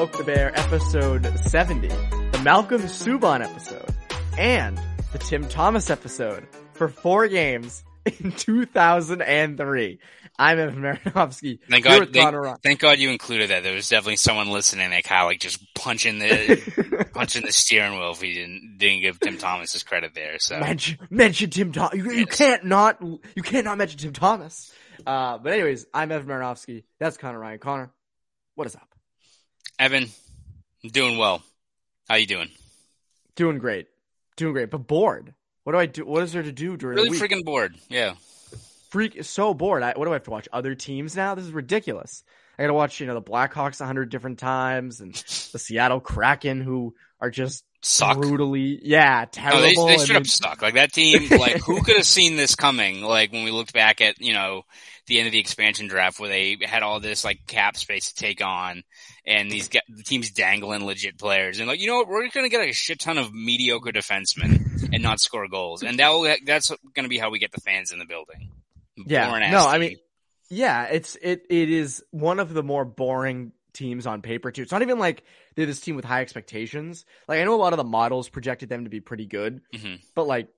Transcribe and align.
Poke 0.00 0.16
the 0.16 0.24
Bear 0.24 0.58
episode 0.58 1.26
70, 1.40 1.88
the 1.88 2.40
Malcolm 2.42 2.80
Subban 2.80 3.44
episode, 3.44 3.94
and 4.38 4.80
the 5.12 5.18
Tim 5.18 5.46
Thomas 5.46 5.90
episode 5.90 6.48
for 6.72 6.88
four 6.88 7.28
games 7.28 7.84
in 8.06 8.32
2003. 8.32 9.98
I'm 10.38 10.58
Evan 10.58 10.80
Marinofsky. 10.80 11.58
Thank 11.68 11.84
God, 11.84 12.14
thank, 12.14 12.62
thank 12.62 12.80
God 12.80 12.98
you 12.98 13.10
included 13.10 13.50
that. 13.50 13.62
There 13.62 13.74
was 13.74 13.90
definitely 13.90 14.16
someone 14.16 14.48
listening 14.48 14.88
that 14.88 15.04
kind 15.04 15.20
of 15.20 15.26
like 15.26 15.40
just 15.40 15.62
punching 15.74 16.18
the 16.18 17.08
punching 17.12 17.44
the 17.44 17.52
steering 17.52 17.98
wheel 17.98 18.12
if 18.12 18.22
he 18.22 18.32
didn't 18.32 18.78
didn't 18.78 19.02
give 19.02 19.20
Tim 19.20 19.36
Thomas 19.36 19.74
his 19.74 19.82
credit 19.82 20.14
there. 20.14 20.38
So 20.38 20.58
mention, 20.60 20.98
mention 21.10 21.50
Tim 21.50 21.72
Thomas. 21.72 21.94
You, 21.94 22.10
you 22.10 22.26
can't 22.26 22.64
not, 22.64 23.02
you 23.02 23.42
can't 23.42 23.66
not 23.66 23.76
mention 23.76 23.98
Tim 23.98 24.14
Thomas. 24.14 24.72
Uh, 25.06 25.36
but 25.36 25.52
anyways, 25.52 25.84
I'm 25.92 26.10
Evan 26.10 26.26
Marinofsky. 26.26 26.84
That's 26.98 27.18
Conor 27.18 27.38
Ryan. 27.38 27.58
Conor, 27.58 27.92
what 28.54 28.66
is 28.66 28.74
up? 28.74 28.89
Evan, 29.80 30.10
I'm 30.84 30.90
doing 30.90 31.16
well. 31.16 31.42
How 32.06 32.16
you 32.16 32.26
doing? 32.26 32.50
Doing 33.34 33.56
great. 33.56 33.86
Doing 34.36 34.52
great, 34.52 34.70
but 34.70 34.86
bored. 34.86 35.32
What 35.64 35.72
do 35.72 35.78
I 35.78 35.86
do? 35.86 36.04
What 36.04 36.22
is 36.22 36.34
there 36.34 36.42
to 36.42 36.52
do 36.52 36.76
during 36.76 36.96
Really 36.96 37.08
the 37.08 37.12
week? 37.12 37.22
freaking 37.22 37.44
bored. 37.46 37.74
Yeah. 37.88 38.12
freak 38.90 39.24
so 39.24 39.54
bored. 39.54 39.82
I, 39.82 39.94
what 39.96 40.04
do 40.04 40.10
I 40.10 40.14
have 40.14 40.24
to 40.24 40.30
watch? 40.30 40.48
Other 40.52 40.74
teams 40.74 41.16
now? 41.16 41.34
This 41.34 41.46
is 41.46 41.52
ridiculous. 41.52 42.24
I 42.60 42.64
gotta 42.64 42.74
watch, 42.74 43.00
you 43.00 43.06
know, 43.06 43.14
the 43.14 43.22
Blackhawks 43.22 43.80
a 43.80 43.86
hundred 43.86 44.10
different 44.10 44.38
times 44.38 45.00
and 45.00 45.14
the 45.14 45.58
Seattle 45.58 45.98
Kraken 45.98 46.60
who 46.60 46.94
are 47.18 47.30
just 47.30 47.64
Suck. 47.80 48.20
brutally, 48.20 48.78
yeah, 48.82 49.24
No, 49.24 49.28
terrible. 49.32 49.86
they, 49.86 49.96
they 49.96 50.06
mean, 50.08 50.16
up 50.16 50.26
suck. 50.26 50.60
Like 50.60 50.74
that 50.74 50.92
team, 50.92 51.26
like 51.38 51.56
who 51.62 51.82
could 51.82 51.96
have 51.96 52.04
seen 52.04 52.36
this 52.36 52.54
coming? 52.54 53.00
Like 53.00 53.32
when 53.32 53.44
we 53.44 53.50
looked 53.50 53.72
back 53.72 54.02
at, 54.02 54.20
you 54.20 54.34
know, 54.34 54.64
the 55.06 55.18
end 55.18 55.26
of 55.26 55.32
the 55.32 55.38
expansion 55.38 55.86
draft 55.86 56.20
where 56.20 56.28
they 56.28 56.58
had 56.60 56.82
all 56.82 57.00
this 57.00 57.24
like 57.24 57.38
cap 57.46 57.78
space 57.78 58.12
to 58.12 58.14
take 58.22 58.44
on 58.44 58.82
and 59.24 59.50
these 59.50 59.70
the 59.70 60.02
teams 60.04 60.30
dangling 60.30 60.84
legit 60.84 61.18
players 61.18 61.60
and 61.60 61.66
like, 61.66 61.80
you 61.80 61.86
know 61.86 61.96
what, 61.96 62.08
we're 62.08 62.28
going 62.28 62.44
to 62.44 62.50
get 62.50 62.68
a 62.68 62.74
shit 62.74 63.00
ton 63.00 63.16
of 63.16 63.32
mediocre 63.32 63.90
defensemen 63.90 64.90
and 64.92 65.02
not 65.02 65.18
score 65.18 65.48
goals. 65.48 65.82
And 65.82 65.98
that 65.98 66.10
will, 66.10 66.36
that's 66.44 66.68
going 66.68 67.04
to 67.04 67.08
be 67.08 67.16
how 67.16 67.30
we 67.30 67.38
get 67.38 67.52
the 67.52 67.62
fans 67.62 67.90
in 67.90 67.98
the 67.98 68.04
building. 68.04 68.50
Yeah. 69.06 69.48
No, 69.50 69.66
I 69.66 69.78
mean, 69.78 69.96
yeah, 70.50 70.84
it's 70.84 71.16
it 71.22 71.46
it 71.48 71.70
is 71.70 72.04
one 72.10 72.40
of 72.40 72.52
the 72.52 72.62
more 72.62 72.84
boring 72.84 73.52
teams 73.72 74.06
on 74.06 74.20
paper 74.20 74.50
too. 74.50 74.62
It's 74.62 74.72
not 74.72 74.82
even 74.82 74.98
like 74.98 75.22
they're 75.54 75.64
this 75.66 75.80
team 75.80 75.96
with 75.96 76.04
high 76.04 76.20
expectations. 76.22 77.04
Like 77.28 77.40
I 77.40 77.44
know 77.44 77.54
a 77.54 77.56
lot 77.62 77.72
of 77.72 77.76
the 77.78 77.84
models 77.84 78.28
projected 78.28 78.68
them 78.68 78.84
to 78.84 78.90
be 78.90 79.00
pretty 79.00 79.26
good, 79.26 79.60
Mhm. 79.72 80.00
but 80.14 80.26
like 80.26 80.48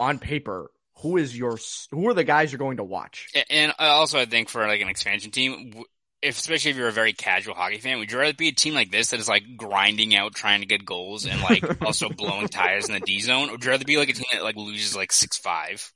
on 0.00 0.18
paper, 0.18 0.70
who 0.98 1.16
is 1.18 1.36
your 1.36 1.58
who 1.90 2.08
are 2.08 2.14
the 2.14 2.24
guys 2.24 2.50
you're 2.50 2.58
going 2.58 2.78
to 2.78 2.84
watch? 2.84 3.28
And 3.50 3.72
also, 3.78 4.18
I 4.18 4.24
think 4.24 4.48
for 4.48 4.66
like 4.66 4.80
an 4.80 4.88
expansion 4.88 5.30
team, 5.30 5.84
if, 6.22 6.38
especially 6.38 6.70
if 6.70 6.76
you're 6.76 6.88
a 6.88 6.92
very 6.92 7.12
casual 7.12 7.54
hockey 7.54 7.78
fan, 7.78 7.98
would 7.98 8.10
you 8.10 8.18
rather 8.18 8.32
be 8.34 8.48
a 8.48 8.52
team 8.52 8.74
like 8.74 8.90
this 8.90 9.10
that 9.10 9.20
is 9.20 9.28
like 9.28 9.42
grinding 9.56 10.16
out 10.16 10.34
trying 10.34 10.60
to 10.60 10.66
get 10.66 10.84
goals 10.84 11.26
and 11.26 11.40
like 11.42 11.62
also 11.84 12.08
blowing 12.08 12.48
tires 12.48 12.88
in 12.88 12.94
the 12.94 13.00
D 13.00 13.20
zone, 13.20 13.48
or 13.48 13.52
would 13.52 13.64
you 13.64 13.70
rather 13.70 13.84
be 13.84 13.96
like 13.98 14.08
a 14.08 14.12
team 14.14 14.24
that 14.32 14.42
like 14.42 14.56
loses 14.56 14.96
like 14.96 15.12
six 15.12 15.36
five? 15.36 15.92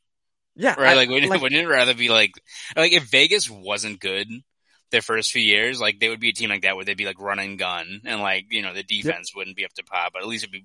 Yeah, 0.56 0.74
Right? 0.74 0.88
I- 0.88 0.94
like, 0.94 1.08
wouldn't, 1.08 1.30
wouldn't 1.42 1.60
it 1.60 1.68
rather 1.68 1.94
be 1.94 2.08
like 2.08 2.32
like 2.76 2.92
if 2.92 3.04
Vegas 3.10 3.48
wasn't 3.50 4.00
good 4.00 4.28
their 4.90 5.02
first 5.02 5.32
few 5.32 5.42
years, 5.42 5.80
like 5.80 5.98
they 6.00 6.08
would 6.08 6.20
be 6.20 6.30
a 6.30 6.32
team 6.32 6.50
like 6.50 6.62
that 6.62 6.76
where 6.76 6.84
they'd 6.84 6.96
be 6.96 7.06
like 7.06 7.20
run 7.20 7.38
and 7.38 7.58
gun 7.58 8.00
and 8.04 8.20
like 8.20 8.46
you 8.50 8.62
know 8.62 8.72
the 8.72 8.82
defense 8.82 9.32
wouldn't 9.34 9.56
be 9.56 9.64
up 9.64 9.72
to 9.74 9.84
par, 9.84 10.08
but 10.12 10.22
at 10.22 10.28
least 10.28 10.44
it'd 10.44 10.52
be 10.52 10.64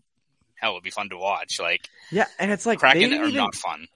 hell, 0.56 0.72
it'd 0.72 0.84
be 0.84 0.92
fun 0.92 1.10
to 1.10 1.18
watch. 1.18 1.60
Like 1.60 1.90
yeah, 2.12 2.26
and 2.40 2.52
it's 2.52 2.66
like 2.66 2.80
they 2.80 2.92
Kraken 2.92 3.14
are 3.14 3.24
even- 3.26 3.34
not 3.36 3.56
fun. 3.56 3.88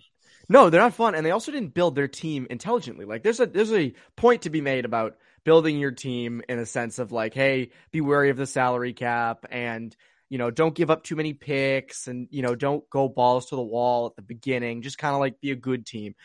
No, 0.47 0.69
they're 0.69 0.81
not 0.81 0.93
fun, 0.93 1.15
and 1.15 1.25
they 1.25 1.31
also 1.31 1.51
didn't 1.51 1.73
build 1.73 1.95
their 1.95 2.07
team 2.07 2.45
intelligently. 2.49 3.05
Like 3.05 3.23
there's 3.23 3.39
a 3.39 3.47
there's 3.47 3.73
a 3.73 3.93
point 4.15 4.43
to 4.43 4.51
be 4.51 4.61
made 4.61 4.85
about 4.85 5.17
building 5.43 5.79
your 5.79 5.91
team 5.91 6.41
in 6.49 6.59
a 6.59 6.65
sense 6.67 6.99
of 6.99 7.11
like, 7.11 7.33
hey, 7.33 7.71
be 7.91 8.01
wary 8.01 8.29
of 8.29 8.37
the 8.37 8.45
salary 8.45 8.93
cap, 8.93 9.45
and 9.49 9.95
you 10.29 10.37
know, 10.37 10.49
don't 10.51 10.75
give 10.75 10.89
up 10.89 11.03
too 11.03 11.15
many 11.15 11.33
picks, 11.33 12.07
and 12.07 12.27
you 12.31 12.41
know, 12.41 12.55
don't 12.55 12.89
go 12.89 13.07
balls 13.07 13.47
to 13.47 13.55
the 13.55 13.61
wall 13.63 14.07
at 14.07 14.15
the 14.15 14.21
beginning. 14.21 14.81
Just 14.81 14.97
kind 14.97 15.13
of 15.13 15.19
like 15.19 15.39
be 15.41 15.51
a 15.51 15.55
good 15.55 15.85
team. 15.85 16.15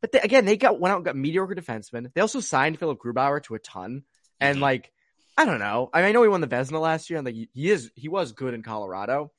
But 0.00 0.12
they, 0.12 0.20
again, 0.20 0.44
they 0.46 0.56
got 0.56 0.80
went 0.80 0.92
out 0.92 0.96
and 0.96 1.04
got 1.04 1.16
mediocre 1.16 1.54
defensemen. 1.54 2.12
They 2.14 2.20
also 2.22 2.40
signed 2.40 2.78
Philipp 2.78 2.98
Grubauer 2.98 3.42
to 3.44 3.54
a 3.54 3.58
ton, 3.58 4.04
and 4.40 4.58
Mhm. 4.58 4.62
like 4.62 4.92
I 5.36 5.44
don't 5.44 5.58
know. 5.58 5.88
I, 5.94 6.00
mean, 6.00 6.08
I 6.08 6.12
know 6.12 6.22
he 6.22 6.28
won 6.28 6.40
the 6.42 6.46
Vezina 6.48 6.80
last 6.80 7.08
year, 7.08 7.18
and 7.18 7.24
like 7.24 7.34
he 7.34 7.70
is 7.70 7.90
he 7.94 8.08
was 8.08 8.32
good 8.32 8.54
in 8.54 8.62
Colorado, 8.62 9.32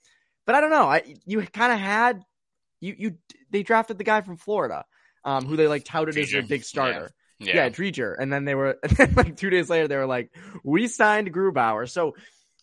but 0.45 0.55
I 0.55 0.61
don't 0.61 0.69
know. 0.71 0.85
I 0.85 1.15
you 1.25 1.41
kind 1.41 1.71
of 1.73 1.79
had 1.79 2.21
you 2.79 2.95
you 2.97 3.17
they 3.49 3.63
drafted 3.63 3.97
the 3.97 4.03
guy 4.03 4.21
from 4.21 4.37
Florida, 4.37 4.85
um, 5.25 5.45
who 5.45 5.55
they 5.55 5.67
like 5.67 5.83
touted 5.83 6.17
as 6.17 6.31
their 6.31 6.41
big 6.43 6.63
starter. 6.63 7.11
Yeah. 7.39 7.55
Yeah, 7.55 7.69
Driedger. 7.69 8.15
And 8.19 8.31
then 8.31 8.45
they 8.45 8.53
were 8.53 8.77
and 8.83 8.91
then 8.91 9.13
like 9.15 9.35
two 9.35 9.49
days 9.49 9.67
later 9.69 9.87
they 9.87 9.97
were 9.97 10.05
like, 10.05 10.29
we 10.63 10.87
signed 10.87 11.33
Grubauer. 11.33 11.89
So 11.89 12.15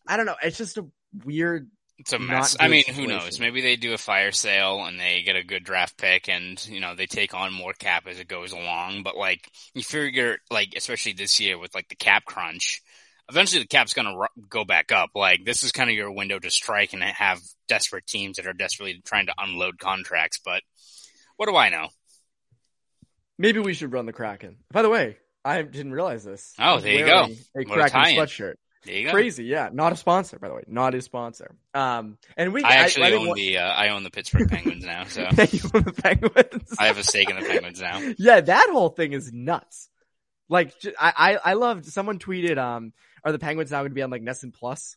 I 0.06 0.16
don't 0.16 0.26
know. 0.26 0.36
It's 0.42 0.56
just 0.56 0.78
a 0.78 0.86
weird. 1.24 1.70
It's 1.98 2.12
a 2.12 2.18
mess. 2.18 2.56
I 2.60 2.68
mean, 2.68 2.84
who 2.86 3.08
knows? 3.08 3.40
Maybe 3.40 3.60
they 3.60 3.74
do 3.74 3.92
a 3.92 3.98
fire 3.98 4.30
sale 4.30 4.84
and 4.84 5.00
they 5.00 5.22
get 5.22 5.34
a 5.34 5.42
good 5.42 5.64
draft 5.64 5.96
pick 5.96 6.28
and, 6.28 6.64
you 6.68 6.78
know, 6.78 6.94
they 6.94 7.06
take 7.06 7.34
on 7.34 7.52
more 7.52 7.72
cap 7.72 8.06
as 8.06 8.20
it 8.20 8.28
goes 8.28 8.52
along. 8.52 9.02
But 9.02 9.16
like, 9.16 9.50
you 9.74 9.82
figure, 9.82 10.38
like, 10.48 10.74
especially 10.76 11.14
this 11.14 11.40
year 11.40 11.58
with 11.58 11.74
like 11.74 11.88
the 11.88 11.96
cap 11.96 12.24
crunch, 12.24 12.82
eventually 13.28 13.62
the 13.62 13.68
cap's 13.68 13.94
going 13.94 14.06
to 14.06 14.16
ru- 14.16 14.44
go 14.48 14.64
back 14.64 14.92
up. 14.92 15.10
Like, 15.16 15.44
this 15.44 15.64
is 15.64 15.72
kind 15.72 15.90
of 15.90 15.96
your 15.96 16.12
window 16.12 16.38
to 16.38 16.50
strike 16.50 16.92
and 16.92 17.02
have 17.02 17.40
desperate 17.66 18.06
teams 18.06 18.36
that 18.36 18.46
are 18.46 18.52
desperately 18.52 19.02
trying 19.04 19.26
to 19.26 19.34
unload 19.36 19.80
contracts. 19.80 20.38
But 20.44 20.62
what 21.36 21.48
do 21.48 21.56
I 21.56 21.68
know? 21.68 21.88
Maybe 23.38 23.58
we 23.58 23.74
should 23.74 23.92
run 23.92 24.06
the 24.06 24.12
Kraken. 24.12 24.58
By 24.70 24.82
the 24.82 24.88
way, 24.88 25.16
I 25.44 25.62
didn't 25.62 25.92
realize 25.92 26.24
this. 26.24 26.54
Oh, 26.60 26.78
there 26.78 26.92
you 26.92 27.06
go. 27.06 27.24
A 27.56 27.64
What 27.64 27.90
Kraken 27.90 28.00
sweatshirt. 28.16 28.54
There 28.88 28.96
you 28.96 29.04
go. 29.04 29.12
Crazy, 29.12 29.44
yeah. 29.44 29.68
Not 29.70 29.92
a 29.92 29.96
sponsor, 29.96 30.38
by 30.38 30.48
the 30.48 30.54
way. 30.54 30.62
Not 30.66 30.94
a 30.94 31.02
sponsor. 31.02 31.54
Um, 31.74 32.16
and 32.38 32.54
we 32.54 32.64
I 32.64 32.76
actually 32.76 33.10
didn't 33.10 33.20
own 33.20 33.28
wa- 33.28 33.34
the, 33.34 33.58
uh, 33.58 33.68
I 33.68 33.88
own 33.90 34.02
the 34.02 34.10
Pittsburgh 34.10 34.48
Penguins 34.50 34.82
now. 34.82 35.04
So 35.04 35.20
you 35.50 35.60
own 35.74 35.82
the 35.82 35.92
Penguins. 35.92 36.74
I 36.78 36.86
have 36.86 36.96
a 36.96 37.04
stake 37.04 37.28
in 37.28 37.36
the 37.36 37.42
Penguins 37.42 37.82
now. 37.82 38.00
yeah, 38.18 38.40
that 38.40 38.68
whole 38.70 38.88
thing 38.88 39.12
is 39.12 39.30
nuts. 39.30 39.90
Like, 40.48 40.72
I, 40.98 41.38
I 41.44 41.52
loved. 41.52 41.84
Someone 41.84 42.18
tweeted, 42.18 42.56
um, 42.56 42.94
"Are 43.22 43.32
the 43.32 43.38
Penguins 43.38 43.70
now 43.70 43.80
going 43.80 43.90
to 43.90 43.94
be 43.94 44.00
on 44.02 44.08
like 44.08 44.22
NESN 44.22 44.54
Plus?" 44.54 44.96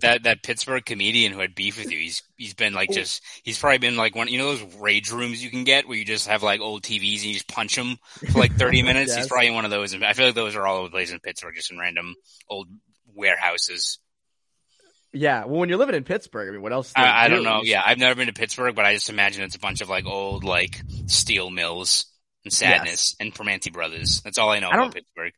That 0.00 0.24
that 0.24 0.42
Pittsburgh 0.42 0.84
comedian 0.84 1.32
who 1.32 1.40
had 1.40 1.54
beef 1.54 1.78
with 1.78 1.90
you. 1.90 1.98
He's 1.98 2.22
he's 2.36 2.54
been 2.54 2.72
like 2.72 2.90
just 2.90 3.22
he's 3.44 3.58
probably 3.58 3.78
been 3.78 3.96
like 3.96 4.14
one 4.16 4.28
you 4.28 4.38
know 4.38 4.56
those 4.56 4.74
rage 4.76 5.10
rooms 5.12 5.42
you 5.42 5.50
can 5.50 5.64
get 5.64 5.86
where 5.88 5.96
you 5.96 6.04
just 6.04 6.26
have 6.28 6.42
like 6.42 6.60
old 6.60 6.82
TVs 6.82 7.16
and 7.16 7.24
you 7.26 7.34
just 7.34 7.48
punch 7.48 7.76
them 7.76 7.96
for 8.32 8.38
like 8.38 8.54
thirty 8.56 8.82
minutes. 8.84 9.10
Yes. 9.10 9.18
He's 9.18 9.28
probably 9.28 9.48
in 9.48 9.54
one 9.54 9.64
of 9.64 9.70
those. 9.70 9.94
I 9.94 10.12
feel 10.14 10.26
like 10.26 10.34
those 10.34 10.56
are 10.56 10.66
all 10.66 10.78
over 10.78 10.88
the 10.88 10.92
place 10.92 11.12
in 11.12 11.20
Pittsburgh, 11.20 11.54
just 11.54 11.70
in 11.70 11.78
random 11.78 12.14
old 12.48 12.68
warehouses. 13.14 13.98
yeah. 15.12 15.44
Well, 15.44 15.60
when 15.60 15.68
you're 15.68 15.78
living 15.78 15.94
in 15.96 16.04
Pittsburgh, 16.04 16.48
I 16.48 16.52
mean, 16.52 16.62
what 16.62 16.72
else? 16.72 16.92
to 16.92 17.00
I, 17.00 17.24
I 17.24 17.28
do? 17.28 17.34
don't 17.36 17.44
know. 17.44 17.60
Yeah, 17.64 17.82
I've 17.84 17.98
never 17.98 18.14
been 18.14 18.26
to 18.28 18.32
Pittsburgh, 18.32 18.74
but 18.74 18.84
I 18.84 18.94
just 18.94 19.10
imagine 19.10 19.42
it's 19.44 19.56
a 19.56 19.60
bunch 19.60 19.80
of 19.80 19.88
like 19.88 20.06
old 20.06 20.44
like 20.44 20.80
steel 21.06 21.50
mills 21.50 22.06
and 22.44 22.52
sadness 22.52 23.16
and 23.20 23.34
Primanti 23.34 23.72
Brothers. 23.72 24.20
That's 24.22 24.38
all 24.38 24.50
I 24.50 24.60
know 24.60 24.68
I 24.68 24.76
about 24.76 24.94
Pittsburgh. 24.94 25.32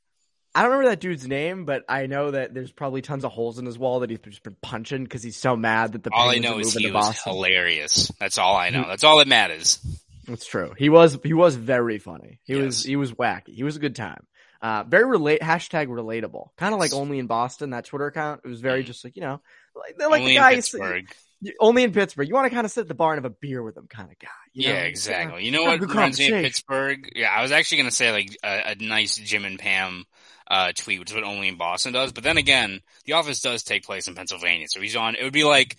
I 0.55 0.62
don't 0.62 0.72
remember 0.72 0.91
that 0.91 1.00
dude's 1.00 1.27
name, 1.28 1.65
but 1.65 1.84
I 1.88 2.06
know 2.06 2.33
that 2.33 2.53
there's 2.53 2.72
probably 2.72 3.03
tons 3.03 3.25
of 3.25 3.31
holes 3.33 3.59
in 3.59 3.66
his 3.66 3.78
wall 3.78 4.00
that 4.00 4.11
he's 4.11 4.19
just 4.19 4.43
been 4.43 4.56
punching 4.61 5.05
because 5.05 5.22
he's 5.22 5.37
so 5.37 5.55
mad 5.56 5.93
that 5.93 6.03
the 6.03 6.11
All 6.12 6.28
I 6.31 6.38
know 6.38 6.59
is 6.59 6.75
he 6.75 6.87
was 6.87 6.93
Boston. 6.93 7.33
hilarious. 7.34 8.11
That's 8.19 8.37
all 8.38 8.56
I 8.56 8.71
know. 8.71 8.84
That's 8.89 9.05
all 9.05 9.19
that 9.19 9.28
matters. 9.28 9.78
That's 10.27 10.47
true. 10.47 10.72
He 10.77 10.89
was 10.89 11.19
he 11.22 11.34
was 11.34 11.55
very 11.56 11.99
funny. 11.99 12.41
He 12.44 12.55
was 12.56 12.83
he 12.84 12.97
was 12.97 13.12
wacky. 13.12 13.55
He 13.55 13.62
was 13.62 13.77
a 13.77 13.81
good 13.81 13.94
time. 13.97 14.27
Uh, 14.62 14.84
very 14.84 15.06
relate 15.06 15.41
hashtag 15.41 15.87
relatable. 15.89 16.49
Kind 16.56 16.75
of 16.75 16.81
like 16.81 16.93
only 16.93 17.19
in 17.19 17.27
Boston 17.27 17.71
that 17.71 17.86
Twitter 17.86 18.07
account. 18.07 18.42
It 18.45 18.48
was 18.48 18.60
very 18.60 18.83
Mhm. 18.83 18.86
just 18.86 19.04
like 19.04 19.16
you 19.16 19.22
know, 19.22 19.41
like 19.74 19.97
they're 19.98 20.10
like 20.10 20.21
Only 20.21 20.33
the 20.33 20.36
in 20.36 20.42
guy 20.42 20.54
Pittsburgh. 20.57 21.07
you- 21.41 21.54
only 21.59 21.83
in 21.84 21.92
Pittsburgh. 21.92 22.28
You 22.28 22.34
want 22.34 22.48
to 22.51 22.54
kind 22.54 22.65
of 22.66 22.71
sit 22.71 22.83
at 22.83 22.89
the 22.89 22.95
bar 22.95 23.15
and 23.15 23.24
have 23.24 23.33
a 23.33 23.34
beer 23.41 23.63
with 23.63 23.74
them, 23.74 23.86
kind 23.89 24.10
of 24.10 24.19
guy. 24.19 24.28
you 24.53 24.69
know? 24.69 24.74
yeah, 24.74 24.91
Just, 24.91 25.09
uh, 25.09 25.13
exactly. 25.13 25.45
You 25.47 25.53
know 25.53 25.63
what 25.63 25.74
a 25.74 25.78
good 25.78 25.89
reminds 25.91 26.19
me 26.19 26.30
of. 26.30 26.42
Pittsburgh? 26.42 27.10
Yeah, 27.16 27.30
I 27.30 27.41
was 27.41 27.51
actually 27.51 27.78
going 27.78 27.89
to 27.91 27.97
say 27.97 28.13
like 28.13 28.36
a, 28.45 28.72
a 28.72 28.74
nice 28.74 29.16
Jim 29.16 29.47
and 29.47 29.59
Pam 29.59 30.04
uh, 30.50 30.72
tweet, 30.76 30.98
which 31.00 31.10
is 31.10 31.14
what 31.14 31.24
only 31.24 31.48
in 31.48 31.56
Boston 31.56 31.92
does. 31.94 32.12
But 32.12 32.24
then 32.24 32.36
again, 32.36 32.80
The 33.06 33.12
Office 33.14 33.41
does 33.41 33.62
take 33.62 33.84
place 33.84 34.08
in 34.08 34.14
Pennsylvania, 34.14 34.66
so 34.68 34.80
he's 34.80 34.97
on. 34.97 35.14
It 35.14 35.22
would 35.24 35.32
be 35.32 35.44
like 35.44 35.76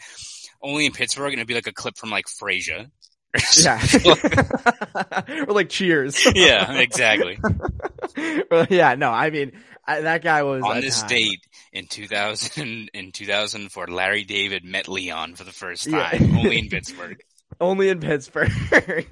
only 0.64 0.86
in 0.88 0.94
Pittsburgh, 0.94 1.34
and 1.34 1.40
it'd 1.40 1.48
be 1.48 1.54
like 1.56 1.68
a 1.68 1.74
clip 1.74 1.98
from 1.98 2.10
like 2.10 2.26
Frasier. 2.42 2.88
Yeah, 3.64 3.80
or 5.48 5.54
like 5.54 5.70
Cheers. 5.70 6.22
yeah, 6.36 6.74
exactly. 6.80 7.38
Or, 8.52 8.68
yeah, 8.70 8.96
no, 8.96 9.10
I 9.10 9.30
mean 9.30 9.54
I, 9.88 10.02
that 10.02 10.22
guy 10.22 10.44
was 10.44 10.64
on 10.64 10.82
this 10.82 11.00
time. 11.00 11.10
date 11.10 11.40
in 11.72 11.88
2000, 11.88 12.90
in 12.94 13.12
2004, 13.14 13.88
Larry 13.88 14.26
David 14.26 14.66
met 14.66 14.88
Leon 14.90 15.36
for 15.36 15.44
the 15.46 15.52
first 15.54 15.88
Yeah. 15.88 16.10
time, 16.10 16.36
only 16.38 16.60
in 16.60 16.68
Pittsburgh. 16.70 17.22
Only 17.62 17.88
in 17.90 18.00
Pittsburgh. 18.02 18.52
Larry 18.72 19.08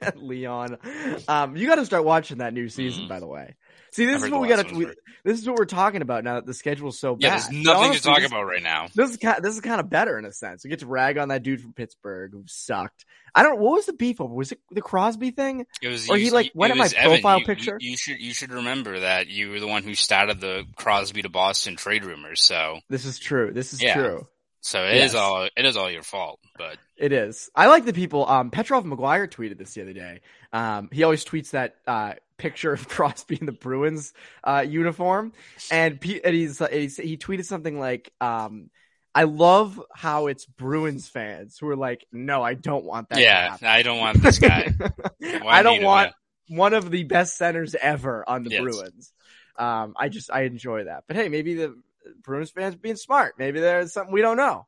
and 0.00 0.22
Leon. 0.22 0.78
Um, 1.26 1.56
you 1.56 1.66
got 1.66 1.76
to 1.76 1.86
start 1.86 2.04
watching 2.04 2.38
that 2.38 2.52
new 2.54 2.68
season, 2.68 3.04
Mhm. 3.06 3.08
by 3.08 3.18
the 3.20 3.26
way. 3.26 3.54
See, 3.92 4.06
this 4.06 4.22
is 4.22 4.30
what 4.30 4.40
we 4.40 4.48
got 4.48 4.66
to. 4.68 4.94
This 5.24 5.38
is 5.40 5.46
what 5.48 5.58
we're 5.58 5.64
talking 5.66 6.00
about 6.02 6.24
now 6.24 6.34
that 6.36 6.46
the 6.46 6.54
schedule's 6.54 6.98
so 6.98 7.14
bad. 7.16 7.22
Yeah, 7.22 7.30
there's 7.30 7.50
nothing 7.50 7.68
honestly, 7.84 7.98
to 7.98 8.02
talk 8.06 8.18
this- 8.20 8.26
about 8.30 8.44
right 8.44 8.62
now. 8.62 8.88
This 8.94 9.10
is 9.10 9.16
kind. 9.18 9.42
This 9.42 9.54
is 9.54 9.60
kind 9.60 9.80
of 9.80 9.90
better 9.90 10.18
in 10.18 10.24
a 10.24 10.32
sense. 10.32 10.64
We 10.64 10.70
get 10.70 10.78
to 10.80 10.86
rag 10.86 11.18
on 11.18 11.28
that 11.28 11.42
dude 11.42 11.60
from 11.60 11.72
Pittsburgh 11.72 12.32
who 12.32 12.44
sucked. 12.46 13.04
I 13.34 13.42
don't. 13.42 13.60
What 13.60 13.72
was 13.72 13.86
the 13.86 13.92
beef 13.92 14.20
over? 14.20 14.32
Was 14.34 14.52
it 14.52 14.60
the 14.70 14.80
Crosby 14.80 15.30
thing? 15.30 15.66
It 15.82 15.88
was 15.88 16.08
Or 16.08 16.16
you- 16.16 16.26
he, 16.26 16.30
like, 16.30 16.50
went 16.54 16.70
at 16.72 16.78
my 16.78 16.86
Evan. 16.96 17.10
profile 17.20 17.38
You- 17.40 17.44
picture? 17.46 17.76
You, 17.80 17.90
you 17.92 17.96
should 17.96 18.20
you 18.20 18.32
should 18.32 18.52
remember 18.52 19.00
that 19.00 19.28
you 19.28 19.50
were 19.50 19.60
the 19.60 19.68
one 19.68 19.82
who 19.82 19.94
started 19.94 20.40
the 20.40 20.64
Crosby 20.76 21.22
to 21.22 21.28
Boston 21.28 21.76
trade 21.76 22.04
rumors. 22.04 22.42
So 22.42 22.80
This 22.88 23.04
is 23.04 23.18
true. 23.18 23.52
This 23.52 23.72
is 23.72 23.82
Yeah. 23.82 23.94
true. 23.94 24.26
So 24.60 24.84
it 24.86 24.96
is 24.96 25.12
Yes. 25.12 25.14
all 25.14 25.44
it 25.56 25.64
is 25.64 25.76
all 25.76 25.90
your 25.90 26.02
fault. 26.02 26.40
But 26.56 26.76
It 26.96 27.12
is. 27.12 27.50
I 27.54 27.66
like 27.66 27.84
the 27.84 27.92
people. 27.92 28.26
Um, 28.28 28.50
Petrov 28.50 28.84
McGuire 28.84 29.28
tweeted 29.30 29.58
this 29.58 29.74
the 29.74 29.82
other 29.82 29.92
day. 29.92 30.20
Um, 30.52 30.88
he 30.92 31.02
always 31.02 31.24
tweets 31.24 31.50
that 31.50 31.76
uh, 31.86 32.14
picture 32.36 32.72
of 32.72 32.88
Crosby 32.94 33.38
in 33.40 33.46
the 33.46 33.52
Bruins 33.52 34.12
uh, 34.44 34.64
uniform, 34.68 35.32
and, 35.70 36.00
P- 36.00 36.22
and 36.22 36.34
he's, 36.34 36.58
he's 36.70 36.96
he 36.96 37.16
tweeted 37.16 37.44
something 37.44 37.78
like, 37.78 38.12
um, 38.20 38.68
"I 39.14 39.24
love 39.24 39.80
how 39.94 40.26
it's 40.26 40.44
Bruins 40.44 41.08
fans 41.08 41.56
who 41.58 41.68
are 41.68 41.76
like, 41.76 42.06
no, 42.12 42.42
I 42.42 42.54
don't 42.54 42.84
want 42.84 43.08
that. 43.10 43.18
yeah, 43.20 43.50
happen." 43.52 43.66
I 43.68 43.82
don't 43.82 43.98
want 43.98 44.22
this 44.22 44.38
guy. 44.38 44.74
I 45.22 45.62
don't 45.62 45.74
need 45.74 45.80
him, 45.80 45.84
want 45.84 46.12
one 46.48 46.74
of 46.74 46.90
the 46.90 47.04
best 47.04 47.36
centers 47.36 47.74
ever 47.80 48.28
on 48.28 48.42
the 48.44 48.50
Yes. 48.50 48.60
Bruins. 48.62 49.12
Um, 49.56 49.94
I 49.96 50.08
just 50.08 50.30
I 50.32 50.42
enjoy 50.42 50.84
that. 50.84 51.04
But 51.06 51.16
hey, 51.16 51.28
maybe 51.28 51.54
the 51.54 51.76
Bruins 52.22 52.50
fans 52.50 52.76
being 52.76 52.96
smart. 52.96 53.34
Maybe 53.38 53.60
there's 53.60 53.92
something 53.92 54.12
we 54.12 54.22
don't 54.22 54.36
know. 54.36 54.66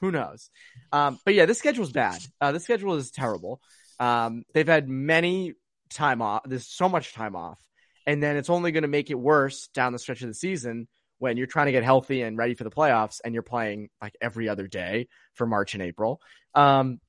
Who 0.00 0.10
knows? 0.10 0.50
Um, 0.92 1.18
but 1.24 1.34
yeah, 1.34 1.46
this 1.46 1.58
schedule's 1.58 1.92
bad. 1.92 2.20
Uh, 2.40 2.52
this 2.52 2.64
schedule 2.64 2.94
is 2.96 3.10
terrible. 3.10 3.60
Um, 3.98 4.44
they've 4.52 4.66
had 4.66 4.88
many 4.88 5.54
time 5.90 6.20
off. 6.20 6.42
There's 6.44 6.66
so 6.66 6.88
much 6.88 7.14
time 7.14 7.34
off, 7.34 7.58
and 8.06 8.22
then 8.22 8.36
it's 8.36 8.50
only 8.50 8.72
going 8.72 8.82
to 8.82 8.88
make 8.88 9.10
it 9.10 9.18
worse 9.18 9.68
down 9.68 9.92
the 9.92 9.98
stretch 9.98 10.22
of 10.22 10.28
the 10.28 10.34
season 10.34 10.88
when 11.18 11.38
you're 11.38 11.46
trying 11.46 11.66
to 11.66 11.72
get 11.72 11.82
healthy 11.82 12.20
and 12.20 12.36
ready 12.36 12.54
for 12.54 12.64
the 12.64 12.70
playoffs, 12.70 13.20
and 13.24 13.32
you're 13.32 13.42
playing 13.42 13.88
like 14.02 14.14
every 14.20 14.48
other 14.48 14.66
day 14.66 15.08
for 15.32 15.46
March 15.46 15.74
and 15.74 15.82
April. 15.82 16.20
Um, 16.54 17.00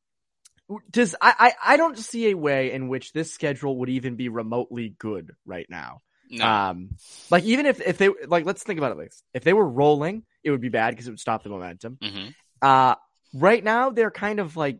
does 0.92 1.16
I, 1.22 1.34
I 1.40 1.74
I 1.74 1.78
don't 1.78 1.98
see 1.98 2.30
a 2.30 2.38
way 2.38 2.72
in 2.72 2.88
which 2.88 3.14
this 3.14 3.34
schedule 3.34 3.80
would 3.80 3.90
even 3.90 4.16
be 4.16 4.30
remotely 4.30 4.96
good 4.98 5.34
right 5.46 5.68
now. 5.70 6.02
No. 6.30 6.46
Um, 6.46 6.90
like 7.30 7.44
even 7.46 7.66
if 7.66 7.82
if 7.82 7.98
they 7.98 8.10
like, 8.28 8.46
let's 8.46 8.64
think 8.64 8.78
about 8.80 8.92
it 8.92 8.98
like 8.98 9.12
if 9.34 9.44
they 9.44 9.54
were 9.54 9.68
rolling, 9.68 10.24
it 10.44 10.52
would 10.52 10.62
be 10.62 10.70
bad 10.70 10.92
because 10.92 11.08
it 11.08 11.12
would 11.12 11.20
stop 11.20 11.44
the 11.44 11.50
momentum. 11.50 11.98
hmm 12.02 12.28
Uh, 12.62 12.96
right 13.34 13.64
now 13.64 13.90
they're 13.92 14.12
kind 14.12 14.40
of 14.40 14.56
like 14.58 14.80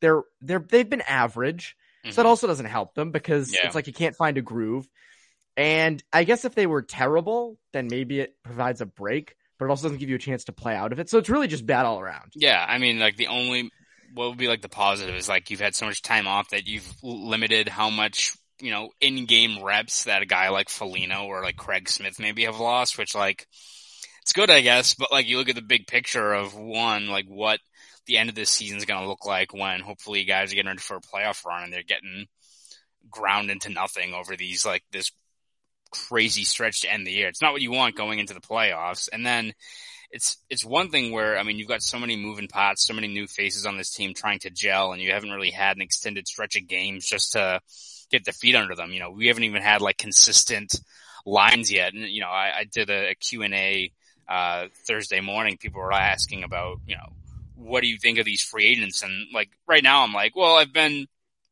they're 0.00 0.22
they're 0.40 0.60
they've 0.60 0.88
been 0.88 1.02
average, 1.02 1.76
so 2.08 2.22
that 2.22 2.28
also 2.28 2.46
doesn't 2.46 2.66
help 2.66 2.94
them 2.94 3.10
because 3.10 3.48
Mm-hmm. 3.48 3.54
Yeah. 3.54 3.66
it's 3.66 3.74
like 3.74 3.86
you 3.86 3.92
can't 3.92 4.16
find 4.16 4.38
a 4.38 4.42
groove. 4.42 4.86
And 5.56 6.02
I 6.12 6.24
guess 6.24 6.44
if 6.44 6.54
they 6.54 6.66
were 6.66 6.82
terrible, 6.82 7.58
then 7.72 7.88
maybe 7.88 8.20
it 8.20 8.34
provides 8.44 8.80
a 8.80 8.86
break, 8.86 9.36
but 9.58 9.66
it 9.66 9.70
also 9.70 9.84
doesn't 9.84 9.98
give 9.98 10.08
you 10.08 10.16
a 10.16 10.20
chance 10.20 10.44
to 10.44 10.52
play 10.52 10.74
out 10.74 10.92
of 10.92 11.00
it. 11.00 11.10
So 11.10 11.18
it's 11.18 11.28
really 11.28 11.48
just 11.48 11.66
bad 11.66 11.86
all 11.86 12.00
around. 12.00 12.32
Yeah, 12.34 12.64
I 12.66 12.78
mean, 12.78 12.98
like 12.98 13.16
the 13.16 13.26
only 13.28 13.70
what 14.12 14.28
would 14.28 14.38
be 14.38 14.48
like 14.48 14.62
the 14.62 14.68
positive 14.68 15.14
is 15.14 15.28
like 15.28 15.50
you've 15.50 15.60
had 15.60 15.74
so 15.74 15.86
much 15.86 16.02
time 16.02 16.26
off 16.26 16.50
that 16.50 16.66
you've 16.66 16.86
limited 17.02 17.68
how 17.68 17.90
much 17.90 18.32
you 18.60 18.70
know 18.70 18.90
in-game 19.00 19.62
reps 19.62 20.04
that 20.04 20.22
a 20.22 20.26
guy 20.26 20.50
like 20.50 20.68
Foligno 20.68 21.26
or 21.26 21.42
like 21.42 21.56
Craig 21.56 21.88
Smith 21.88 22.18
maybe 22.18 22.44
have 22.44 22.60
lost, 22.60 22.98
which 22.98 23.14
like 23.14 23.46
it's 24.22 24.32
good, 24.32 24.50
I 24.50 24.60
guess. 24.60 24.94
But 24.94 25.12
like 25.12 25.26
you 25.26 25.38
look 25.38 25.48
at 25.48 25.54
the 25.54 25.62
big 25.62 25.86
picture 25.86 26.32
of 26.32 26.56
one, 26.56 27.08
like 27.08 27.26
what 27.26 27.60
the 28.06 28.18
end 28.18 28.28
of 28.28 28.34
this 28.34 28.50
season 28.50 28.78
is 28.78 28.84
going 28.84 29.00
to 29.00 29.08
look 29.08 29.26
like 29.26 29.52
when 29.52 29.80
hopefully 29.80 30.24
guys 30.24 30.52
are 30.52 30.54
getting 30.54 30.68
ready 30.68 30.80
for 30.80 30.96
a 30.96 31.00
playoff 31.00 31.44
run 31.44 31.64
and 31.64 31.72
they're 31.72 31.82
getting 31.82 32.26
ground 33.10 33.50
into 33.50 33.70
nothing 33.70 34.14
over 34.14 34.36
these 34.36 34.64
like 34.64 34.84
this 34.92 35.10
crazy 35.90 36.44
stretch 36.44 36.82
to 36.82 36.92
end 36.92 37.06
the 37.06 37.12
year. 37.12 37.28
It's 37.28 37.42
not 37.42 37.52
what 37.52 37.62
you 37.62 37.72
want 37.72 37.96
going 37.96 38.18
into 38.18 38.34
the 38.34 38.40
playoffs, 38.40 39.08
and 39.12 39.24
then 39.24 39.52
it's 40.10 40.38
it's 40.48 40.64
one 40.64 40.90
thing 40.90 41.12
where 41.12 41.38
I 41.38 41.42
mean 41.42 41.58
you've 41.58 41.68
got 41.68 41.82
so 41.82 41.98
many 41.98 42.16
moving 42.16 42.48
parts, 42.48 42.86
so 42.86 42.94
many 42.94 43.08
new 43.08 43.26
faces 43.26 43.66
on 43.66 43.76
this 43.76 43.92
team 43.92 44.14
trying 44.14 44.40
to 44.40 44.50
gel, 44.50 44.92
and 44.92 45.02
you 45.02 45.12
haven't 45.12 45.30
really 45.30 45.50
had 45.50 45.76
an 45.76 45.82
extended 45.82 46.26
stretch 46.28 46.56
of 46.56 46.68
games 46.68 47.06
just 47.06 47.32
to 47.32 47.60
get 48.10 48.24
the 48.24 48.32
feet 48.32 48.54
under 48.54 48.74
them. 48.74 48.92
You 48.92 49.00
know, 49.00 49.10
we 49.10 49.28
haven't 49.28 49.44
even 49.44 49.62
had 49.62 49.80
like 49.80 49.98
consistent 49.98 50.74
lines 51.24 51.72
yet. 51.72 51.92
And 51.92 52.08
you 52.08 52.20
know, 52.20 52.28
I, 52.28 52.60
I 52.60 52.64
did 52.64 52.90
a, 52.90 53.10
a 53.10 53.14
Q 53.14 53.42
and 53.42 53.54
A 53.54 53.92
uh, 54.28 54.66
Thursday 54.86 55.20
morning. 55.20 55.56
People 55.58 55.80
were 55.80 55.92
asking 55.92 56.44
about 56.44 56.78
you 56.86 56.96
know 56.96 57.12
what 57.56 57.82
do 57.82 57.88
you 57.88 57.98
think 57.98 58.18
of 58.18 58.24
these 58.24 58.42
free 58.42 58.66
agents, 58.66 59.02
and 59.02 59.28
like 59.34 59.50
right 59.66 59.82
now 59.82 60.02
I'm 60.02 60.12
like, 60.12 60.34
well, 60.34 60.56
I've 60.56 60.72
been 60.72 61.06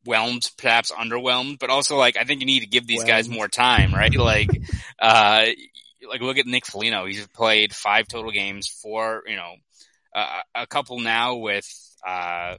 whelmed, 0.05 0.51
perhaps 0.57 0.91
underwhelmed, 0.91 1.59
but 1.59 1.71
also 1.71 1.97
like 1.97 2.17
I 2.17 2.25
think 2.25 2.41
you 2.41 2.47
need 2.47 2.61
to 2.61 2.67
give 2.67 2.87
these 2.87 3.05
guys 3.05 3.29
more 3.29 3.49
time, 3.49 3.95
right? 3.95 4.15
Like, 4.15 4.51
uh, 4.99 5.47
like 6.09 6.21
look 6.21 6.39
at 6.39 6.47
Nick 6.47 6.67
Foligno. 6.67 7.07
He's 7.07 7.27
played 7.29 7.75
five 7.75 8.09
total 8.09 8.31
games, 8.31 8.69
four, 8.69 9.23
you 9.27 9.37
know, 9.37 9.55
uh, 10.15 10.41
a 10.55 10.67
couple 10.67 10.99
now 11.01 11.37
with 11.37 11.67
uh, 12.07 12.57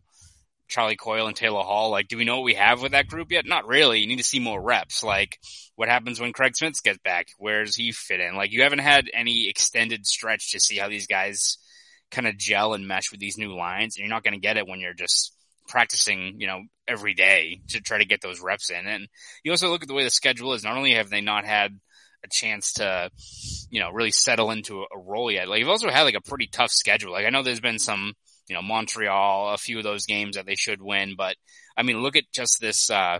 Charlie 0.70 0.96
Coyle 0.96 1.28
and 1.28 1.36
Taylor 1.36 1.64
Hall. 1.64 1.90
Like, 1.90 2.08
do 2.08 2.18
we 2.18 2.26
know 2.26 2.38
what 2.38 2.46
we 2.46 2.54
have 2.54 2.82
with 2.82 2.94
that 2.94 3.08
group 3.08 3.32
yet? 3.32 3.46
Not 3.46 3.68
really. 3.68 4.00
You 4.00 4.08
need 4.08 4.18
to 4.18 4.24
see 4.24 4.40
more 4.40 4.62
reps. 4.62 5.04
Like, 5.04 5.40
what 5.76 5.90
happens 5.90 6.20
when 6.20 6.32
Craig 6.32 6.56
Smith 6.56 6.82
gets 6.84 7.00
back? 7.00 7.28
Where 7.38 7.66
does 7.66 7.76
he 7.76 7.92
fit 7.92 8.20
in? 8.20 8.36
Like, 8.36 8.52
you 8.54 8.64
haven't 8.64 8.80
had 8.80 9.10
any 9.14 9.50
extended 9.50 10.06
stretch 10.06 10.52
to 10.52 10.60
see 10.60 10.78
how 10.78 10.88
these 10.88 11.08
guys 11.08 11.58
kind 12.12 12.28
of 12.28 12.38
gel 12.38 12.74
and 12.74 12.88
mesh 12.88 13.12
with 13.12 13.20
these 13.20 13.38
new 13.38 13.56
lines, 13.56 13.96
and 13.96 14.04
you're 14.04 14.14
not 14.14 14.24
going 14.24 14.34
to 14.34 14.40
get 14.40 14.58
it 14.58 14.68
when 14.68 14.80
you're 14.80 14.94
just 14.94 15.34
practicing, 15.68 16.36
you 16.40 16.48
know, 16.48 16.62
every 16.88 17.14
day 17.14 17.62
to 17.70 17.82
try 17.82 18.00
to 18.00 18.06
get 18.06 18.22
those 18.22 18.42
reps 18.42 18.70
in. 18.70 18.88
And 18.88 19.08
you 19.44 19.52
also 19.52 19.70
look 19.70 19.84
at 19.84 19.88
the 19.88 19.94
way 19.94 20.04
the 20.04 20.10
schedule 20.10 20.54
is. 20.54 20.64
Not 20.64 20.78
only 20.78 20.94
have 20.94 21.10
they 21.10 21.22
not 21.22 21.46
had 21.46 21.80
a 22.24 22.28
chance 22.30 22.74
to, 22.74 23.10
you 23.70 23.80
know, 23.80 23.92
really 23.92 24.12
settle 24.12 24.52
into 24.52 24.82
a, 24.82 24.98
role 24.98 25.32
yet, 25.32 25.48
like 25.48 25.60
you've 25.60 25.70
also 25.70 25.90
had 25.90 26.04
like 26.04 26.16
a 26.16 26.22
pretty 26.22 26.48
tough 26.48 26.72
schedule. 26.72 27.12
Like 27.12 27.26
I 27.26 27.30
know 27.30 27.44
there's 27.44 27.62
been 27.62 27.80
some, 27.80 28.14
you 28.50 28.56
know, 28.56 28.62
Montreal, 28.62 29.54
a 29.54 29.58
few 29.58 29.78
of 29.78 29.84
those 29.84 30.06
games 30.06 30.36
that 30.36 30.46
they 30.46 30.56
should 30.56 30.82
win, 30.82 31.16
but 31.18 31.36
I 31.78 31.84
mean, 31.84 32.02
look 32.02 32.16
at 32.16 32.32
just 32.34 32.60
this, 32.60 32.90
uh, 32.90 33.20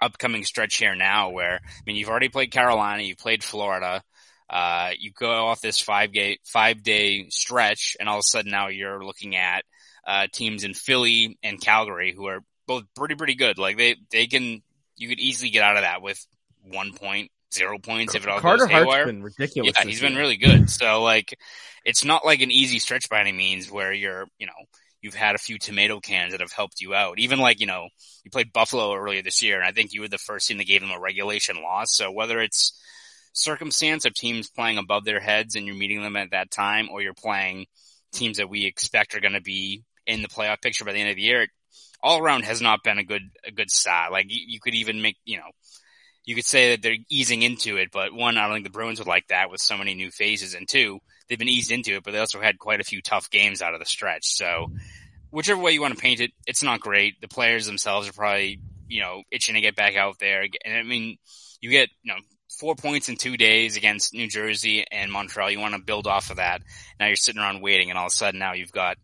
upcoming 0.00 0.44
stretch 0.44 0.76
here 0.76 0.94
now 0.94 1.30
where, 1.30 1.60
I 1.64 1.82
mean, 1.86 1.96
you've 1.96 2.08
already 2.08 2.28
played 2.28 2.50
Carolina, 2.50 3.02
you've 3.02 3.18
played 3.18 3.42
Florida, 3.42 4.02
uh, 4.50 4.90
you 4.98 5.12
go 5.12 5.46
off 5.46 5.60
this 5.60 5.80
five 5.80 6.12
day, 6.12 6.38
five 6.44 6.82
day 6.82 7.28
stretch 7.30 7.96
and 7.98 8.08
all 8.08 8.16
of 8.16 8.20
a 8.20 8.22
sudden 8.28 8.50
now 8.50 8.68
you're 8.68 9.04
looking 9.04 9.36
at, 9.36 9.64
uh, 10.06 10.26
teams 10.32 10.64
in 10.64 10.74
Philly 10.74 11.38
and 11.42 11.60
Calgary 11.60 12.12
who 12.14 12.26
are 12.26 12.40
both 12.66 12.84
pretty, 12.94 13.14
pretty 13.14 13.34
good. 13.34 13.56
Like 13.56 13.78
they, 13.78 13.96
they 14.10 14.26
can, 14.26 14.62
you 14.96 15.08
could 15.08 15.20
easily 15.20 15.50
get 15.50 15.62
out 15.62 15.76
of 15.76 15.82
that 15.82 16.02
with 16.02 16.24
one 16.62 16.92
point, 16.92 17.30
zero 17.54 17.78
points 17.78 18.14
if 18.14 18.24
it 18.24 18.28
all 18.28 18.40
Carter 18.40 18.66
goes 18.66 18.70
Hart's 18.70 18.84
haywire. 18.84 19.06
been 19.06 19.22
ridiculous. 19.22 19.72
Yeah, 19.76 19.84
he's 19.84 20.00
been 20.00 20.16
really 20.16 20.36
good. 20.36 20.68
So 20.70 21.02
like, 21.02 21.38
it's 21.84 22.04
not 22.04 22.24
like 22.24 22.40
an 22.40 22.50
easy 22.50 22.78
stretch 22.78 23.08
by 23.08 23.20
any 23.20 23.32
means 23.32 23.70
where 23.70 23.92
you're, 23.92 24.26
you 24.38 24.46
know, 24.46 24.52
you've 25.00 25.14
had 25.14 25.34
a 25.34 25.38
few 25.38 25.58
tomato 25.58 26.00
cans 26.00 26.32
that 26.32 26.40
have 26.40 26.52
helped 26.52 26.80
you 26.80 26.94
out. 26.94 27.18
Even 27.18 27.38
like, 27.38 27.60
you 27.60 27.66
know, 27.66 27.88
you 28.24 28.30
played 28.30 28.52
Buffalo 28.52 28.94
earlier 28.94 29.22
this 29.22 29.42
year 29.42 29.56
and 29.56 29.64
I 29.64 29.72
think 29.72 29.92
you 29.92 30.00
were 30.00 30.08
the 30.08 30.18
first 30.18 30.48
team 30.48 30.58
that 30.58 30.66
gave 30.66 30.80
them 30.80 30.90
a 30.90 31.00
regulation 31.00 31.62
loss. 31.62 31.94
So 31.94 32.10
whether 32.10 32.40
it's 32.40 32.80
circumstance 33.34 34.04
of 34.06 34.14
teams 34.14 34.48
playing 34.48 34.78
above 34.78 35.04
their 35.04 35.20
heads 35.20 35.56
and 35.56 35.66
you're 35.66 35.76
meeting 35.76 36.02
them 36.02 36.16
at 36.16 36.30
that 36.30 36.50
time 36.50 36.88
or 36.90 37.02
you're 37.02 37.14
playing 37.14 37.66
teams 38.12 38.38
that 38.38 38.48
we 38.48 38.64
expect 38.64 39.14
are 39.14 39.20
going 39.20 39.34
to 39.34 39.42
be 39.42 39.82
in 40.06 40.22
the 40.22 40.28
playoff 40.28 40.62
picture 40.62 40.84
by 40.84 40.92
the 40.92 41.00
end 41.00 41.10
of 41.10 41.16
the 41.16 41.22
year, 41.22 41.48
all 42.02 42.18
around 42.18 42.44
has 42.44 42.60
not 42.60 42.82
been 42.82 42.98
a 42.98 43.04
good, 43.04 43.22
a 43.46 43.50
good 43.50 43.70
start. 43.70 44.12
Like 44.12 44.26
you, 44.28 44.40
you 44.46 44.60
could 44.60 44.74
even 44.74 45.02
make, 45.02 45.16
you 45.24 45.36
know, 45.38 45.50
you 46.24 46.34
could 46.34 46.46
say 46.46 46.70
that 46.70 46.82
they're 46.82 46.96
easing 47.10 47.42
into 47.42 47.76
it, 47.76 47.90
but 47.92 48.14
one, 48.14 48.38
I 48.38 48.46
don't 48.46 48.54
think 48.54 48.64
the 48.64 48.70
Bruins 48.70 48.98
would 48.98 49.08
like 49.08 49.28
that 49.28 49.50
with 49.50 49.60
so 49.60 49.76
many 49.76 49.94
new 49.94 50.10
phases, 50.10 50.54
and 50.54 50.68
two, 50.68 51.00
they've 51.28 51.38
been 51.38 51.48
eased 51.48 51.70
into 51.70 51.96
it, 51.96 52.02
but 52.02 52.12
they 52.12 52.18
also 52.18 52.40
had 52.40 52.58
quite 52.58 52.80
a 52.80 52.84
few 52.84 53.02
tough 53.02 53.30
games 53.30 53.60
out 53.60 53.74
of 53.74 53.80
the 53.80 53.86
stretch. 53.86 54.34
So, 54.34 54.72
whichever 55.30 55.60
way 55.60 55.72
you 55.72 55.80
want 55.80 55.94
to 55.94 56.00
paint 56.00 56.20
it, 56.20 56.32
it's 56.46 56.62
not 56.62 56.80
great. 56.80 57.20
The 57.20 57.28
players 57.28 57.66
themselves 57.66 58.08
are 58.08 58.12
probably, 58.12 58.60
you 58.88 59.00
know, 59.00 59.22
itching 59.30 59.54
to 59.54 59.60
get 59.60 59.76
back 59.76 59.96
out 59.96 60.18
there. 60.18 60.46
And 60.64 60.76
I 60.76 60.82
mean, 60.82 61.18
you 61.60 61.70
get, 61.70 61.90
you 62.02 62.12
know, 62.12 62.20
four 62.58 62.74
points 62.74 63.08
in 63.08 63.16
two 63.16 63.36
days 63.36 63.76
against 63.76 64.14
New 64.14 64.28
Jersey 64.28 64.84
and 64.90 65.10
Montreal. 65.10 65.50
You 65.50 65.60
want 65.60 65.74
to 65.74 65.80
build 65.80 66.06
off 66.06 66.30
of 66.30 66.36
that. 66.36 66.62
Now 66.98 67.06
you're 67.06 67.16
sitting 67.16 67.40
around 67.40 67.62
waiting, 67.62 67.90
and 67.90 67.98
all 67.98 68.06
of 68.06 68.12
a 68.12 68.16
sudden 68.16 68.38
now 68.38 68.54
you've 68.54 68.72
got 68.72 68.96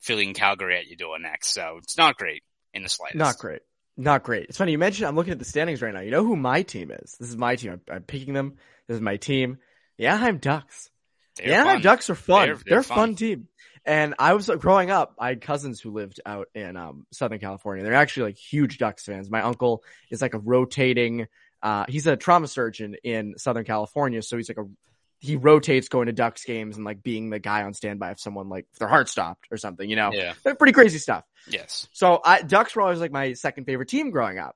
Philly 0.00 0.26
and 0.26 0.34
Calgary 0.34 0.78
at 0.78 0.86
your 0.86 0.96
door 0.96 1.18
next. 1.18 1.54
So 1.54 1.78
it's 1.82 1.98
not 1.98 2.16
great 2.16 2.42
in 2.72 2.82
the 2.82 2.88
slightest. 2.88 3.18
Not 3.18 3.38
great. 3.38 3.62
Not 4.00 4.22
great. 4.22 4.44
It's 4.48 4.56
funny 4.56 4.72
you 4.72 4.78
mentioned. 4.78 5.08
I'm 5.08 5.16
looking 5.16 5.32
at 5.32 5.38
the 5.40 5.44
standings 5.44 5.82
right 5.82 5.92
now. 5.92 6.00
You 6.00 6.10
know 6.12 6.24
who 6.24 6.36
my 6.36 6.62
team 6.62 6.90
is? 6.92 7.16
This 7.18 7.28
is 7.28 7.36
my 7.36 7.56
team. 7.56 7.72
I'm, 7.72 7.80
I'm 7.92 8.02
picking 8.04 8.32
them. 8.32 8.54
This 8.86 8.94
is 8.94 9.00
my 9.00 9.16
team. 9.16 9.58
The 9.98 10.06
Anaheim 10.06 10.38
Ducks. 10.38 10.88
They're 11.36 11.48
the 11.48 11.54
Anaheim 11.54 11.76
fun. 11.76 11.82
Ducks 11.82 12.08
are 12.10 12.14
fun. 12.14 12.46
They're- 12.46 12.54
They're, 12.54 12.62
they're 12.68 12.78
a 12.78 12.84
fun. 12.84 12.96
fun. 12.96 13.14
team. 13.16 13.48
And 13.84 14.14
I 14.18 14.34
was 14.34 14.48
growing 14.58 14.90
up. 14.90 15.14
I 15.18 15.28
had 15.28 15.40
cousins 15.40 15.80
who 15.80 15.90
lived 15.90 16.20
out 16.24 16.48
in 16.54 16.76
um, 16.76 17.06
Southern 17.10 17.38
California. 17.40 17.82
They're 17.84 17.94
actually 17.94 18.24
like 18.30 18.36
huge 18.36 18.78
Ducks 18.78 19.04
fans. 19.04 19.30
My 19.30 19.40
uncle 19.42 19.82
is 20.10 20.22
like 20.22 20.34
a 20.34 20.38
rotating. 20.38 21.26
Uh, 21.62 21.84
he's 21.88 22.06
a 22.06 22.16
trauma 22.16 22.46
surgeon 22.48 22.96
in 23.02 23.34
Southern 23.38 23.64
California, 23.64 24.22
so 24.22 24.36
he's 24.36 24.48
like 24.48 24.58
a 24.58 24.66
he 25.20 25.36
rotates 25.36 25.88
going 25.88 26.06
to 26.06 26.12
Ducks 26.12 26.44
games 26.44 26.76
and 26.76 26.84
like 26.84 27.02
being 27.02 27.30
the 27.30 27.38
guy 27.38 27.62
on 27.64 27.74
standby 27.74 28.12
if 28.12 28.20
someone 28.20 28.48
like 28.48 28.66
if 28.72 28.78
their 28.78 28.88
heart 28.88 29.08
stopped 29.08 29.46
or 29.50 29.56
something. 29.56 29.88
You 29.88 29.96
know, 29.96 30.10
Yeah. 30.12 30.34
They're 30.44 30.54
pretty 30.54 30.72
crazy 30.72 30.98
stuff. 30.98 31.24
Yes. 31.48 31.88
So 31.92 32.20
I, 32.24 32.42
Ducks 32.42 32.76
were 32.76 32.82
always 32.82 33.00
like 33.00 33.10
my 33.12 33.32
second 33.32 33.64
favorite 33.64 33.88
team 33.88 34.10
growing 34.10 34.38
up. 34.38 34.54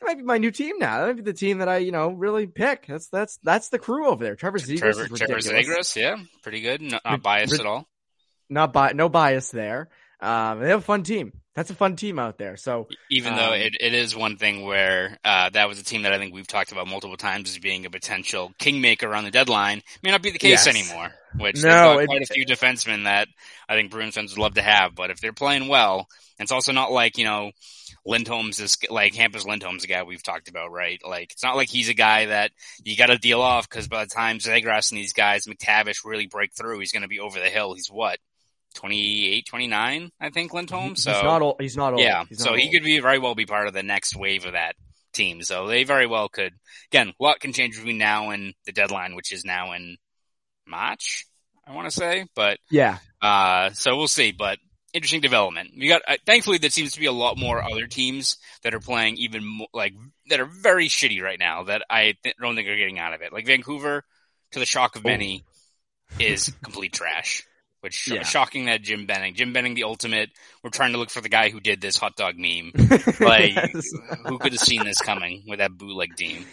that 0.00 0.06
might 0.06 0.16
be 0.18 0.22
my 0.22 0.38
new 0.38 0.50
team 0.50 0.78
now. 0.78 0.98
That 1.00 1.06
might 1.06 1.16
be 1.16 1.22
the 1.22 1.32
team 1.32 1.58
that 1.58 1.68
I, 1.68 1.78
you 1.78 1.92
know, 1.92 2.10
really 2.10 2.46
pick. 2.46 2.86
That's 2.86 3.08
that's 3.08 3.38
that's 3.42 3.68
the 3.70 3.78
crew 3.78 4.08
over 4.08 4.22
there. 4.22 4.36
Trevor 4.36 4.58
Zegras 4.58 4.78
Trevor, 4.78 5.08
Trevor. 5.16 5.38
Zegras, 5.38 5.96
yeah, 5.96 6.16
pretty 6.42 6.60
good. 6.60 6.82
Not, 6.82 7.02
not 7.04 7.22
biased 7.22 7.52
Rid- 7.52 7.60
at 7.62 7.66
all. 7.66 7.88
Not 8.50 8.72
bi- 8.72 8.92
no 8.92 9.08
bias 9.08 9.50
there. 9.50 9.88
Um, 10.20 10.60
they 10.60 10.68
have 10.68 10.80
a 10.80 10.82
fun 10.82 11.02
team. 11.02 11.32
That's 11.56 11.70
a 11.70 11.74
fun 11.74 11.96
team 11.96 12.18
out 12.18 12.36
there. 12.36 12.56
So 12.58 12.86
Even 13.10 13.34
though 13.34 13.54
Um, 13.54 13.60
it, 13.60 13.74
it 13.80 13.94
is 13.94 14.14
one 14.14 14.36
thing 14.36 14.64
where 14.64 15.18
uh, 15.24 15.48
that 15.50 15.68
was 15.68 15.80
a 15.80 15.84
team 15.84 16.02
that 16.02 16.12
I 16.12 16.18
think 16.18 16.34
we've 16.34 16.46
talked 16.46 16.70
about 16.70 16.86
multiple 16.86 17.16
times 17.16 17.48
as 17.48 17.58
being 17.58 17.86
a 17.86 17.90
potential 17.90 18.52
kingmaker 18.58 19.12
on 19.14 19.24
the 19.24 19.30
deadline 19.30 19.82
may 20.02 20.10
not 20.10 20.20
be 20.22 20.30
the 20.30 20.38
case 20.38 20.66
Yes. 20.66 20.68
anymore. 20.68 21.10
Which 21.38 21.62
No, 21.64 21.98
it- 21.98 22.06
quite 22.06 22.22
a 22.22 22.26
few 22.26 22.44
defensemen 22.46 23.04
that 23.04 23.28
I 23.68 23.74
think 23.74 23.90
Bruins 23.90 24.14
fans 24.14 24.32
would 24.32 24.40
love 24.42 24.54
to 24.54 24.62
have. 24.62 24.94
But 24.94 25.10
if 25.10 25.18
they're 25.20 25.32
playing 25.32 25.68
well, 25.68 26.08
it's 26.38 26.52
also 26.52 26.72
not 26.72 26.92
like 26.92 27.16
you 27.16 27.24
know 27.24 27.52
Lindholm's 28.04 28.60
is 28.60 28.76
like 28.90 29.14
Hampus 29.14 29.46
Lindholm's 29.46 29.84
a 29.84 29.86
guy 29.86 30.02
we've 30.02 30.22
talked 30.22 30.48
about, 30.48 30.70
right? 30.70 31.00
Like 31.06 31.32
it's 31.32 31.42
not 31.42 31.56
like 31.56 31.70
he's 31.70 31.88
a 31.88 31.94
guy 31.94 32.26
that 32.26 32.52
you 32.84 32.96
got 32.96 33.06
to 33.06 33.16
deal 33.18 33.40
off 33.40 33.68
because 33.68 33.88
by 33.88 34.04
the 34.04 34.10
time 34.10 34.38
Zegras 34.38 34.90
and 34.92 34.98
these 34.98 35.14
guys, 35.14 35.46
McTavish 35.46 36.04
really 36.04 36.26
break 36.26 36.52
through, 36.54 36.78
he's 36.80 36.92
going 36.92 37.02
to 37.02 37.08
be 37.08 37.20
over 37.20 37.40
the 37.40 37.48
hill. 37.48 37.74
He's 37.74 37.88
what 37.90 38.18
28, 38.76 39.46
29, 39.46 40.12
I 40.20 40.30
think 40.30 40.52
Lindholm. 40.54 40.90
he's 40.90 41.02
So 41.02 41.10
not 41.22 41.42
old. 41.42 41.56
He's 41.60 41.76
not 41.76 41.92
old. 41.94 42.02
yeah, 42.02 42.24
He's 42.28 42.38
so 42.38 42.50
not 42.50 42.58
he 42.60 42.70
could 42.70 42.84
be 42.84 43.00
very 43.00 43.18
well 43.18 43.34
be 43.34 43.46
part 43.46 43.66
of 43.66 43.74
the 43.74 43.82
next 43.82 44.14
wave 44.14 44.46
of 44.46 44.52
that 44.52 44.76
team. 45.12 45.42
So 45.42 45.66
they 45.66 45.84
very 45.84 46.06
well 46.06 46.28
could. 46.28 46.52
Again, 46.92 47.08
a 47.18 47.22
lot 47.22 47.40
can 47.40 47.52
change 47.52 47.76
between 47.76 47.98
now 47.98 48.30
and 48.30 48.54
the 48.66 48.72
deadline, 48.72 49.14
which 49.16 49.32
is 49.32 49.44
now 49.44 49.72
in 49.72 49.96
March. 50.66 51.26
I 51.66 51.74
want 51.74 51.86
to 51.88 51.90
say, 51.90 52.26
but 52.34 52.58
Yeah. 52.70 52.98
uh, 53.20 53.70
so 53.70 53.96
we'll 53.96 54.06
see. 54.08 54.30
But 54.32 54.58
interesting 54.92 55.20
development. 55.20 55.70
We 55.76 55.88
got. 55.88 56.02
Uh, 56.06 56.16
thankfully, 56.24 56.58
there 56.58 56.70
seems 56.70 56.92
to 56.92 57.00
be 57.00 57.06
a 57.06 57.12
lot 57.12 57.36
more 57.36 57.62
other 57.62 57.86
teams 57.86 58.36
that 58.62 58.72
are 58.74 58.80
playing 58.80 59.16
even 59.16 59.44
more, 59.44 59.66
like 59.72 59.94
that 60.28 60.38
are 60.38 60.44
very 60.46 60.88
shitty 60.88 61.20
right 61.22 61.38
now. 61.38 61.64
That 61.64 61.82
I 61.90 62.14
th- 62.22 62.36
don't 62.40 62.54
think 62.54 62.68
are 62.68 62.76
getting 62.76 62.98
out 62.98 63.14
of 63.14 63.22
it. 63.22 63.32
Like 63.32 63.46
Vancouver, 63.46 64.04
to 64.52 64.58
the 64.60 64.66
shock 64.66 64.94
of 64.96 65.04
Oh. 65.04 65.08
many, 65.08 65.44
is 66.20 66.52
complete 66.62 66.92
trash. 66.92 67.42
Which 67.80 68.08
Yeah. 68.08 68.22
shocking 68.22 68.64
that 68.66 68.82
Jim 68.82 69.06
Benning, 69.06 69.34
Jim 69.34 69.52
Benning, 69.52 69.74
the 69.74 69.84
ultimate. 69.84 70.30
We're 70.62 70.70
trying 70.70 70.92
to 70.92 70.98
look 70.98 71.10
for 71.10 71.20
the 71.20 71.28
guy 71.28 71.50
who 71.50 71.60
did 71.60 71.80
this 71.80 71.96
hot 71.96 72.16
dog 72.16 72.36
meme. 72.36 72.72
Like, 73.20 73.54
Yes. 73.54 73.90
who 74.26 74.38
could 74.38 74.52
have 74.52 74.60
seen 74.60 74.84
this 74.84 75.00
coming 75.00 75.44
with 75.46 75.58
that 75.60 75.76
bootleg 75.76 76.16
team? 76.16 76.44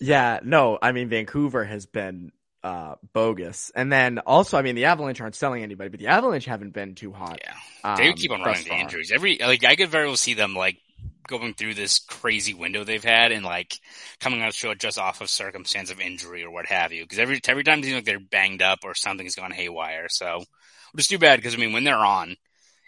Yeah, 0.00 0.40
no, 0.42 0.78
I 0.82 0.92
mean 0.92 1.08
Vancouver 1.08 1.64
has 1.64 1.86
been 1.86 2.32
uh 2.62 2.94
bogus. 3.12 3.70
And 3.74 3.92
then 3.92 4.18
also, 4.20 4.58
I 4.58 4.62
mean 4.62 4.74
the 4.74 4.86
Avalanche 4.86 5.20
aren't 5.20 5.34
selling 5.36 5.62
anybody, 5.62 5.90
but 5.90 6.00
the 6.00 6.08
Avalanche 6.08 6.46
haven't 6.46 6.72
been 6.72 6.94
too 6.94 7.12
hot. 7.12 7.40
Yeah, 7.44 7.96
they 7.96 8.08
um, 8.08 8.14
keep 8.14 8.30
on 8.32 8.40
running 8.40 8.64
the 8.64 8.70
far. 8.70 8.80
injuries. 8.80 9.12
Every 9.14 9.38
like 9.38 9.64
I 9.64 9.76
could 9.76 9.90
very 9.90 10.06
well 10.06 10.16
see 10.16 10.34
them 10.34 10.54
like 10.54 10.78
going 11.26 11.54
through 11.54 11.74
this 11.74 11.98
crazy 11.98 12.54
window 12.54 12.84
they've 12.84 13.04
had 13.04 13.32
and 13.32 13.44
like 13.44 13.74
coming 14.20 14.42
out 14.42 14.54
show 14.54 14.74
just 14.74 14.98
off 14.98 15.20
of 15.20 15.30
circumstance 15.30 15.90
of 15.90 16.00
injury 16.00 16.44
or 16.44 16.50
what 16.50 16.66
have 16.66 16.92
you. 16.92 17.02
Because 17.02 17.18
every 17.18 17.40
every 17.46 17.64
time 17.64 17.80
it 17.80 17.84
seems 17.84 17.96
like 17.96 18.04
they're 18.04 18.20
banged 18.20 18.62
up 18.62 18.80
or 18.84 18.94
something's 18.94 19.34
gone 19.34 19.50
haywire. 19.50 20.08
So 20.08 20.44
which 20.92 21.04
is 21.04 21.08
too 21.08 21.18
bad 21.18 21.36
because 21.36 21.54
I 21.54 21.58
mean 21.58 21.72
when 21.72 21.84
they're 21.84 21.94
on, 21.96 22.36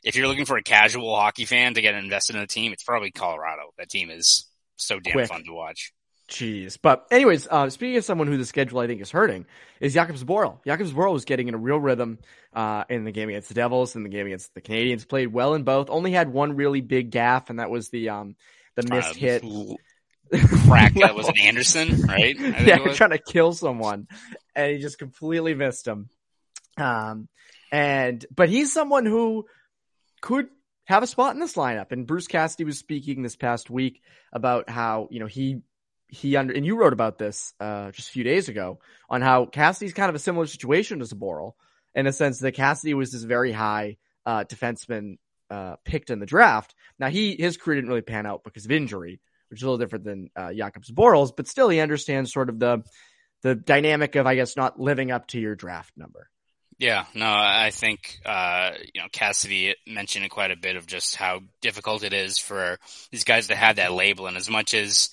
if 0.05 0.17
you're 0.17 0.29
looking 0.29 0.45
for 0.45 0.57
a 0.57 0.63
casual 0.63 1.15
hockey 1.15 1.45
fan 1.45 1.75
to 1.75 1.83
get 1.83 1.95
invested 1.95 2.37
in 2.37 2.43
a 2.43 2.47
team, 2.47 2.73
it's 2.73 2.85
probably 2.85 3.11
Colorado. 3.11 3.73
That 3.79 3.89
team 3.89 4.11
is 4.11 4.47
so 4.77 5.01
damn 5.01 5.15
Quick. 5.15 5.29
fun 5.29 5.45
to 5.45 5.53
watch. 5.53 5.93
Jeez. 6.29 6.77
But 6.81 7.07
anyways, 7.11 7.47
uh, 7.49 7.71
speaking 7.71 7.97
of 7.99 8.05
someone 8.05 8.27
who 8.27 8.37
the 8.37 8.45
schedule 8.45 8.81
I 8.81 8.87
think 8.87 9.01
is 9.01 9.11
hurting, 9.11 9.47
is 9.81 9.95
Jakub 9.95 10.19
Zboril. 10.19 10.59
Jakub 10.65 10.91
Zboril 10.91 11.13
was 11.13 11.25
getting 11.25 11.47
in 11.49 11.55
a 11.55 11.59
real 11.59 11.79
rhythm 11.79 12.19
uh, 12.53 12.85
in 12.89 13.05
the 13.05 13.13
game 13.13 13.29
against 13.29 13.49
the 13.49 13.55
Devils 13.55 13.95
and 13.95 14.05
the 14.05 14.09
game 14.09 14.27
against 14.27 14.53
the 14.55 14.61
Canadiens. 14.61 15.09
Played 15.09 15.33
well 15.33 15.55
in 15.55 15.63
both. 15.63 15.89
Only 15.89 16.13
had 16.13 16.33
one 16.33 16.57
really 16.57 16.81
big 16.81 17.11
gaff, 17.11 17.49
and 17.49 17.61
that 17.61 17.71
was 17.71 17.91
the 17.91 18.09
um 18.09 18.35
the 18.75 18.83
missed 18.83 19.11
Uh, 19.11 19.15
hit. 19.15 19.45
Crack 20.67 20.95
that 20.95 21.15
was 21.15 21.29
an 21.29 21.39
Anderson, 21.39 22.03
right? 22.03 22.37
I 22.37 22.53
think 22.53 22.67
yeah, 22.67 22.93
trying 22.95 23.11
to 23.11 23.19
kill 23.19 23.53
someone, 23.53 24.09
and 24.57 24.73
he 24.73 24.79
just 24.79 24.99
completely 24.99 25.55
missed 25.55 25.87
him. 25.87 26.09
Um, 26.77 27.29
and 27.71 28.27
but 28.35 28.49
he's 28.49 28.73
someone 28.73 29.07
who 29.07 29.47
could 30.21 30.49
have 30.87 31.03
a 31.03 31.07
spot 31.07 31.35
in 31.35 31.41
this 31.41 31.55
lineup. 31.55 31.93
And 31.93 32.07
Bruce 32.07 32.27
Cassidy 32.27 32.65
was 32.65 32.79
speaking 32.79 33.23
this 33.23 33.37
past 33.37 33.71
week 33.71 34.03
about 34.33 34.69
how 34.69 35.09
you 35.11 35.21
know 35.21 35.27
he 35.27 35.61
he 36.09 36.37
under 36.37 36.55
and 36.55 36.65
you 36.65 36.77
wrote 36.77 36.93
about 36.93 37.19
this 37.19 37.53
uh 37.61 37.91
just 37.91 38.09
a 38.09 38.13
few 38.13 38.25
days 38.25 38.49
ago 38.49 38.79
on 39.11 39.23
how 39.23 39.47
Cassidy's 39.47 39.93
kind 39.93 40.09
of 40.09 40.15
a 40.15 40.21
similar 40.21 40.47
situation 40.47 40.99
to 41.01 41.05
Zboril 41.05 41.53
in 41.95 42.07
a 42.07 42.13
sense 42.13 42.39
that 42.41 42.53
Cassidy 42.53 42.95
was 42.95 43.13
this 43.13 43.23
very 43.23 43.53
high 43.53 43.97
uh 44.25 44.45
defenseman 44.45 45.19
uh 45.51 45.77
picked 45.85 46.11
in 46.11 46.19
the 46.19 46.27
draft. 46.27 46.75
Now 46.99 47.09
he 47.09 47.37
his 47.37 47.57
career 47.57 47.77
didn't 47.77 47.89
really 47.89 48.03
pan 48.03 48.27
out 48.27 48.45
because 48.45 48.65
of 48.65 48.73
injury, 48.73 49.21
which 49.49 49.61
is 49.61 49.63
a 49.63 49.67
little 49.67 49.79
different 49.79 50.05
than 50.05 50.31
uh 50.37 50.49
Jakub 50.49 50.85
Zboril's, 50.85 51.33
but 51.33 51.49
still 51.49 51.69
he 51.69 51.81
understands 51.81 52.33
sort 52.33 52.49
of 52.49 52.59
the 52.59 52.83
the 53.43 53.55
dynamic 53.55 54.15
of 54.17 54.27
I 54.27 54.35
guess 54.35 54.57
not 54.57 54.81
living 54.81 55.11
up 55.11 55.29
to 55.29 55.41
your 55.41 55.55
draft 55.55 55.93
number. 55.97 56.31
Yeah, 56.79 57.07
no, 57.15 57.27
I 57.27 57.71
think, 57.73 58.19
uh, 58.27 58.73
you 58.93 59.01
know, 59.01 59.09
Cassidy 59.11 59.77
mentioned 59.87 60.29
quite 60.29 60.51
a 60.51 60.57
bit 60.57 60.77
of 60.77 60.87
just 60.87 61.17
how 61.17 61.41
difficult 61.63 62.05
it 62.05 62.13
is 62.13 62.37
for 62.37 62.79
these 63.11 63.25
guys 63.25 63.49
to 63.49 63.55
have 63.55 63.77
that 63.77 63.95
label. 63.95 64.27
And 64.27 64.37
as 64.37 64.51
much 64.51 64.75
as, 64.75 65.09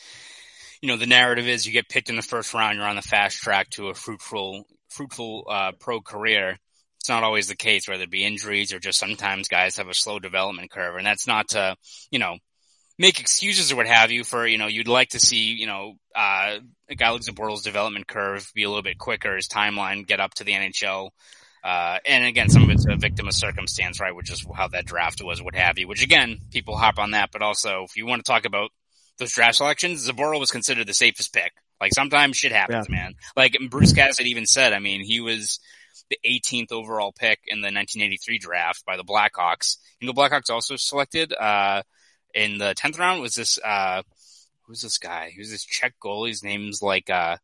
you 0.84 0.90
know, 0.90 0.98
the 0.98 1.08
narrative 1.08 1.48
is 1.48 1.66
you 1.66 1.72
get 1.72 1.88
picked 1.88 2.10
in 2.10 2.18
the 2.18 2.22
first 2.22 2.54
round, 2.54 2.76
you're 2.76 2.86
on 2.86 2.98
the 2.98 3.02
fast 3.02 3.38
track 3.38 3.70
to 3.70 3.88
a 3.88 3.94
fruitful, 3.94 4.66
fruitful, 4.90 5.46
uh, 5.50 5.72
pro 5.80 6.02
career. 6.02 6.60
It's 7.00 7.08
not 7.08 7.24
always 7.24 7.48
the 7.48 7.56
case, 7.56 7.88
whether 7.88 8.04
it 8.04 8.12
be 8.12 8.26
injuries 8.26 8.74
or 8.74 8.80
just 8.80 9.00
sometimes 9.00 9.48
guys 9.48 9.78
have 9.78 9.88
a 9.88 9.94
slow 9.94 10.20
development 10.20 10.72
curve. 10.72 10.98
And 10.98 11.06
that's 11.06 11.26
not 11.26 11.48
to, 11.50 11.78
you 12.12 12.20
know, 12.20 12.36
make 13.00 13.22
excuses 13.22 13.72
or 13.72 13.78
what 13.78 13.88
have 13.88 14.12
you 14.12 14.26
for, 14.26 14.46
you 14.46 14.58
know, 14.58 14.68
you'd 14.68 14.90
like 14.90 15.12
to 15.12 15.22
see, 15.22 15.54
you 15.54 15.68
know, 15.68 15.94
uh, 16.14 16.58
a 16.90 16.96
guy 16.96 17.12
like 17.12 17.22
Zboril's 17.22 17.64
development 17.64 18.06
curve 18.06 18.52
be 18.54 18.64
a 18.64 18.68
little 18.68 18.84
bit 18.84 18.98
quicker, 18.98 19.38
his 19.38 19.48
timeline 19.48 20.06
get 20.06 20.20
up 20.20 20.34
to 20.34 20.44
the 20.44 20.52
NHL. 20.52 21.12
Uh, 21.64 22.00
and 22.06 22.26
again, 22.26 22.50
some 22.50 22.64
of 22.64 22.70
it's 22.70 22.86
a 22.90 22.98
victim 22.98 23.30
of 23.30 23.34
circumstance, 23.34 24.02
right? 24.02 24.14
Which 24.14 24.30
is 24.30 24.46
how 24.54 24.68
that 24.68 24.86
draft 24.86 25.24
was, 25.24 25.42
what 25.42 25.56
have 25.56 25.80
you. 25.80 25.88
Which 25.88 26.04
again, 26.04 26.40
people 26.52 26.76
hop 26.76 27.00
on 27.00 27.12
that, 27.12 27.30
but 27.32 27.42
also 27.42 27.86
if 27.86 27.96
you 27.96 28.06
want 28.06 28.20
to 28.20 28.30
talk 28.30 28.44
about 28.44 28.72
those 29.18 29.32
draft 29.34 29.58
selections, 29.58 30.10
Zboril 30.10 30.40
was 30.40 30.52
considered 30.52 30.88
the 30.88 30.94
safest 30.94 31.34
pick. 31.34 31.52
Like 31.82 31.94
sometimes 31.94 32.38
shit 32.38 32.52
happens, 32.52 32.90
man. 32.90 33.16
Like 33.36 33.58
Bruce 33.70 33.94
Cassidy 33.94 34.30
even 34.30 34.46
said, 34.46 34.74
I 34.74 34.80
mean, 34.80 35.02
he 35.04 35.20
was 35.20 35.60
the 36.10 36.18
18th 36.26 36.72
overall 36.72 37.12
pick 37.12 37.40
in 37.48 37.60
the 37.62 37.66
1983 37.68 38.38
draft 38.40 38.86
by 38.86 38.98
the 38.98 39.04
Blackhawks. 39.04 39.78
And 40.00 40.08
the 40.10 40.14
Blackhawks 40.14 40.50
also 40.50 40.76
selected, 40.78 41.34
uh, 41.34 41.84
in 42.34 42.58
the 42.58 42.74
10th 42.76 42.98
round 43.00 43.22
was 43.22 43.36
this, 43.36 43.60
uh, 43.64 44.02
who's 44.66 44.82
this 44.82 44.98
guy? 44.98 45.32
Who's 45.36 45.52
this 45.52 45.66
Czech 45.66 45.94
goalie? 46.04 46.30
His 46.30 46.44
name's 46.44 46.82
like, 46.82 47.10
uh, 47.10 47.38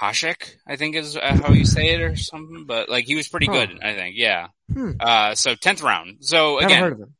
Hasek, 0.00 0.56
I 0.66 0.76
think 0.76 0.96
is 0.96 1.16
uh, 1.16 1.38
how 1.42 1.52
you 1.52 1.64
say 1.64 1.88
it 1.90 2.00
or 2.02 2.14
something, 2.16 2.64
but 2.66 2.88
like 2.88 3.06
he 3.06 3.16
was 3.16 3.28
pretty 3.28 3.46
Huh. 3.46 3.52
good, 3.66 3.78
I 3.82 3.94
think. 3.94 4.16
Yeah. 4.18 4.48
Hmm. 4.72 4.92
Uh, 5.00 5.34
so 5.34 5.54
10th 5.54 5.82
round. 5.82 6.18
So 6.20 6.58
again, 6.58 7.14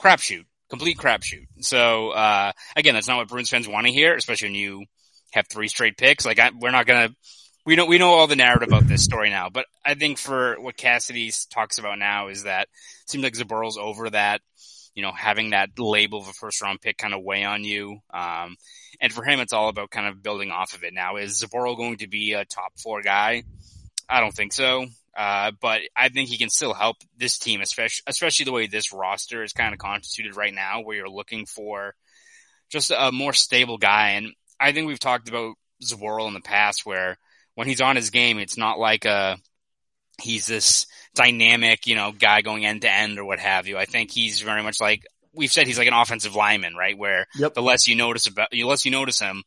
crapshoot, 0.00 0.44
complete 0.70 0.96
crapshoot. 0.96 1.46
So, 1.60 2.10
uh, 2.10 2.52
again, 2.76 2.94
that's 2.94 3.08
not 3.08 3.18
what 3.18 3.28
Bruins 3.28 3.50
fans 3.50 3.68
want 3.68 3.86
to 3.86 3.92
hear, 3.92 4.14
especially 4.14 4.48
when 4.48 4.54
you 4.54 4.84
have 5.32 5.46
three 5.48 5.68
straight 5.68 5.98
picks. 5.98 6.24
Like, 6.24 6.38
I, 6.38 6.50
we're 6.58 6.70
not 6.70 6.86
gonna, 6.86 7.10
we 7.66 7.76
don't, 7.76 7.88
we 7.88 7.98
know 7.98 8.10
all 8.10 8.26
the 8.26 8.36
narrative 8.36 8.68
about 8.68 8.88
this 8.88 9.04
story 9.04 9.30
now, 9.30 9.48
but 9.50 9.66
I 9.84 9.94
think 9.94 10.18
for 10.18 10.56
what 10.60 10.76
Cassidy 10.76 11.30
talks 11.50 11.78
about 11.78 11.98
now 11.98 12.28
is 12.28 12.44
that 12.44 12.62
it 12.62 13.10
seems 13.10 13.22
like 13.22 13.34
Zboril's 13.34 13.76
over 13.76 14.08
that, 14.10 14.40
you 14.94 15.02
know, 15.02 15.12
having 15.12 15.50
that 15.50 15.78
label 15.78 16.20
of 16.20 16.28
a 16.28 16.32
first 16.32 16.62
round 16.62 16.80
pick 16.80 16.96
kind 16.96 17.14
of 17.14 17.22
weigh 17.22 17.44
on 17.44 17.64
you. 17.64 17.98
Um, 18.12 18.56
and 19.00 19.12
for 19.12 19.24
him, 19.24 19.40
it's 19.40 19.52
all 19.52 19.68
about 19.68 19.90
kind 19.90 20.08
of 20.08 20.22
building 20.22 20.50
off 20.50 20.74
of 20.74 20.84
it. 20.84 20.92
Now, 20.92 21.16
is 21.16 21.42
Zboril 21.42 21.76
going 21.76 21.98
to 21.98 22.08
be 22.08 22.32
a 22.32 22.44
top 22.44 22.72
four 22.82 23.02
guy? 23.02 23.44
I 24.08 24.20
don't 24.20 24.34
think 24.34 24.52
so. 24.52 24.86
Uh, 25.16 25.50
but 25.60 25.80
I 25.96 26.08
think 26.08 26.28
he 26.28 26.38
can 26.38 26.50
still 26.50 26.72
help 26.72 26.96
this 27.16 27.38
team, 27.38 27.60
especially, 27.60 28.02
especially 28.06 28.44
the 28.44 28.52
way 28.52 28.66
this 28.68 28.92
roster 28.92 29.42
is 29.42 29.52
kind 29.52 29.72
of 29.72 29.78
constituted 29.78 30.36
right 30.36 30.54
now, 30.54 30.82
where 30.82 30.96
you're 30.96 31.08
looking 31.08 31.46
for 31.46 31.94
just 32.70 32.92
a 32.96 33.10
more 33.10 33.32
stable 33.32 33.76
guy. 33.76 34.10
And 34.10 34.32
I 34.58 34.72
think 34.72 34.86
we've 34.86 35.00
talked 35.00 35.28
about 35.28 35.56
Zboril 35.82 36.28
in 36.28 36.34
the 36.34 36.40
past 36.40 36.86
where 36.86 37.18
when 37.56 37.66
he's 37.66 37.80
on 37.80 37.96
his 37.96 38.10
game, 38.10 38.38
it's 38.38 38.56
not 38.56 38.78
like 38.78 39.04
a, 39.04 39.36
he's 40.22 40.46
this 40.46 40.86
dynamic, 41.14 41.86
you 41.86 41.96
know, 41.96 42.12
guy 42.12 42.42
going 42.42 42.64
end 42.64 42.82
to 42.82 42.92
end 42.92 43.18
or 43.18 43.24
what 43.24 43.40
have 43.40 43.66
you. 43.66 43.76
I 43.76 43.86
think 43.86 44.12
he's 44.12 44.40
very 44.40 44.62
much 44.62 44.80
like, 44.80 45.02
we've 45.34 45.50
said 45.50 45.66
he's 45.66 45.78
like 45.78 45.88
an 45.88 45.94
offensive 45.94 46.36
lineman, 46.36 46.76
right? 46.76 46.96
Where 46.96 47.26
Yep. 47.36 47.54
the 47.54 47.62
less 47.62 47.88
you 47.88 47.96
notice 47.96 48.28
about, 48.28 48.50
the 48.52 48.62
less 48.62 48.84
you 48.84 48.92
notice 48.92 49.18
him, 49.18 49.42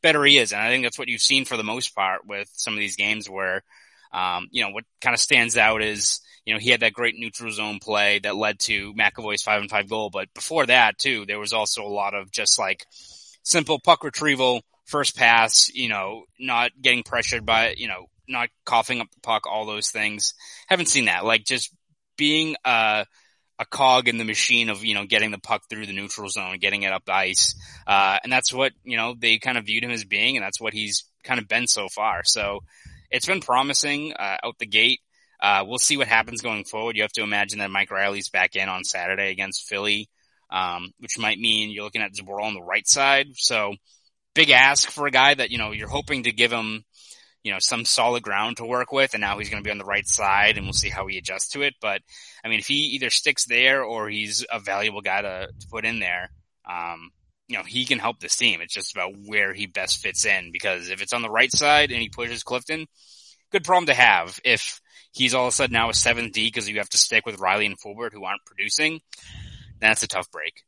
better 0.00 0.24
he 0.24 0.38
is. 0.38 0.52
And 0.52 0.62
I 0.62 0.68
think 0.68 0.84
that's 0.84 0.98
what 0.98 1.08
you've 1.08 1.20
seen 1.20 1.44
for 1.44 1.56
the 1.56 1.64
most 1.64 1.94
part 1.94 2.24
with 2.24 2.48
some 2.52 2.74
of 2.74 2.78
these 2.78 2.96
games 2.96 3.28
where, 3.28 3.64
um, 4.12 4.48
you 4.50 4.62
know, 4.62 4.70
what 4.70 4.84
kind 5.00 5.14
of 5.14 5.20
stands 5.20 5.56
out 5.56 5.82
is, 5.82 6.20
you 6.44 6.54
know, 6.54 6.60
he 6.60 6.70
had 6.70 6.80
that 6.80 6.92
great 6.92 7.14
neutral 7.16 7.52
zone 7.52 7.78
play 7.80 8.20
that 8.20 8.36
led 8.36 8.58
to 8.60 8.94
McAvoy's 8.94 9.42
five 9.42 9.60
and 9.60 9.70
five 9.70 9.88
goal. 9.88 10.10
But 10.10 10.32
before 10.34 10.66
that 10.66 10.98
too, 10.98 11.26
there 11.26 11.38
was 11.38 11.52
also 11.52 11.82
a 11.82 11.88
lot 11.88 12.14
of 12.14 12.30
just 12.30 12.58
like 12.58 12.86
simple 13.42 13.78
puck 13.78 14.04
retrieval, 14.04 14.62
first 14.86 15.16
pass, 15.16 15.68
you 15.74 15.88
know, 15.88 16.24
not 16.38 16.70
getting 16.80 17.02
pressured 17.02 17.44
by, 17.44 17.74
you 17.76 17.88
know, 17.88 18.06
not 18.28 18.48
coughing 18.64 19.00
up 19.00 19.10
the 19.10 19.20
puck, 19.20 19.46
all 19.46 19.66
those 19.66 19.90
things. 19.90 20.34
Haven't 20.68 20.86
seen 20.86 21.06
that. 21.06 21.24
Like 21.24 21.44
just 21.44 21.74
being, 22.16 22.56
uh, 22.64 23.04
a 23.60 23.66
cog 23.66 24.06
in 24.06 24.18
the 24.18 24.24
machine 24.24 24.70
of, 24.70 24.84
you 24.84 24.94
know, 24.94 25.04
getting 25.04 25.32
the 25.32 25.38
puck 25.38 25.62
through 25.68 25.84
the 25.84 25.92
neutral 25.92 26.28
zone, 26.28 26.58
getting 26.60 26.82
it 26.82 26.92
up 26.92 27.04
the 27.04 27.12
ice. 27.12 27.56
Uh, 27.86 28.16
and 28.22 28.32
that's 28.32 28.52
what, 28.52 28.72
you 28.84 28.96
know, 28.96 29.16
they 29.18 29.38
kind 29.38 29.58
of 29.58 29.66
viewed 29.66 29.82
him 29.82 29.90
as 29.90 30.04
being, 30.04 30.36
and 30.36 30.44
that's 30.44 30.60
what 30.60 30.72
he's 30.72 31.04
kind 31.24 31.40
of 31.40 31.48
been 31.48 31.66
so 31.66 31.88
far. 31.88 32.22
So 32.22 32.60
it's 33.10 33.26
been 33.26 33.40
promising, 33.40 34.12
uh, 34.12 34.36
out 34.44 34.58
the 34.58 34.66
gate. 34.66 35.00
Uh, 35.40 35.64
we'll 35.66 35.78
see 35.78 35.96
what 35.96 36.08
happens 36.08 36.42
going 36.42 36.64
forward. 36.64 36.96
You 36.96 37.02
have 37.02 37.12
to 37.12 37.22
imagine 37.22 37.60
that 37.60 37.70
Mike 37.70 37.90
Reilly's 37.90 38.28
back 38.28 38.56
in 38.56 38.68
on 38.68 38.84
Saturday 38.84 39.30
against 39.30 39.68
Philly, 39.68 40.08
um, 40.50 40.92
which 40.98 41.18
might 41.18 41.38
mean 41.38 41.70
you're 41.70 41.84
looking 41.84 42.02
at 42.02 42.14
Zboril 42.14 42.42
on 42.42 42.54
the 42.54 42.62
right 42.62 42.86
side. 42.86 43.28
So 43.36 43.74
big 44.34 44.50
ask 44.50 44.90
for 44.90 45.06
a 45.06 45.12
guy 45.12 45.34
that, 45.34 45.50
you 45.50 45.58
know, 45.58 45.72
you're 45.72 45.88
hoping 45.88 46.24
to 46.24 46.32
give 46.32 46.52
him, 46.52 46.84
you 47.44 47.52
know, 47.52 47.58
some 47.60 47.84
solid 47.84 48.22
ground 48.22 48.56
to 48.56 48.66
work 48.66 48.90
with. 48.90 49.14
And 49.14 49.20
now 49.20 49.38
he's 49.38 49.48
going 49.48 49.62
to 49.62 49.66
be 49.66 49.70
on 49.70 49.78
the 49.78 49.84
right 49.84 50.06
side 50.06 50.56
and 50.56 50.66
we'll 50.66 50.72
see 50.72 50.90
how 50.90 51.06
he 51.06 51.18
adjusts 51.18 51.50
to 51.50 51.62
it. 51.62 51.74
But 51.80 52.02
I 52.44 52.48
mean, 52.48 52.58
if 52.58 52.66
he 52.66 52.94
either 52.94 53.10
sticks 53.10 53.46
there 53.46 53.84
or 53.84 54.08
he's 54.08 54.44
a 54.50 54.58
valuable 54.58 55.02
guy 55.02 55.22
to, 55.22 55.48
to 55.48 55.68
put 55.70 55.84
in 55.84 56.00
there, 56.00 56.30
um, 56.68 57.10
you 57.48 57.56
know, 57.56 57.64
he 57.64 57.84
can 57.86 57.98
help 57.98 58.20
this 58.20 58.36
team. 58.36 58.60
It's 58.60 58.74
just 58.74 58.92
about 58.92 59.14
where 59.26 59.54
he 59.54 59.66
best 59.66 59.98
fits 59.98 60.24
in 60.26 60.52
because 60.52 60.90
if 60.90 61.02
it's 61.02 61.14
on 61.14 61.22
the 61.22 61.30
right 61.30 61.50
side 61.50 61.90
and 61.90 62.00
he 62.00 62.10
pushes 62.10 62.42
Clifton, 62.42 62.86
good 63.50 63.64
problem 63.64 63.86
to 63.86 63.94
have. 63.94 64.38
If 64.44 64.80
he's 65.12 65.34
all 65.34 65.46
of 65.46 65.52
a 65.52 65.52
sudden 65.56 65.72
now 65.72 65.88
a 65.88 65.92
7D 65.92 66.34
because 66.34 66.68
you 66.68 66.78
have 66.78 66.90
to 66.90 66.98
stick 66.98 67.24
with 67.26 67.40
Reilly 67.40 67.66
and 67.66 67.80
Forbort 67.80 68.12
who 68.12 68.24
aren't 68.24 68.44
producing, 68.44 69.00
that's 69.80 70.02
a 70.02 70.06
tough 70.08 70.30
break. 70.30 70.62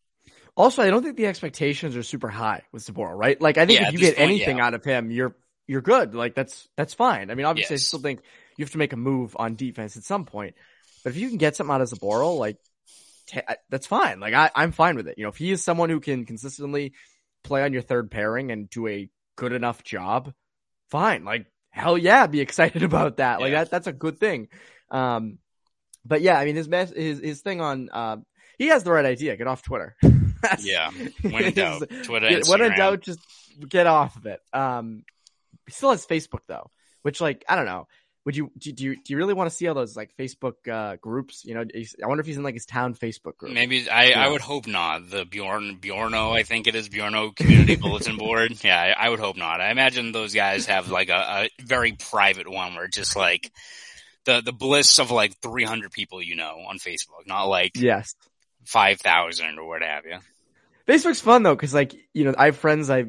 Also, 0.57 0.83
I 0.83 0.91
don't 0.91 1.03
think 1.03 1.17
the 1.17 1.27
expectations 1.27 1.97
are 1.97 2.03
super 2.03 2.29
high 2.29 2.63
with 2.73 2.85
Zboril, 2.85 3.17
right? 3.17 3.41
Like, 3.41 3.59
I 3.59 3.67
think 3.67 3.81
Yeah, 3.81 3.89
if 3.89 3.93
you 3.93 3.99
get 3.99 4.17
point, 4.17 4.31
anything 4.31 4.59
yeah. 4.59 4.67
out 4.67 4.75
of 4.75 4.85
him, 4.85 5.11
you're 5.11 5.37
you're 5.67 5.81
good. 5.81 6.15
Like, 6.15 6.35
that's 6.35 6.69
that's 6.77 6.95
fine. 6.95 7.31
I 7.31 7.35
mean, 7.35 7.47
obviously, 7.47 7.75
I 7.75 7.77
still 7.79 8.01
think 8.01 8.21
you 8.57 8.65
have 8.65 8.73
to 8.73 8.79
make 8.79 8.93
a 8.93 8.97
move 8.97 9.37
on 9.39 9.55
defense 9.55 9.97
at 9.97 10.03
some 10.03 10.25
point, 10.25 10.55
but 11.05 11.11
if 11.11 11.17
you 11.17 11.29
can 11.29 11.39
get 11.39 11.57
something 11.57 11.73
out 11.73 11.81
of 11.81 11.89
Zboril, 11.89 12.39
like, 12.39 12.57
that's 13.69 13.87
fine. 13.87 14.21
Like, 14.21 14.35
I, 14.35 14.51
I'm 14.55 14.73
fine 14.73 14.97
with 14.97 15.09
it. 15.09 15.17
You 15.19 15.25
know, 15.25 15.31
if 15.31 15.37
he 15.37 15.51
is 15.51 15.63
someone 15.63 15.91
who 15.91 16.01
can 16.01 16.25
consistently 16.27 16.93
play 17.45 17.63
on 17.63 17.73
your 17.73 17.83
third 17.83 18.11
pairing 18.11 18.51
and 18.51 18.69
do 18.69 18.87
a 18.89 19.09
good 19.37 19.53
enough 19.53 19.83
job, 19.83 20.33
fine. 20.91 21.25
Like, 21.25 21.47
hell 21.71 21.97
yeah, 21.99 22.27
be 22.27 22.41
excited 22.47 22.83
about 22.83 23.19
that. 23.19 23.41
Like, 23.41 23.53
Yeah. 23.53 23.65
that 23.65 23.71
that's 23.71 23.87
a 23.87 23.93
good 23.93 24.19
thing. 24.19 24.49
Um, 24.91 25.39
but 26.05 26.21
yeah, 26.23 26.39
I 26.39 26.45
mean, 26.45 26.57
his 26.57 26.69
mess, 26.69 26.91
his 26.91 27.19
his 27.21 27.41
thing 27.43 27.61
on, 27.61 27.89
um, 27.93 28.27
he 28.59 28.69
has 28.69 28.85
the 28.85 28.93
right 28.93 29.05
idea. 29.05 29.37
Get 29.37 29.47
off 29.47 29.63
Twitter. 29.63 29.97
Yeah. 30.61 30.91
When 31.23 31.45
in 31.45 31.53
doubt, 31.53 31.83
Twitter, 32.05 32.41
when 32.49 32.63
in 32.63 32.75
doubt, 32.75 33.03
just 33.03 33.21
get 33.69 33.87
off 33.87 34.17
of 34.17 34.25
it. 34.25 34.41
Um, 34.55 35.05
he 35.67 35.73
still 35.73 35.91
has 35.91 36.07
Facebook 36.07 36.41
though, 36.49 36.71
which 37.03 37.21
like 37.21 37.45
I 37.47 37.57
don't 37.57 37.67
know. 37.67 37.89
Would 38.27 38.37
you 38.37 38.51
do, 38.59 38.73
do 38.73 38.85
you 38.85 38.97
do 38.97 39.13
you 39.13 39.17
really 39.17 39.33
want 39.33 39.49
to 39.49 39.57
see 39.57 39.67
all 39.67 39.75
those 39.75 39.97
like 39.97 40.15
Facebook 40.19 40.69
uh, 40.71 40.97
groups? 40.97 41.43
You 41.45 41.55
know, 41.55 41.65
I 42.03 42.07
wonder 42.07 42.21
if 42.21 42.27
he's 42.27 42.37
in 42.37 42.43
like 42.43 42.55
his 42.55 42.67
town 42.67 42.95
Facebook 42.95 43.39
group. 43.39 43.53
Maybe 43.53 43.89
I, 43.89 44.09
Yeah. 44.09 44.25
I 44.27 44.29
would 44.29 44.43
hope 44.43 44.67
not. 44.67 45.09
The 45.09 45.25
Bjorn 45.25 45.77
Bjorno, 45.77 46.31
I 46.33 46.43
think 46.43 46.67
it 46.67 46.75
is 46.75 46.89
Bjorno 46.91 47.31
Community 47.31 47.77
Bulletin 47.77 48.17
Board. 48.17 48.53
Yeah, 48.63 48.79
I, 48.79 49.07
I 49.07 49.09
would 49.09 49.21
hope 49.21 49.39
not. 49.39 49.63
I 49.63 49.71
imagine 49.71 50.13
those 50.13 50.35
guys 50.35 50.67
have 50.67 50.91
like 50.91 51.09
a, 51.09 51.49
a 51.59 51.63
very 51.63 51.93
private 51.93 52.49
one 52.49 52.75
where 52.75 52.89
just 52.89 53.17
like 53.17 53.51
the 54.25 54.43
the 54.43 54.53
bliss 54.53 54.99
of 54.99 55.11
like 55.11 55.39
300 55.41 55.91
people 55.91 56.23
you 56.23 56.37
know 56.37 56.59
on 56.69 56.79
Facebook, 56.79 57.27
not 57.27 57.45
like 57.45 57.73
Yes, 57.75 58.15
5,000 58.67 59.59
or 59.59 59.67
what 59.67 59.83
have 59.83 60.05
you. 60.05 60.19
Facebook's 60.87 61.21
fun 61.21 61.43
though 61.43 61.55
because 61.55 61.73
like 61.73 61.95
you 62.13 62.25
know 62.25 62.35
I 62.37 62.47
have 62.47 62.57
friends 62.57 62.91
I 62.91 63.07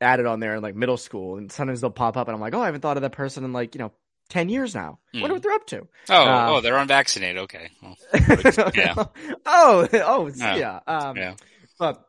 added 0.00 0.26
on 0.26 0.40
there 0.40 0.54
in 0.54 0.62
like 0.62 0.74
middle 0.74 0.96
school, 0.96 1.36
and 1.36 1.52
sometimes 1.52 1.82
they'll 1.82 1.90
pop 1.90 2.16
up, 2.16 2.28
and 2.28 2.34
I'm 2.34 2.40
like, 2.40 2.54
oh, 2.54 2.60
I 2.60 2.66
haven't 2.66 2.80
thought 2.80 2.96
of 2.96 3.02
that 3.02 3.12
person 3.12 3.44
in 3.44 3.52
like 3.52 3.74
you 3.74 3.78
know 3.80 3.92
ten 4.32 4.48
years 4.48 4.74
now. 4.74 4.98
Wonder 5.12 5.26
Hmm. 5.28 5.32
what 5.34 5.42
they're 5.42 5.52
up 5.52 5.66
to. 5.68 5.86
Oh, 6.08 6.24
Uh, 6.24 6.46
oh, 6.50 6.60
they're 6.62 6.78
unvaccinated. 6.78 7.42
Okay. 7.42 7.68
Well, 7.82 7.96
Yeah. 8.74 8.94
oh, 9.46 9.86
oh, 9.92 10.30
Yeah. 10.34 10.80
Um, 10.86 11.16
Yeah. 11.18 11.34
But, 11.78 12.02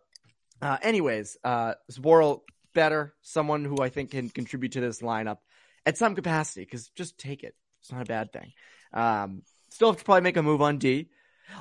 uh, 0.61 0.77
anyways, 0.81 1.35
uh, 1.43 1.73
Zboril 1.91 2.41
better, 2.73 3.13
someone 3.21 3.65
who 3.65 3.77
I 3.81 3.89
think 3.89 4.11
can 4.11 4.29
contribute 4.29 4.71
to 4.73 4.81
this 4.81 5.01
lineup 5.01 5.39
at 5.85 5.97
some 5.97 6.15
capacity 6.15 6.61
because 6.61 6.87
just 6.95 7.17
take 7.17 7.43
it. 7.43 7.55
It's 7.81 7.91
not 7.91 8.01
a 8.01 8.05
bad 8.05 8.31
thing. 8.31 8.53
Um, 8.93 9.43
still 9.69 9.89
have 9.91 9.97
to 9.99 10.05
probably 10.05 10.21
make 10.21 10.37
a 10.37 10.43
move 10.43 10.61
on 10.61 10.77
D. 10.77 11.09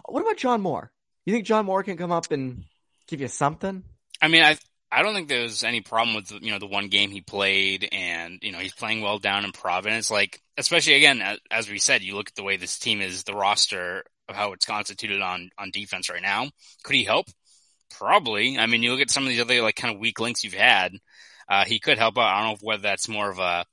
What 0.07 0.21
about 0.23 0.37
John 0.37 0.61
Moore? 0.61 0.93
You 1.25 1.33
think 1.33 1.45
John 1.47 1.67
Moore 1.67 1.83
can 1.83 1.97
come 1.97 2.13
up 2.13 2.31
and 2.31 2.65
give 3.09 3.21
you 3.21 3.29
something? 3.29 3.83
I 4.21 4.29
mean, 4.29 4.43
I 4.45 4.57
I 4.95 5.03
don't 5.03 5.15
think 5.15 5.29
there's 5.29 5.65
any 5.65 5.81
problem 5.81 6.15
with 6.15 6.31
you 6.43 6.51
know 6.51 6.59
the 6.59 6.67
one 6.67 6.89
game 6.89 7.11
he 7.11 7.23
played, 7.23 7.89
and 7.91 8.39
you 8.43 8.53
know 8.53 8.59
he's 8.59 8.75
playing 8.75 9.01
well 9.01 9.19
down 9.19 9.47
in 9.47 9.53
Providence. 9.53 10.11
Like, 10.11 10.43
especially 10.59 10.95
again, 10.95 11.23
as, 11.51 11.71
we 11.71 11.79
said, 11.79 12.03
you 12.03 12.15
look 12.15 12.29
at 12.29 12.35
the 12.35 12.43
way 12.43 12.59
this 12.59 12.79
team 12.79 13.01
is, 13.01 13.25
the 13.25 13.35
roster 13.35 14.05
of 14.29 14.37
how 14.37 14.53
it's 14.53 14.67
constituted 14.67 15.23
on 15.23 15.49
on 15.57 15.71
defense 15.71 16.11
right 16.11 16.21
now. 16.21 16.51
Could 16.85 16.95
he 16.95 17.05
help? 17.05 17.27
Probably. 17.91 18.59
I 18.59 18.67
mean, 18.67 18.83
you 18.83 18.93
look 18.93 19.01
at 19.01 19.11
some 19.11 19.23
of 19.23 19.31
these 19.31 19.41
other 19.41 19.63
like 19.63 19.77
kind 19.77 19.95
of 19.95 20.01
weak 20.01 20.21
links 20.21 20.45
you've 20.45 20.53
had. 20.53 20.93
Uh, 21.49 21.65
he 21.65 21.81
could 21.81 21.99
help 21.99 22.19
out. 22.19 22.25
I 22.25 22.43
don't 22.43 22.53
know 22.53 22.59
whether 22.61 22.83
that's 22.83 23.09
more 23.09 23.31
of 23.31 23.39
a 23.39 23.65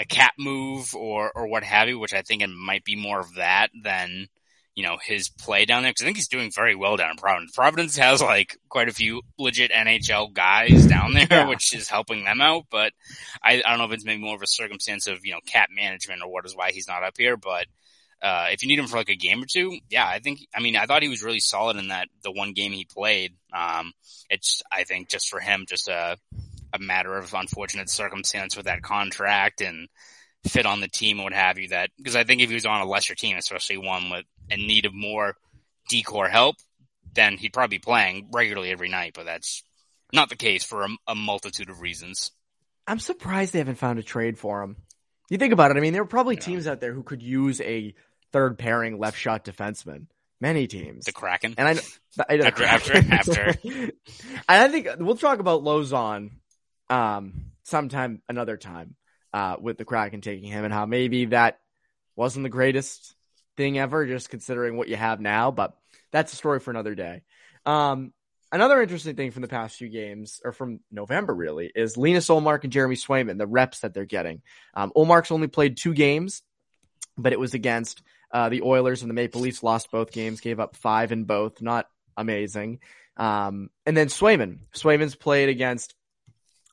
a 0.00 0.04
cap 0.04 0.34
move 0.36 0.96
or 0.96 1.30
or 1.32 1.46
what 1.46 1.62
have 1.62 1.88
you, 1.88 2.00
which 2.00 2.12
I 2.12 2.22
think 2.22 2.42
it 2.42 2.48
might 2.50 2.84
be 2.84 2.96
more 2.96 3.20
of 3.20 3.36
that 3.36 3.68
than 3.84 4.26
you 4.76 4.84
know 4.84 4.98
his 5.02 5.28
play 5.30 5.64
down 5.64 5.82
there 5.82 5.90
because 5.90 6.02
I 6.02 6.04
think 6.04 6.18
he's 6.18 6.28
doing 6.28 6.52
very 6.54 6.76
well 6.76 6.96
down 6.96 7.10
in 7.12 7.16
Providence. 7.16 7.52
Providence 7.56 7.96
has 7.96 8.22
like 8.22 8.56
quite 8.68 8.88
a 8.88 8.92
few 8.92 9.22
legit 9.38 9.72
NHL 9.72 10.32
guys 10.32 10.86
down 10.86 11.14
there, 11.14 11.26
Yeah. 11.28 11.48
which 11.48 11.74
is 11.74 11.88
helping 11.88 12.22
them 12.24 12.40
out. 12.40 12.66
But 12.70 12.92
I, 13.42 13.62
I 13.64 13.70
don't 13.70 13.78
know 13.78 13.86
if 13.86 13.92
it's 13.92 14.04
maybe 14.04 14.22
more 14.22 14.36
of 14.36 14.42
a 14.42 14.46
circumstance 14.46 15.08
of 15.08 15.24
you 15.26 15.32
know 15.32 15.40
cap 15.46 15.70
management 15.74 16.22
or 16.22 16.30
what 16.30 16.46
is 16.46 16.54
why 16.54 16.70
he's 16.70 16.86
not 16.86 17.02
up 17.02 17.14
here. 17.18 17.36
But 17.36 17.66
uh, 18.22 18.46
if 18.50 18.62
you 18.62 18.68
need 18.68 18.78
him 18.78 18.86
for 18.86 18.96
like 18.96 19.08
a 19.08 19.16
game 19.16 19.42
or 19.42 19.46
two, 19.46 19.78
yeah, 19.90 20.06
I 20.06 20.20
think. 20.20 20.40
I 20.54 20.60
mean, 20.60 20.76
I 20.76 20.86
thought 20.86 21.02
he 21.02 21.08
was 21.08 21.22
really 21.22 21.40
solid 21.40 21.76
in 21.76 21.88
that 21.88 22.08
the 22.22 22.32
one 22.32 22.52
game 22.52 22.72
he 22.72 22.84
played. 22.84 23.34
Um, 23.52 23.92
it's 24.30 24.62
I 24.70 24.84
think 24.84 25.08
just 25.08 25.28
for 25.28 25.40
him, 25.40 25.64
just 25.68 25.88
a 25.88 26.16
a 26.72 26.78
matter 26.78 27.16
of 27.16 27.32
unfortunate 27.32 27.88
circumstance 27.88 28.56
with 28.56 28.66
that 28.66 28.82
contract 28.82 29.62
and 29.62 29.88
fit 30.48 30.66
on 30.66 30.80
the 30.80 30.88
team 30.88 31.18
and 31.18 31.24
what 31.24 31.32
have 31.32 31.58
you. 31.58 31.68
That 31.68 31.90
because 31.96 32.16
I 32.16 32.24
think 32.24 32.40
if 32.42 32.48
he 32.48 32.54
was 32.54 32.66
on 32.66 32.80
a 32.80 32.86
lesser 32.86 33.14
team, 33.14 33.36
especially 33.36 33.78
one 33.78 34.10
with 34.10 34.24
in 34.50 34.60
need 34.66 34.86
of 34.86 34.94
more 34.94 35.36
decor 35.88 36.28
help, 36.28 36.56
then 37.14 37.36
he'd 37.36 37.52
probably 37.52 37.78
be 37.78 37.82
playing 37.82 38.28
regularly 38.32 38.70
every 38.70 38.88
night. 38.88 39.12
But 39.14 39.26
that's 39.26 39.62
not 40.12 40.28
the 40.28 40.36
case 40.36 40.64
for 40.64 40.84
a, 40.84 40.88
a 41.08 41.14
multitude 41.14 41.70
of 41.70 41.80
reasons. 41.80 42.30
I'm 42.86 42.98
surprised 42.98 43.52
they 43.52 43.58
haven't 43.58 43.76
found 43.78 43.98
a 43.98 44.02
trade 44.02 44.38
for 44.38 44.62
him. 44.62 44.76
You 45.30 45.38
think 45.38 45.52
about 45.52 45.70
it. 45.72 45.76
I 45.76 45.80
mean, 45.80 45.92
there 45.92 46.02
are 46.02 46.06
probably 46.06 46.36
Yeah. 46.36 46.40
teams 46.42 46.66
out 46.66 46.80
there 46.80 46.92
who 46.92 47.02
could 47.02 47.22
use 47.22 47.60
a 47.60 47.94
third 48.32 48.58
pairing 48.58 48.98
left 48.98 49.18
shot 49.18 49.44
defenseman. 49.44 50.06
Many 50.40 50.66
teams. 50.66 51.06
The 51.06 51.12
Kraken. 51.12 51.54
And 51.56 51.66
I, 51.66 51.72
know- 51.72 51.80
I 52.28 52.36
know 52.36 52.44
After- 52.44 52.64
after- 52.64 52.96
after. 53.12 53.54
and 53.64 53.92
I 54.48 54.68
think 54.68 54.88
we'll 54.98 55.16
talk 55.16 55.38
about 55.38 55.62
Lauzon 55.62 56.30
um, 56.90 57.46
sometime 57.64 58.22
another 58.28 58.56
time 58.58 58.95
uh, 59.32 59.56
with 59.60 59.78
the 59.78 59.84
Kraken 59.84 60.20
taking 60.20 60.50
him 60.50 60.64
and 60.64 60.72
how 60.72 60.86
maybe 60.86 61.26
that 61.26 61.58
wasn't 62.14 62.44
the 62.44 62.50
greatest 62.50 63.14
thing 63.56 63.78
ever, 63.78 64.06
just 64.06 64.30
considering 64.30 64.76
what 64.76 64.88
you 64.88 64.96
have 64.96 65.20
now. 65.20 65.50
But 65.50 65.76
that's 66.12 66.32
a 66.32 66.36
story 66.36 66.60
for 66.60 66.70
another 66.70 66.94
day. 66.94 67.22
Um, 67.64 68.12
another 68.52 68.80
interesting 68.80 69.16
thing 69.16 69.30
from 69.30 69.42
the 69.42 69.48
past 69.48 69.76
few 69.76 69.88
games, 69.88 70.40
or 70.44 70.52
from 70.52 70.80
November 70.90 71.34
really, 71.34 71.70
is 71.74 71.96
Linus 71.96 72.28
Ullmark 72.28 72.64
and 72.64 72.72
Jeremy 72.72 72.96
Swayman, 72.96 73.38
the 73.38 73.46
reps 73.46 73.80
that 73.80 73.94
they're 73.94 74.04
getting. 74.04 74.42
Um, 74.74 74.92
Ullmark's 74.96 75.30
only 75.30 75.48
played 75.48 75.76
two 75.76 75.94
games, 75.94 76.42
but 77.18 77.32
it 77.32 77.40
was 77.40 77.54
against 77.54 78.02
uh, 78.30 78.48
the 78.48 78.62
Oilers 78.62 79.02
and 79.02 79.10
the 79.10 79.14
Maple 79.14 79.40
Leafs 79.40 79.62
lost 79.62 79.90
both 79.90 80.12
games, 80.12 80.40
gave 80.40 80.60
up 80.60 80.76
five 80.76 81.12
in 81.12 81.24
both. 81.24 81.60
Not 81.60 81.86
amazing. 82.16 82.80
Um, 83.16 83.70
and 83.84 83.96
then 83.96 84.08
Swayman. 84.08 84.58
Swayman's 84.74 85.14
played 85.14 85.48
against 85.48 85.94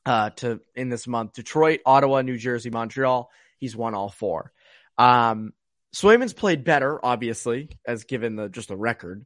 uh, 0.06 0.30
to 0.30 0.60
in 0.74 0.88
this 0.88 1.06
month 1.06 1.34
Detroit, 1.34 1.80
Ottawa, 1.86 2.22
New 2.22 2.36
Jersey, 2.38 2.70
Montreal. 2.70 3.30
He's 3.58 3.76
won 3.76 3.94
all 3.94 4.10
four. 4.10 4.52
Um, 4.98 5.52
Swayman's 5.94 6.32
played 6.32 6.64
better, 6.64 7.04
obviously, 7.04 7.68
as 7.86 8.04
given 8.04 8.36
the 8.36 8.48
just 8.48 8.68
the 8.68 8.76
record. 8.76 9.24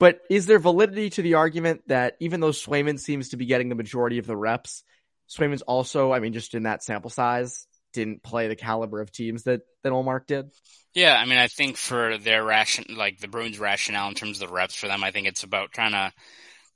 But 0.00 0.20
is 0.30 0.46
there 0.46 0.58
validity 0.58 1.10
to 1.10 1.22
the 1.22 1.34
argument 1.34 1.82
that 1.88 2.16
even 2.20 2.40
though 2.40 2.50
Swayman 2.50 3.00
seems 3.00 3.30
to 3.30 3.36
be 3.36 3.46
getting 3.46 3.68
the 3.68 3.74
majority 3.74 4.18
of 4.18 4.26
the 4.26 4.36
reps, 4.36 4.84
Swayman's 5.28 5.62
also, 5.62 6.12
I 6.12 6.20
mean, 6.20 6.32
just 6.32 6.54
in 6.54 6.62
that 6.62 6.82
sample 6.82 7.10
size, 7.10 7.66
didn't 7.92 8.22
play 8.22 8.48
the 8.48 8.56
caliber 8.56 9.00
of 9.00 9.10
teams 9.10 9.44
that 9.44 9.62
that 9.82 9.92
Ullmark 9.92 10.26
did? 10.26 10.50
Yeah, 10.94 11.14
I 11.14 11.26
mean, 11.26 11.38
I 11.38 11.48
think 11.48 11.76
for 11.76 12.16
their 12.18 12.44
ration, 12.44 12.86
like 12.96 13.18
the 13.18 13.28
Bruins' 13.28 13.58
rationale 13.58 14.08
in 14.08 14.14
terms 14.14 14.40
of 14.40 14.48
the 14.48 14.54
reps 14.54 14.74
for 14.74 14.88
them, 14.88 15.04
I 15.04 15.10
think 15.10 15.26
it's 15.26 15.42
about 15.42 15.72
trying 15.72 15.92
to 15.92 16.12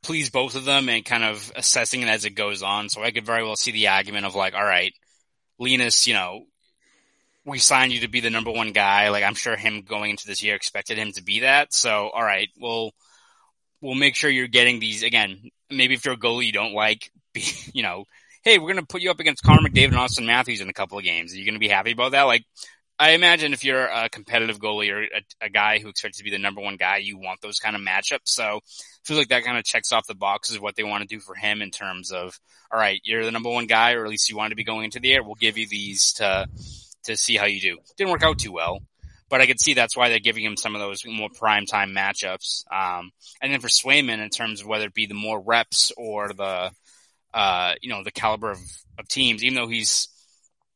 please 0.03 0.31
both 0.31 0.55
of 0.55 0.65
them 0.65 0.89
and 0.89 1.05
kind 1.05 1.25
of 1.25 1.53
assessing 1.55 2.03
it 2.03 2.09
as 2.09 2.25
it 2.25 2.31
goes 2.31 2.63
on. 2.63 2.89
So 2.89 3.03
I 3.03 3.11
could 3.11 3.27
very 3.27 3.45
well 3.45 3.57
see 3.57 3.71
the 3.71 3.89
argument 3.89 4.27
of 4.27 4.35
like, 4.35 4.55
all 4.55 4.65
right, 4.65 4.93
Linus, 5.59 6.07
you 6.07 6.15
know, 6.15 6.47
we 7.45 7.59
signed 7.59 7.93
you 7.93 8.01
to 8.01 8.09
be 8.09 8.21
the 8.21 8.31
number 8.31 8.51
one 8.51 8.73
guy. 8.73 9.09
Like 9.11 9.25
I'm 9.25 9.35
sure 9.35 9.57
him 9.57 9.83
going 9.83 10.11
into 10.11 10.27
this 10.27 10.43
year 10.43 10.55
expected 10.55 10.99
him 10.99 11.13
to 11.13 11.23
be 11.23 11.41
that. 11.41 11.73
So 11.73 12.11
all 12.11 12.23
right, 12.23 12.49
we'll 12.59 12.93
we'll 13.81 13.95
make 13.95 14.17
sure 14.17 14.31
you're 14.31 14.49
getting 14.49 14.81
these 14.81 15.03
again. 15.03 15.51
Maybe 15.71 15.95
if 15.95 16.05
you're 16.05 16.15
a 16.15 16.19
goalie 16.19 16.47
you 16.47 16.53
don't 16.53 16.75
like, 16.75 17.11
be, 17.33 17.45
you 17.73 17.83
know, 17.83 18.05
hey, 18.43 18.59
we're 18.59 18.73
gonna 18.73 18.87
put 18.87 19.03
you 19.03 19.11
up 19.11 19.21
against 19.21 19.43
Connor 19.43 19.69
McDavid 19.69 19.89
and 19.89 19.97
Auston 19.97 20.27
Matthews 20.27 20.61
in 20.61 20.69
a 20.69 20.75
couple 20.75 20.99
of 20.99 21.05
games. 21.05 21.33
Are 21.33 21.37
you 21.37 21.47
gonna 21.47 21.59
be 21.59 21.69
happy 21.69 21.93
about 21.93 22.13
that? 22.13 22.23
Like, 22.23 22.45
I 23.03 23.11
imagine 23.15 23.53
if 23.53 23.65
you're 23.65 23.85
a 23.85 24.09
competitive 24.09 24.61
goalie 24.61 24.93
or 24.93 25.03
a, 25.03 25.47
a, 25.47 25.51
guy 25.51 25.81
who 25.81 25.89
expects 25.89 26.19
to 26.19 26.25
be 26.25 26.31
the 26.31 26.39
number 26.39 26.61
one 26.61 26.77
guy, 26.77 26.99
you 26.99 27.19
want 27.19 27.41
those 27.41 27.59
kind 27.59 27.75
of 27.75 27.83
matchups. 27.83 28.27
So 28.29 28.45
I 28.45 28.61
feel 29.03 29.17
like 29.17 29.31
that 29.31 29.43
kind 29.43 29.59
of 29.59 29.65
checks 29.65 29.91
off 29.91 30.07
the 30.07 30.15
boxes 30.15 30.55
of 30.55 30.63
what 30.63 30.77
they 30.77 30.85
want 30.85 31.03
to 31.03 31.09
do 31.13 31.19
for 31.19 31.35
him 31.35 31.63
in 31.63 31.73
terms 31.73 32.13
of, 32.13 32.39
all 32.71 32.79
right, 32.79 33.01
you're 33.03 33.25
the 33.25 33.33
number 33.33 33.51
one 33.51 33.67
guy, 33.67 33.95
or 33.95 34.05
at 34.05 34.09
least 34.09 34.31
you 34.31 34.37
want 34.37 34.51
to 34.53 34.57
be 34.57 34.63
going 34.63 34.85
into 34.85 35.01
the 35.01 35.13
air. 35.13 35.25
We'll 35.25 35.35
give 35.35 35.59
you 35.59 35.67
these 35.67 36.13
to 36.15 36.47
to 37.05 37.17
see 37.17 37.37
how 37.37 37.47
you 37.47 37.61
do. 37.61 37.79
Didn't 37.97 38.13
work 38.13 38.23
out 38.23 38.39
too 38.39 38.53
well, 38.53 38.79
but 39.29 39.41
I 39.41 39.47
could 39.47 39.59
see 39.59 39.75
that's 39.75 39.97
why 39.97 40.09
they're 40.09 40.21
giving 40.21 40.45
him 40.45 40.57
some 40.57 40.77
of 40.77 40.81
those 40.81 41.05
more 41.05 41.29
prime 41.29 41.67
time 41.67 41.91
matchups. 41.91 42.63
Um, 42.73 43.11
and 43.41 43.53
then 43.53 43.59
for 43.59 43.67
Swayman, 43.67 44.23
in 44.23 44.31
terms 44.31 44.61
of 44.61 44.69
whether 44.69 44.87
it 44.87 44.95
be 44.95 45.07
the 45.07 45.15
more 45.15 45.41
reps 45.41 45.91
or 45.97 46.29
the 46.29 46.71
uh, 47.35 47.75
you 47.83 47.89
know 47.89 48.05
the 48.05 48.13
caliber 48.13 48.53
of, 48.53 48.61
of 48.97 49.09
teams, 49.09 49.43
even 49.43 49.57
though 49.57 49.67
he's 49.67 50.07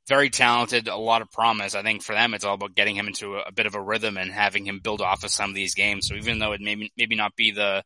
very 0.06 0.30
talented, 0.30 0.88
a 0.88 0.96
lot 0.96 1.22
of 1.22 1.30
promise. 1.30 1.74
I 1.74 1.82
think 1.82 2.02
for 2.02 2.14
them, 2.14 2.34
it's 2.34 2.44
all 2.44 2.54
about 2.54 2.74
getting 2.74 2.96
him 2.96 3.08
into 3.08 3.36
a, 3.36 3.44
a, 3.48 3.52
bit 3.52 3.66
of 3.66 3.74
a 3.74 3.82
rhythm 3.82 4.16
and 4.16 4.30
having 4.30 4.66
him 4.66 4.80
build 4.80 5.00
off 5.00 5.24
of 5.24 5.30
some 5.30 5.50
of 5.50 5.56
these 5.56 5.74
games. 5.74 6.06
So 6.08 6.14
even 6.14 6.38
though 6.38 6.52
it 6.52 6.60
may 6.60 6.90
maybe 6.96 7.16
not 7.16 7.34
be 7.34 7.50
the 7.50 7.82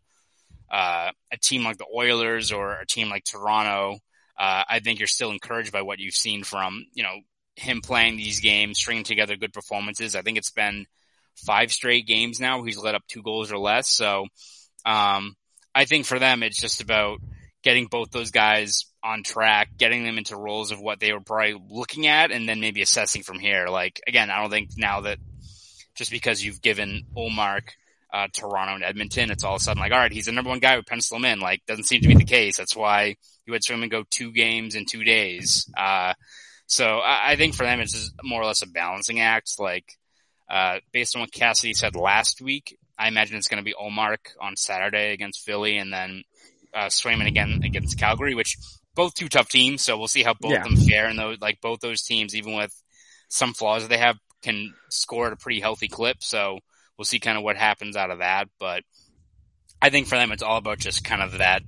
uh, 0.70 1.10
a 1.32 1.36
team 1.38 1.64
like 1.64 1.78
the 1.78 1.86
Oilers 1.94 2.52
or 2.52 2.74
a 2.74 2.86
team 2.86 3.08
like 3.08 3.24
Toronto, 3.24 3.98
uh, 4.38 4.64
I 4.68 4.80
think 4.80 5.00
you're 5.00 5.08
still 5.08 5.30
encouraged 5.30 5.72
by 5.72 5.82
what 5.82 5.98
you've 5.98 6.14
seen 6.14 6.44
from 6.44 6.84
you 6.92 7.02
know 7.02 7.16
him 7.56 7.80
playing 7.80 8.16
these 8.16 8.40
games, 8.40 8.78
stringing 8.78 9.04
together 9.04 9.36
good 9.36 9.52
performances. 9.52 10.14
I 10.14 10.22
think 10.22 10.38
it's 10.38 10.50
been 10.50 10.86
five 11.36 11.72
straight 11.72 12.06
games 12.06 12.40
now 12.40 12.62
he's 12.62 12.76
let 12.76 12.94
up 12.94 13.02
two 13.08 13.22
goals 13.22 13.50
or 13.52 13.58
less. 13.58 13.88
So 13.88 14.26
um, 14.84 15.36
I 15.74 15.84
think 15.84 16.06
for 16.06 16.18
them, 16.18 16.42
it's 16.42 16.60
just 16.60 16.80
about 16.80 17.18
getting 17.62 17.86
both 17.86 18.10
those 18.10 18.30
guys 18.30 18.86
on 19.02 19.22
track, 19.22 19.70
getting 19.78 20.04
them 20.04 20.18
into 20.18 20.36
roles 20.36 20.72
of 20.72 20.80
what 20.80 21.00
they 21.00 21.12
were 21.12 21.20
probably 21.20 21.60
looking 21.70 22.06
at, 22.06 22.30
and 22.30 22.48
then 22.48 22.60
maybe 22.60 22.82
assessing 22.82 23.22
from 23.22 23.38
here. 23.38 23.68
Like 23.68 24.00
again, 24.06 24.30
I 24.30 24.40
don't 24.40 24.50
think 24.50 24.70
now 24.76 25.02
that 25.02 25.18
just 25.94 26.10
because 26.10 26.44
you've 26.44 26.62
given 26.62 27.04
Ullmark, 27.16 27.70
uh, 28.12 28.28
Toronto 28.32 28.74
and 28.74 28.84
Edmonton, 28.84 29.30
it's 29.30 29.44
all 29.44 29.56
of 29.56 29.60
a 29.60 29.64
sudden 29.64 29.80
like, 29.80 29.92
all 29.92 29.98
right, 29.98 30.12
he's 30.12 30.26
the 30.26 30.32
number 30.32 30.50
one 30.50 30.58
guy. 30.58 30.76
We 30.76 30.82
pencil 30.82 31.16
him 31.16 31.24
in. 31.24 31.40
Like, 31.40 31.64
doesn't 31.66 31.84
seem 31.84 32.00
to 32.02 32.08
be 32.08 32.14
the 32.14 32.24
case. 32.24 32.56
That's 32.56 32.76
why 32.76 33.16
you 33.46 33.52
had 33.52 33.62
Swayman 33.62 33.90
go 33.90 34.04
two 34.08 34.32
games 34.32 34.74
in 34.74 34.86
two 34.86 35.04
days. 35.04 35.70
Uh, 35.76 36.14
so 36.66 36.98
I, 36.98 37.32
I, 37.32 37.36
think 37.36 37.54
for 37.54 37.64
them, 37.64 37.80
it's 37.80 37.92
just 37.92 38.12
more 38.22 38.42
or 38.42 38.46
less 38.46 38.62
a 38.62 38.66
balancing 38.66 39.20
act. 39.20 39.54
Like, 39.58 39.98
uh, 40.48 40.78
based 40.92 41.16
on 41.16 41.20
what 41.20 41.32
Cassidy 41.32 41.74
said 41.74 41.96
last 41.96 42.40
week, 42.40 42.78
I 42.98 43.08
imagine 43.08 43.36
it's 43.36 43.48
going 43.48 43.62
to 43.62 43.64
be 43.64 43.74
Ullmark 43.74 44.36
on 44.40 44.56
Saturday 44.56 45.12
against 45.12 45.44
Philly, 45.44 45.78
and 45.78 45.92
then 45.92 46.22
uh, 46.74 46.86
Swayman 46.86 47.26
again 47.26 47.62
against 47.64 47.98
Calgary, 47.98 48.34
which 48.34 48.56
both 48.94 49.14
two 49.14 49.28
tough 49.28 49.48
teams. 49.48 49.82
So 49.82 49.98
we'll 49.98 50.08
see 50.08 50.22
how 50.22 50.34
both 50.34 50.52
yeah. 50.52 50.62
of 50.62 50.64
them 50.64 50.76
fare. 50.76 51.06
And 51.06 51.18
those, 51.18 51.38
like 51.40 51.60
both 51.60 51.80
those 51.80 52.02
teams, 52.02 52.34
even 52.34 52.54
with 52.54 52.74
some 53.28 53.54
flaws 53.54 53.82
that 53.82 53.88
they 53.88 53.98
have, 53.98 54.18
can 54.42 54.74
score 54.88 55.26
at 55.26 55.32
a 55.32 55.36
pretty 55.36 55.60
healthy 55.60 55.88
clip. 55.88 56.22
So 56.22 56.58
we'll 56.96 57.04
see 57.04 57.20
kind 57.20 57.38
of 57.38 57.44
what 57.44 57.56
happens 57.56 57.96
out 57.96 58.10
of 58.10 58.18
that. 58.18 58.48
But 58.58 58.82
I 59.80 59.90
think 59.90 60.06
for 60.06 60.16
them, 60.16 60.32
it's 60.32 60.42
all 60.42 60.56
about 60.56 60.78
just 60.78 61.04
kind 61.04 61.22
of 61.22 61.38
that 61.38 61.62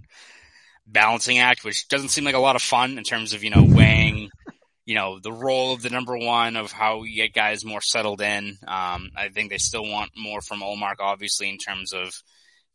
balancing 0.87 1.39
act, 1.39 1.65
which 1.65 1.89
doesn't 1.89 2.09
seem 2.09 2.25
like 2.25 2.35
a 2.35 2.41
lot 2.41 2.57
of 2.57 2.63
fun 2.63 2.99
in 2.99 3.05
terms 3.05 3.33
of, 3.33 3.45
you 3.45 3.51
know, 3.51 3.65
weighing, 3.65 4.31
you 4.85 4.95
know, 4.95 5.21
the 5.21 5.33
role 5.33 5.73
of 5.73 5.83
the 5.83 5.91
number 5.91 6.19
one 6.19 6.57
of 6.57 6.73
how 6.73 7.05
you 7.05 7.17
get 7.17 7.33
guys 7.33 7.65
more 7.65 7.81
settled 7.81 8.21
in. 8.21 8.59
Um, 8.67 9.11
I 9.17 9.29
think 9.33 9.51
they 9.51 9.59
still 9.59 9.85
want 9.85 10.11
more 10.17 10.41
from 10.41 10.61
Ullmark, 10.61 10.97
obviously, 10.99 11.49
in 11.49 11.59
terms 11.59 11.93
of 11.93 12.13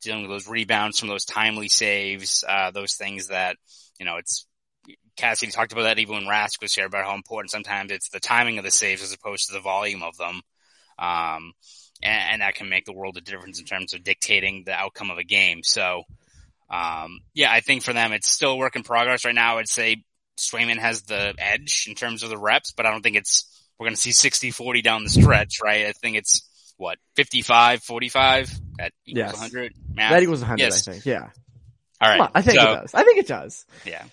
dealing 0.02 0.22
with 0.22 0.32
those 0.32 0.48
rebounds, 0.48 0.98
some 0.98 1.10
of 1.10 1.14
those 1.14 1.26
timely 1.26 1.68
saves, 1.68 2.44
uh, 2.48 2.72
those 2.72 2.96
things 2.96 3.28
that, 3.28 3.58
you 4.00 4.06
know, 4.06 4.18
it's 4.18 4.48
Cassidy 5.18 5.52
talked 5.52 5.74
about 5.74 5.84
that 5.84 6.00
even 6.00 6.16
when 6.16 6.24
Rask 6.24 6.62
was 6.62 6.74
here 6.74 6.86
about 6.86 7.06
how 7.06 7.16
important 7.16 7.52
sometimes 7.52 7.92
it's 7.92 8.10
the 8.10 8.20
timing 8.20 8.58
of 8.58 8.64
the 8.64 8.72
saves 8.72 9.02
as 9.02 9.14
opposed 9.14 9.48
to 9.48 9.54
the 9.54 9.60
volume 9.60 10.04
of 10.04 10.16
them. 10.18 10.42
Um, 11.00 11.54
and, 12.02 12.32
and, 12.32 12.42
that 12.42 12.56
can 12.56 12.70
make 12.70 12.86
the 12.86 12.94
world 12.94 13.18
of 13.18 13.24
difference 13.24 13.60
in 13.60 13.66
terms 13.66 13.94
of 13.94 14.04
dictating 14.04 14.64
the 14.66 14.74
outcome 14.74 15.12
of 15.12 15.20
a 15.20 15.24
game. 15.24 15.62
So, 15.64 16.04
um, 16.70 17.20
yeah, 17.36 17.52
I 17.52 17.60
think 17.60 17.84
for 17.84 17.94
them, 17.94 18.14
it's 18.14 18.30
still 18.30 18.52
a 18.52 18.56
work 18.56 18.76
in 18.76 18.84
progress 18.84 19.26
right 19.26 19.36
now. 19.36 19.58
I'd 19.58 19.68
say 19.68 20.04
Swayman 20.40 20.78
has 20.78 21.04
the 21.04 21.36
edge 21.38 21.86
in 21.88 21.94
terms 21.94 22.24
of 22.24 22.30
the 22.30 22.38
reps, 22.38 22.72
but 22.72 22.86
I 22.86 22.92
don't 22.92 23.02
think 23.02 23.16
it's, 23.16 23.46
we're 23.78 23.86
going 23.86 23.96
to 23.96 24.02
see 24.02 24.12
60 24.12 24.52
40 24.52 24.82
down 24.82 25.04
the 25.04 25.10
stretch, 25.10 25.56
right? 25.64 25.86
I 25.86 25.92
think 25.92 26.18
it's 26.18 26.47
what 26.78 26.98
55 27.16 27.84
45 27.84 28.60
that 28.78 28.94
equals 29.06 29.18
yes. 29.18 29.34
100 29.34 29.74
math? 29.94 30.12
that 30.12 30.24
equals 30.24 30.40
100 30.40 30.60
yes. 30.60 30.88
i 30.88 30.92
think 30.92 31.06
yeah 31.06 31.30
all 32.02 32.10
right 32.10 32.32
i 32.34 32.42
think 32.42 32.60
so, 32.60 32.72
it 32.72 32.76
does 32.76 32.94
i 32.94 33.04
think 33.04 33.18
it 33.18 33.28
does 33.28 33.66
yeah 33.86 34.04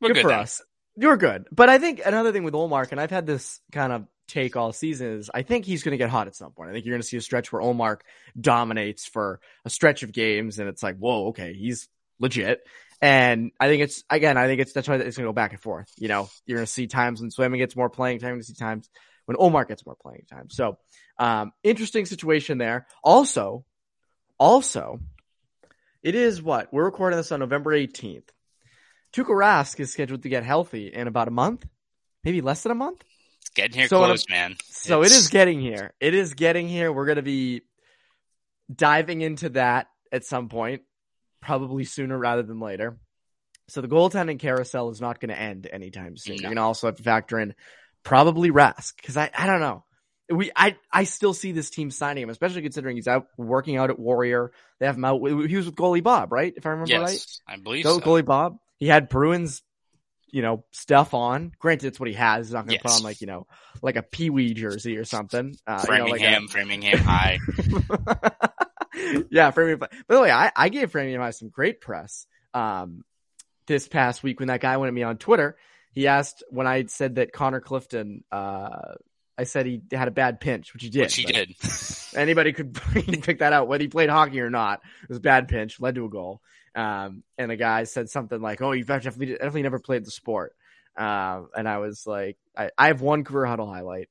we're 0.00 0.08
good, 0.08 0.14
good 0.14 0.22
for 0.22 0.28
then. 0.28 0.40
us 0.40 0.62
you're 0.96 1.16
good 1.16 1.46
but 1.50 1.68
i 1.68 1.78
think 1.78 2.00
another 2.04 2.32
thing 2.32 2.44
with 2.44 2.54
Ullmark, 2.54 2.92
and 2.92 3.00
i've 3.00 3.10
had 3.10 3.26
this 3.26 3.60
kind 3.72 3.92
of 3.92 4.06
take 4.28 4.56
all 4.56 4.72
season 4.72 5.18
is 5.18 5.30
i 5.34 5.42
think 5.42 5.64
he's 5.64 5.82
going 5.82 5.92
to 5.92 5.98
get 5.98 6.08
hot 6.08 6.26
at 6.26 6.36
some 6.36 6.52
point 6.52 6.70
i 6.70 6.72
think 6.72 6.84
you're 6.84 6.94
going 6.94 7.02
to 7.02 7.06
see 7.06 7.16
a 7.16 7.20
stretch 7.20 7.52
where 7.52 7.62
Ullmark 7.62 8.00
dominates 8.40 9.06
for 9.06 9.40
a 9.64 9.70
stretch 9.70 10.02
of 10.02 10.12
games 10.12 10.58
and 10.58 10.68
it's 10.68 10.82
like 10.82 10.96
whoa 10.96 11.28
okay 11.28 11.54
he's 11.54 11.88
legit 12.18 12.62
and 13.02 13.50
I 13.58 13.66
think 13.66 13.82
it's 13.82 14.04
again, 14.08 14.36
I 14.36 14.46
think 14.46 14.60
it's 14.60 14.72
that's 14.72 14.88
why 14.88 14.94
it's 14.94 15.16
gonna 15.16 15.28
go 15.28 15.32
back 15.32 15.50
and 15.50 15.60
forth. 15.60 15.92
You 15.98 16.06
know, 16.06 16.30
you're 16.46 16.58
gonna 16.58 16.66
see 16.66 16.86
times 16.86 17.20
when 17.20 17.30
Swayman 17.30 17.58
gets 17.58 17.74
more 17.74 17.90
playing 17.90 18.20
time, 18.20 18.28
you're 18.28 18.36
gonna 18.36 18.44
see 18.44 18.54
times 18.54 18.88
when 19.26 19.36
Ullmark 19.36 19.66
gets 19.66 19.84
more 19.84 19.96
playing 19.96 20.24
time. 20.30 20.48
So 20.50 20.78
um, 21.22 21.52
interesting 21.62 22.04
situation 22.04 22.58
there. 22.58 22.88
Also, 23.04 23.64
also, 24.38 24.98
it 26.02 26.16
is 26.16 26.42
what 26.42 26.72
we're 26.72 26.84
recording 26.84 27.16
this 27.16 27.30
on 27.30 27.38
November 27.38 27.70
18th. 27.70 28.28
Tuukka 29.12 29.28
Rask 29.28 29.78
is 29.78 29.92
scheduled 29.92 30.24
to 30.24 30.28
get 30.28 30.42
healthy 30.42 30.88
in 30.92 31.06
about 31.06 31.28
a 31.28 31.30
month, 31.30 31.64
maybe 32.24 32.40
less 32.40 32.64
than 32.64 32.72
a 32.72 32.74
month. 32.74 33.04
It's 33.40 33.50
getting 33.50 33.78
here 33.78 33.86
so 33.86 33.98
close, 33.98 34.24
a, 34.28 34.32
man. 34.32 34.56
So 34.70 35.02
it's... 35.02 35.14
it 35.14 35.16
is 35.16 35.28
getting 35.28 35.60
here. 35.60 35.94
It 36.00 36.14
is 36.14 36.34
getting 36.34 36.66
here. 36.66 36.92
We're 36.92 37.06
going 37.06 37.16
to 37.16 37.22
be 37.22 37.62
diving 38.74 39.20
into 39.20 39.50
that 39.50 39.86
at 40.10 40.24
some 40.24 40.48
point, 40.48 40.82
probably 41.40 41.84
sooner 41.84 42.18
rather 42.18 42.42
than 42.42 42.58
later. 42.58 42.98
So 43.68 43.80
the 43.80 43.86
goaltending 43.86 44.40
carousel 44.40 44.90
is 44.90 45.00
not 45.00 45.20
going 45.20 45.28
to 45.28 45.38
end 45.38 45.68
anytime 45.72 46.16
soon. 46.16 46.34
No. 46.34 46.40
You're 46.40 46.48
going 46.48 46.56
to 46.56 46.62
also 46.62 46.88
have 46.88 46.96
to 46.96 47.04
factor 47.04 47.38
in 47.38 47.54
probably 48.02 48.50
Rask 48.50 48.96
because 48.96 49.16
I, 49.16 49.30
I 49.38 49.46
don't 49.46 49.60
know 49.60 49.84
we 50.30 50.50
I 50.54 50.76
I 50.92 51.04
still 51.04 51.34
see 51.34 51.52
this 51.52 51.70
team 51.70 51.90
signing 51.90 52.22
him, 52.22 52.30
especially 52.30 52.62
considering 52.62 52.96
he's 52.96 53.08
out 53.08 53.26
working 53.36 53.76
out 53.76 53.90
at 53.90 53.98
Warrior. 53.98 54.52
They 54.78 54.86
have 54.86 54.96
him 54.96 55.04
out. 55.04 55.20
He 55.24 55.56
was 55.56 55.66
with 55.66 55.74
goalie 55.74 56.02
Bob, 56.02 56.32
right? 56.32 56.52
If 56.56 56.66
I 56.66 56.70
remember 56.70 56.90
yes, 56.90 57.40
right, 57.48 57.54
I 57.54 57.60
believe 57.60 57.84
so. 57.84 57.98
so. 57.98 58.04
Goalie 58.04 58.24
Bob. 58.24 58.58
He 58.78 58.88
had 58.88 59.08
Bruins, 59.08 59.62
you 60.28 60.42
know, 60.42 60.64
stuff 60.72 61.14
on. 61.14 61.52
Granted, 61.58 61.88
it's 61.88 62.00
what 62.00 62.08
he 62.08 62.14
has. 62.14 62.46
He's 62.46 62.54
not 62.54 62.66
going 62.66 62.78
to 62.78 62.82
yes. 62.82 62.82
put 62.82 62.92
on 62.92 63.02
like 63.02 63.20
you 63.20 63.26
know, 63.26 63.46
like 63.82 63.96
a 63.96 64.02
Pee 64.02 64.30
Wee 64.30 64.54
jersey 64.54 64.96
or 64.96 65.04
something. 65.04 65.56
Uh, 65.66 65.78
Framingham, 65.78 66.08
you 66.08 66.18
know, 66.18 66.26
like 66.26 66.42
a... 66.42 66.48
Framingham 66.52 66.98
High. 66.98 67.38
yeah, 69.30 69.50
Framingham. 69.50 69.78
By 69.78 70.14
the 70.14 70.20
way, 70.20 70.30
I 70.30 70.50
I 70.54 70.68
gave 70.68 70.90
Framingham 70.90 71.20
High 71.20 71.30
some 71.30 71.48
great 71.48 71.80
press. 71.80 72.26
Um, 72.54 73.04
this 73.66 73.88
past 73.88 74.22
week 74.22 74.40
when 74.40 74.48
that 74.48 74.60
guy 74.60 74.76
went 74.76 74.88
at 74.88 74.94
me 74.94 75.02
on 75.02 75.18
Twitter. 75.18 75.56
He 75.92 76.06
asked 76.06 76.42
when 76.50 76.66
I 76.66 76.86
said 76.86 77.16
that 77.16 77.32
Connor 77.32 77.60
Clifton 77.60 78.24
uh, 78.32 78.94
I 79.38 79.44
said 79.44 79.66
he 79.66 79.82
had 79.90 80.08
a 80.08 80.12
bad 80.12 80.40
pinch, 80.40 80.72
which 80.74 80.82
he 80.82 80.90
did. 80.90 81.02
Which 81.02 81.16
he 81.16 81.24
did. 81.24 81.54
anybody 82.16 82.52
could 82.52 82.74
pick 83.22 83.38
that 83.38 83.52
out, 83.52 83.68
whether 83.68 83.82
he 83.82 83.88
played 83.88 84.10
hockey 84.10 84.40
or 84.40 84.50
not. 84.50 84.80
It 85.02 85.08
was 85.08 85.18
a 85.18 85.22
bad 85.22 85.48
pinch, 85.48 85.80
led 85.80 85.94
to 85.96 86.04
a 86.04 86.08
goal. 86.08 86.40
Um, 86.74 87.22
and 87.36 87.50
the 87.50 87.56
guy 87.56 87.84
said 87.84 88.08
something 88.08 88.40
like, 88.40 88.62
"Oh, 88.62 88.72
you've 88.72 88.86
definitely, 88.86 89.26
definitely 89.26 89.62
never 89.62 89.78
played 89.78 90.04
the 90.04 90.10
sport." 90.10 90.54
Um, 90.96 91.48
and 91.56 91.68
I 91.68 91.78
was 91.78 92.06
like, 92.06 92.36
I, 92.56 92.70
I 92.76 92.88
have 92.88 93.00
one 93.00 93.24
career 93.24 93.46
Hudl 93.46 93.68
highlight, 93.68 94.08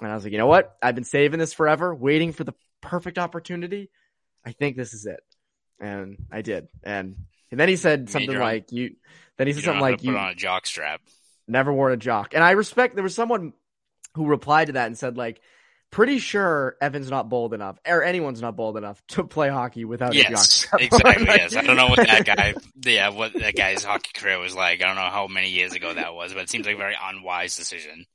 and 0.00 0.10
I 0.10 0.14
was 0.14 0.24
like, 0.24 0.32
you 0.32 0.38
know 0.38 0.46
what? 0.46 0.76
I've 0.82 0.94
been 0.94 1.04
saving 1.04 1.38
this 1.38 1.52
forever, 1.52 1.94
waiting 1.94 2.32
for 2.32 2.44
the 2.44 2.54
perfect 2.80 3.18
opportunity. 3.18 3.90
I 4.44 4.52
think 4.52 4.76
this 4.76 4.92
is 4.92 5.06
it, 5.06 5.20
and 5.80 6.16
I 6.32 6.42
did. 6.42 6.68
And 6.82 7.16
and 7.50 7.60
then 7.60 7.68
he 7.68 7.76
said 7.76 8.10
something 8.10 8.38
like, 8.38 8.72
"You." 8.72 8.96
Then 9.36 9.46
he 9.46 9.52
said 9.52 9.64
something 9.64 9.80
like, 9.80 10.02
"You 10.02 10.16
on 10.16 10.30
a 10.30 10.34
jock 10.34 10.66
strap." 10.66 11.00
Never 11.46 11.72
worn 11.72 11.92
a 11.92 11.96
jock, 11.96 12.34
and 12.34 12.42
I 12.42 12.52
respect. 12.52 12.94
There 12.94 13.04
was 13.04 13.14
someone 13.14 13.52
who 14.14 14.26
replied 14.26 14.66
to 14.66 14.72
that 14.74 14.86
and 14.86 14.98
said 14.98 15.16
like 15.16 15.40
pretty 15.94 16.18
sure 16.18 16.76
Evan's 16.80 17.08
not 17.08 17.28
bold 17.28 17.54
enough, 17.54 17.78
or 17.86 18.02
anyone's 18.02 18.42
not 18.42 18.56
bold 18.56 18.76
enough 18.76 19.00
to 19.08 19.22
play 19.22 19.48
hockey 19.48 19.84
without 19.84 20.12
yes, 20.12 20.66
a 20.72 20.82
exactly. 20.82 21.24
yes, 21.26 21.54
I 21.54 21.62
don't 21.62 21.76
know 21.76 21.86
what 21.86 22.04
that 22.04 22.24
guy, 22.24 22.54
yeah, 22.84 23.10
what 23.10 23.32
that 23.34 23.54
guy's 23.54 23.84
hockey 23.84 24.10
career 24.12 24.40
was 24.40 24.56
like. 24.56 24.82
I 24.82 24.86
don't 24.86 24.96
know 24.96 25.02
how 25.02 25.28
many 25.28 25.50
years 25.50 25.72
ago 25.72 25.94
that 25.94 26.12
was, 26.12 26.34
but 26.34 26.42
it 26.42 26.50
seems 26.50 26.66
like 26.66 26.74
a 26.74 26.78
very 26.78 26.96
unwise 27.00 27.56
decision. 27.56 28.06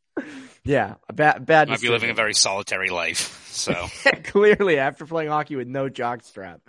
Yeah, 0.65 0.95
a 1.07 1.13
bad, 1.13 1.45
bad. 1.45 1.69
Might 1.69 1.75
decision. 1.75 1.89
be 1.89 1.93
living 1.93 2.09
a 2.09 2.13
very 2.13 2.33
solitary 2.33 2.89
life. 2.89 3.47
So 3.49 3.73
clearly, 4.25 4.77
after 4.77 5.05
playing 5.05 5.29
hockey 5.29 5.55
with 5.55 5.69
no 5.69 5.87
jock 5.87 6.23
strap, 6.23 6.59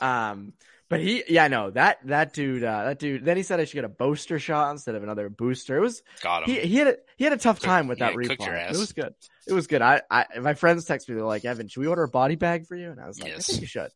um, 0.00 0.52
but 0.90 0.98
he, 0.98 1.22
yeah, 1.28 1.46
no, 1.46 1.70
that 1.70 1.98
that 2.06 2.32
dude, 2.32 2.64
uh, 2.64 2.82
that 2.82 2.98
dude. 2.98 3.24
Then 3.24 3.36
he 3.36 3.44
said 3.44 3.60
I 3.60 3.64
should 3.64 3.76
get 3.76 3.84
a 3.84 3.88
booster 3.88 4.40
shot 4.40 4.72
instead 4.72 4.96
of 4.96 5.04
another 5.04 5.28
booster. 5.28 5.76
It 5.76 5.80
was 5.80 6.02
got 6.20 6.42
him. 6.42 6.52
He, 6.52 6.60
he 6.62 6.76
had 6.78 6.88
a, 6.88 6.96
he 7.16 7.22
had 7.22 7.32
a 7.32 7.36
tough 7.36 7.60
time 7.60 7.86
with 7.86 8.00
that 8.00 8.10
yeah, 8.10 8.16
reply. 8.16 8.66
It 8.68 8.76
was 8.76 8.92
good. 8.92 9.14
It 9.46 9.52
was 9.52 9.68
good. 9.68 9.82
I, 9.82 10.02
I 10.10 10.26
my 10.40 10.54
friends 10.54 10.84
text 10.86 11.08
me. 11.08 11.14
They're 11.14 11.24
like, 11.24 11.44
Evan, 11.44 11.68
should 11.68 11.80
we 11.80 11.86
order 11.86 12.02
a 12.02 12.08
body 12.08 12.34
bag 12.34 12.66
for 12.66 12.74
you? 12.74 12.90
And 12.90 13.00
I 13.00 13.06
was 13.06 13.20
like, 13.20 13.30
yes. 13.30 13.48
I 13.48 13.52
think 13.52 13.60
you 13.60 13.66
should. 13.68 13.90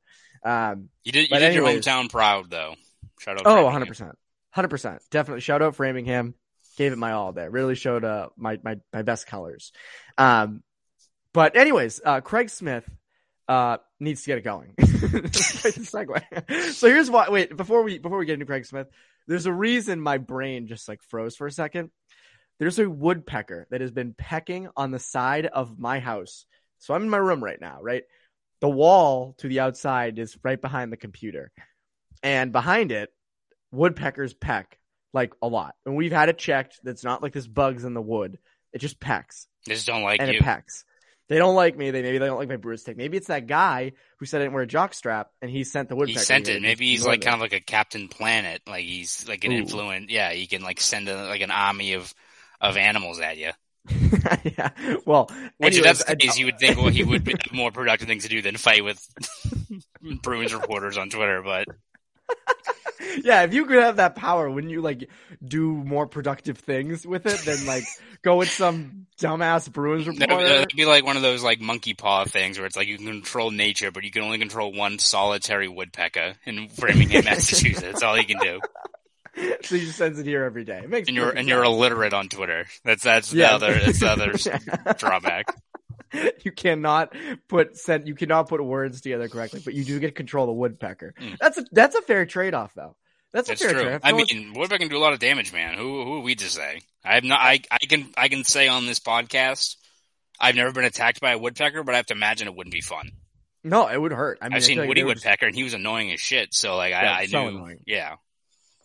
Um, 0.45 0.89
you 1.03 1.11
did. 1.11 1.29
You 1.31 1.37
did 1.37 1.43
anyways, 1.43 1.85
your 1.85 1.95
hometown 1.95 2.09
proud 2.09 2.49
though. 2.49 2.77
Shout 3.19 3.39
out. 3.39 3.43
Oh, 3.45 3.65
100 3.65 3.89
percent, 3.89 4.17
hundred 4.51 4.69
percent, 4.69 5.03
definitely. 5.11 5.41
Shout 5.41 5.63
out 5.63 5.75
Framingham. 5.75 6.35
Gave 6.77 6.93
it 6.93 6.99
my 6.99 7.11
all 7.11 7.33
there. 7.33 7.51
Really 7.51 7.75
showed 7.75 8.05
uh 8.05 8.29
my 8.37 8.61
my 8.63 8.77
my 8.93 9.03
best 9.03 9.27
colors. 9.27 9.73
Um, 10.17 10.63
but 11.33 11.57
anyways, 11.57 12.01
uh, 12.05 12.21
Craig 12.21 12.51
Smith 12.51 12.89
uh, 13.49 13.79
needs 14.01 14.23
to 14.23 14.27
get 14.29 14.39
it 14.39 14.45
going. 14.45 14.75
segue. 14.79 16.73
so 16.73 16.89
here's 16.89 17.11
why. 17.11 17.29
Wait, 17.29 17.57
before 17.57 17.83
we 17.83 17.99
before 17.99 18.19
we 18.19 18.27
get 18.27 18.35
into 18.35 18.47
Craig 18.47 18.67
Smith, 18.67 18.89
there's 19.27 19.47
a 19.47 19.53
reason 19.53 20.01
my 20.01 20.19
brain 20.19 20.67
just 20.67 20.89
like 20.89 21.03
froze 21.03 21.37
for 21.37 21.47
a 21.47 21.53
second. 21.53 21.91
There's 22.59 22.79
a 22.79 22.89
woodpecker 22.89 23.67
that 23.71 23.81
has 23.81 23.91
been 23.91 24.15
pecking 24.17 24.69
on 24.77 24.91
the 24.91 24.99
side 24.99 25.47
of 25.47 25.79
my 25.79 25.99
house. 25.99 26.47
So 26.79 26.95
I'm 26.95 27.03
in 27.03 27.11
my 27.11 27.19
room 27.19 27.43
right 27.43 27.61
now, 27.61 27.79
right? 27.83 28.05
The 28.61 28.69
wall 28.69 29.35
to 29.39 29.49
the 29.49 29.61
outside 29.61 30.19
is 30.19 30.39
right 30.43 30.61
behind 30.61 30.93
the 30.93 30.97
computer. 30.97 31.51
And 32.23 32.53
behind 32.53 32.93
it, 32.93 33.11
woodpeckers 33.73 34.35
peck 34.35 34.79
like 35.13 35.33
a 35.43 35.49
lot. 35.49 35.75
And 35.85 35.97
we've 35.97 36.13
had 36.13 36.29
it 36.29 36.39
checked. 36.39 36.81
That's 36.83 37.05
not 37.05 37.23
like 37.23 37.33
this 37.33 37.47
bugs 37.47 37.85
in 37.85 37.95
the 37.95 38.03
wood. 38.03 38.39
It 38.73 38.79
just 38.79 39.01
pecks. 39.01 39.47
They 39.67 39.75
just 39.75 39.87
don't 39.87 40.03
like 40.03 40.21
and 40.21 40.31
you. 40.31 40.39
it 40.39 40.43
pecks. 40.43 40.85
They 41.29 41.39
don't 41.39 41.55
like 41.55 41.77
me. 41.77 41.91
They 41.91 42.03
maybe 42.03 42.19
they 42.19 42.27
don't 42.27 42.39
like 42.39 42.49
my 42.49 42.57
brew 42.57 42.77
stick. 42.77 42.97
Maybe 42.97 43.17
it's 43.17 43.29
that 43.29 43.47
guy 43.47 43.93
who 44.19 44.27
said 44.27 44.41
I 44.41 44.45
didn't 44.45 44.55
wear 44.55 44.65
a 44.65 44.67
jock 44.67 44.93
strap 44.93 45.31
and 45.41 45.51
he 45.51 45.65
sent 45.65 45.89
the 45.89 45.97
He 46.07 46.17
sent 46.17 46.49
it. 46.49 46.61
Maybe 46.61 46.87
he's 46.87 47.07
like 47.07 47.21
this. 47.21 47.27
kind 47.27 47.35
of 47.35 47.41
like 47.41 47.55
a 47.55 47.61
Captain 47.61 48.09
Planet. 48.09 48.63
Like 48.67 48.85
he's 48.85 49.27
like 49.27 49.45
an 49.45 49.53
Ooh. 49.53 49.57
influence. 49.57 50.11
Yeah, 50.11 50.33
he 50.33 50.47
can 50.47 50.63
like 50.63 50.81
send 50.81 51.09
a, 51.09 51.27
like 51.27 51.41
an 51.41 51.51
army 51.51 51.95
of 51.95 52.13
of 52.61 52.77
animals 52.77 53.21
at 53.21 53.39
you. 53.39 53.51
yeah. 54.45 54.71
Well, 55.07 55.31
Which 55.59 55.75
anyways, 55.75 55.79
if 55.79 55.85
that's 55.85 56.05
the 56.05 56.17
case, 56.17 56.39
you 56.39 56.47
would 56.47 56.59
think 56.59 56.77
well 56.77 56.89
he 56.89 57.05
would 57.05 57.27
have 57.29 57.53
more 57.53 57.71
productive 57.71 58.09
things 58.09 58.25
to 58.25 58.29
do 58.29 58.43
than 58.43 58.57
fight 58.57 58.85
with 58.85 59.07
Bruins 60.23 60.53
reporters 60.53 60.99
on 60.99 61.09
Twitter. 61.11 61.43
But 61.43 61.69
yeah, 63.23 63.43
if 63.43 63.55
you 63.55 63.67
could 63.67 63.79
have 63.83 63.97
that 63.97 64.17
power, 64.17 64.49
wouldn't 64.51 64.73
you 64.73 64.81
like 64.81 65.09
do 65.47 65.73
more 65.73 66.07
productive 66.07 66.59
things 66.59 67.07
with 67.07 67.27
it 67.27 67.39
than 67.41 67.67
like 67.67 67.85
go 68.23 68.37
with 68.37 68.51
some 68.51 69.07
dumbass 69.21 69.71
Bruins 69.73 70.07
reporter? 70.07 70.45
that'd 70.49 70.77
be 70.77 70.85
like 70.87 71.05
one 71.05 71.17
of 71.17 71.23
those 71.23 71.43
like 71.43 71.61
monkey 71.61 71.95
paw 71.95 72.25
things 72.25 72.59
where 72.59 72.67
it's 72.67 72.77
like 72.77 72.89
you 72.89 72.97
can 72.97 73.07
control 73.07 73.51
nature, 73.51 73.91
but 73.91 74.05
you 74.05 74.11
can 74.11 74.23
only 74.23 74.39
control 74.39 74.73
one 74.73 74.99
solitary 74.99 75.69
woodpecker 75.69 76.35
in 76.45 76.69
Framingham, 76.69 77.25
Massachusetts. 77.25 77.83
That's 77.83 78.03
all 78.03 78.17
you 78.19 78.27
can 78.27 78.39
do. 78.39 78.61
so 79.63 79.75
he 79.77 79.85
just 79.85 79.99
sends 79.99 80.19
it 80.19 80.27
here 80.27 80.45
every 80.45 80.65
day. 80.65 80.79
It 80.79 80.89
makes 80.91 81.09
And 81.09 81.17
you're 81.17 81.31
and 81.31 81.49
you're 81.49 81.65
illiterate 81.65 82.15
on 82.15 82.29
Twitter. 82.29 82.67
That's 82.85 83.03
that's 83.03 83.33
Yeah. 83.33 83.49
the 83.59 83.67
other 83.67 83.75
that's 83.81 84.01
the 84.01 84.11
other 84.11 84.95
drawback. 84.99 85.47
you 86.45 86.53
cannot 86.53 87.15
put 87.49 87.77
send 87.77 88.07
you 88.09 88.15
cannot 88.15 88.49
put 88.49 88.65
words 88.65 89.01
together 89.01 89.29
correctly, 89.29 89.61
but 89.65 89.75
you 89.75 89.85
do 89.85 89.99
get 90.01 90.09
to 90.09 90.13
control 90.13 90.47
the 90.47 90.53
woodpecker. 90.53 91.15
Mm. 91.21 91.39
That's 91.39 91.59
a 91.59 91.65
that's 91.73 91.95
a 91.97 92.03
fair 92.03 92.27
trade 92.27 92.55
off 92.55 92.73
though. 92.75 92.97
That's, 93.33 93.49
That's 93.49 93.61
a 93.63 93.65
fair 93.65 93.73
true. 93.75 93.83
trade. 93.83 94.01
I 94.05 94.13
like- 94.13 94.33
mean, 94.33 94.53
woodpecker 94.55 94.79
can 94.79 94.89
do 94.89 94.97
a 94.97 95.01
lot 95.01 95.13
of 95.13 95.19
damage, 95.19 95.53
man. 95.53 95.75
Who 95.77 96.05
who 96.05 96.15
are 96.19 96.21
we 96.21 96.35
to 96.37 96.45
say? 96.49 96.81
I 97.05 97.17
have 97.17 97.25
not. 97.25 97.41
I 97.41 97.61
I 97.71 97.79
can 97.79 98.09
I 98.17 98.29
can 98.29 98.45
say 98.45 98.69
on 98.69 98.87
this 98.87 99.01
podcast, 99.01 99.77
I've 100.41 100.55
never 100.55 100.71
been 100.73 100.85
attacked 100.85 101.21
by 101.21 101.33
a 101.33 101.39
woodpecker, 101.39 101.83
but 101.83 101.95
I 101.95 101.99
have 101.99 102.07
to 102.07 102.15
imagine 102.15 102.47
it 102.49 102.55
wouldn't 102.55 102.73
be 102.75 102.81
fun. 102.81 103.11
no, 103.65 103.89
it 103.89 104.01
would 104.01 104.13
hurt. 104.13 104.39
I 104.41 104.45
mean, 104.49 104.53
I've 104.55 104.57
I 104.59 104.61
seen 104.61 104.79
like 104.79 104.89
Woody 104.89 105.03
would- 105.03 105.17
Woodpecker, 105.17 105.47
and 105.47 105.55
he 105.55 105.65
was 105.65 105.75
annoying 105.75 106.13
as 106.13 106.21
shit. 106.21 106.55
So 106.55 106.77
like, 106.77 106.91
Yeah, 106.93 107.13
I, 107.13 107.19
I 107.23 107.27
so 107.27 107.43
knew. 107.43 107.57
annoying. 107.57 107.81
Yeah, 107.87 108.17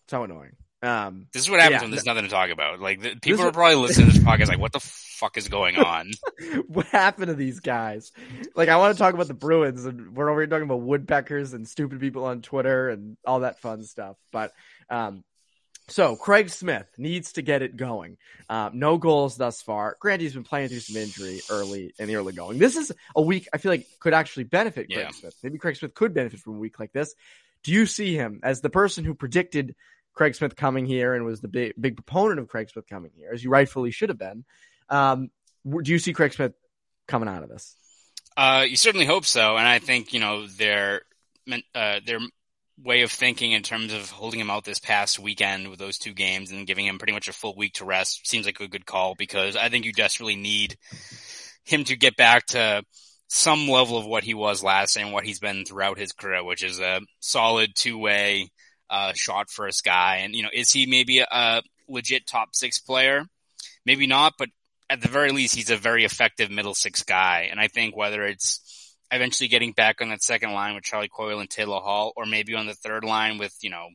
so 0.07 0.23
annoying. 0.23 0.55
Um, 0.81 1.27
this 1.33 1.43
is 1.43 1.49
what 1.49 1.59
happens 1.59 1.79
Yeah, 1.79 1.81
when 1.81 1.91
there's 1.91 2.05
nothing 2.05 2.23
to 2.23 2.29
talk 2.29 2.51
about. 2.51 2.79
Like 2.79 3.01
the, 3.01 3.09
people 3.15 3.37
This 3.37 3.45
are 3.47 3.51
probably 3.51 3.75
listening 3.75 4.07
to 4.07 4.13
this 4.13 4.23
podcast, 4.27 4.47
like, 4.47 4.59
what 4.59 4.71
the 4.71 4.79
fuck 4.79 5.37
is 5.37 5.49
going 5.49 5.75
on? 5.77 6.11
what 6.67 6.85
happened 6.87 7.27
to 7.27 7.33
these 7.33 7.59
guys? 7.59 8.11
Like, 8.55 8.69
I 8.69 8.77
want 8.77 8.95
to 8.95 8.99
talk 8.99 9.13
about 9.13 9.27
the 9.27 9.33
Bruins, 9.33 9.85
and 9.85 10.15
we're 10.15 10.29
over 10.29 10.39
here 10.41 10.47
talking 10.47 10.63
about 10.63 10.81
woodpeckers 10.81 11.53
and 11.53 11.67
stupid 11.67 11.99
people 11.99 12.25
on 12.25 12.41
Twitter 12.41 12.89
and 12.89 13.17
all 13.25 13.41
that 13.41 13.59
fun 13.59 13.83
stuff. 13.83 14.15
But, 14.31 14.53
um, 14.89 15.23
so 15.89 16.15
Craig 16.15 16.49
Smith 16.49 16.87
needs 16.97 17.33
to 17.33 17.41
get 17.41 17.61
it 17.63 17.75
going. 17.75 18.17
Um, 18.47 18.77
no 18.77 18.97
goals 18.99 19.37
thus 19.37 19.61
far. 19.61 19.97
Granted, 19.99 20.21
he's 20.21 20.33
been 20.35 20.43
playing 20.43 20.69
through 20.69 20.81
some 20.81 20.97
injury 20.97 21.41
early 21.49 21.93
in 21.97 22.07
the 22.07 22.15
early 22.15 22.31
going. 22.31 22.59
This 22.59 22.75
is 22.75 22.91
a 23.15 23.21
week 23.21 23.47
I 23.51 23.57
feel 23.57 23.71
like 23.71 23.87
could 23.99 24.13
actually 24.13 24.43
benefit 24.43 24.87
Craig 24.87 24.99
Yeah. 25.05 25.09
Smith. 25.09 25.35
Maybe 25.41 25.57
Craig 25.57 25.75
Smith 25.77 25.95
could 25.95 26.13
benefit 26.13 26.41
from 26.41 26.55
a 26.55 26.59
week 26.59 26.79
like 26.79 26.93
this. 26.93 27.15
Do 27.63 27.71
you 27.71 27.87
see 27.87 28.15
him 28.15 28.39
as 28.43 28.61
the 28.61 28.69
person 28.69 29.03
who 29.03 29.15
predicted 29.15 29.75
Craig 30.13 30.35
Smith 30.35 30.55
coming 30.55 30.85
here 30.85 31.13
and 31.13 31.25
was 31.25 31.41
the 31.41 31.47
big 31.47 31.73
big 31.79 31.95
proponent 31.95 32.39
of 32.39 32.47
Craig 32.47 32.69
Smith 32.69 32.87
coming 32.87 33.11
here, 33.15 33.31
as 33.33 33.43
you 33.43 33.49
rightfully 33.49 33.91
should 33.91 34.09
have 34.09 34.17
been? 34.17 34.43
Um, 34.89 35.29
do 35.65 35.91
you 35.91 35.99
see 35.99 36.13
Craig 36.13 36.33
Smith 36.33 36.53
coming 37.07 37.29
out 37.29 37.43
of 37.43 37.49
this? 37.49 37.75
Uh, 38.35 38.65
you 38.67 38.75
certainly 38.75 39.05
hope 39.05 39.25
so, 39.25 39.57
and 39.57 39.67
I 39.67 39.79
think 39.79 40.13
you 40.13 40.19
know 40.19 40.47
their 40.47 41.01
uh, 41.75 41.99
their 42.05 42.19
way 42.83 43.01
of 43.01 43.11
thinking 43.11 43.51
in 43.51 43.63
terms 43.63 43.93
of 43.93 44.09
holding 44.09 44.39
him 44.39 44.49
out 44.49 44.63
this 44.63 44.79
past 44.79 45.19
weekend 45.19 45.69
with 45.69 45.79
those 45.79 45.97
two 45.97 46.13
games 46.13 46.51
and 46.51 46.67
giving 46.67 46.85
him 46.85 46.97
pretty 46.97 47.13
much 47.13 47.27
a 47.27 47.33
full 47.33 47.55
week 47.55 47.73
to 47.73 47.85
rest 47.85 48.25
seems 48.25 48.45
like 48.45 48.59
a 48.59 48.67
good 48.67 48.85
call 48.85 49.15
because 49.15 49.55
I 49.55 49.69
think 49.69 49.85
you 49.85 49.91
desperately 49.91 50.37
need 50.37 50.77
him 51.65 51.83
to 51.85 51.97
get 51.97 52.15
back 52.15 52.45
to 52.47 52.83
some 53.27 53.67
level 53.67 53.97
of 53.97 54.05
what 54.05 54.23
he 54.23 54.33
was 54.33 54.63
last 54.63 54.97
and 54.97 55.11
what 55.11 55.25
he's 55.25 55.39
been 55.39 55.65
throughout 55.65 55.99
his 55.99 56.13
career, 56.13 56.43
which 56.43 56.63
is 56.63 56.79
a 56.79 57.01
solid 57.19 57.75
two 57.75 57.97
way 57.97 58.49
uh, 58.89 59.13
shot 59.15 59.49
first 59.49 59.83
guy. 59.83 60.17
And 60.17 60.33
you 60.33 60.43
know, 60.43 60.49
is 60.53 60.71
he 60.71 60.85
maybe 60.85 61.19
a 61.19 61.61
legit 61.87 62.27
top 62.27 62.49
six 62.53 62.79
player? 62.79 63.25
Maybe 63.85 64.07
not, 64.07 64.33
but 64.37 64.49
at 64.89 65.01
the 65.01 65.07
very 65.07 65.31
least, 65.31 65.55
he's 65.55 65.69
a 65.69 65.77
very 65.77 66.03
effective 66.03 66.49
middle 66.49 66.73
six 66.73 67.03
guy. 67.03 67.47
And 67.51 67.59
I 67.59 67.67
think 67.67 67.95
whether 67.95 68.23
it's 68.23 68.95
eventually 69.11 69.47
getting 69.47 69.71
back 69.71 70.01
on 70.01 70.09
that 70.09 70.23
second 70.23 70.53
line 70.53 70.75
with 70.75 70.83
Charlie 70.83 71.09
Coyle 71.09 71.39
and 71.39 71.49
Taylor 71.49 71.79
Hall, 71.79 72.13
or 72.15 72.25
maybe 72.25 72.55
on 72.55 72.67
the 72.67 72.73
third 72.73 73.03
line 73.03 73.37
with, 73.37 73.55
you 73.61 73.69
know, 73.69 73.87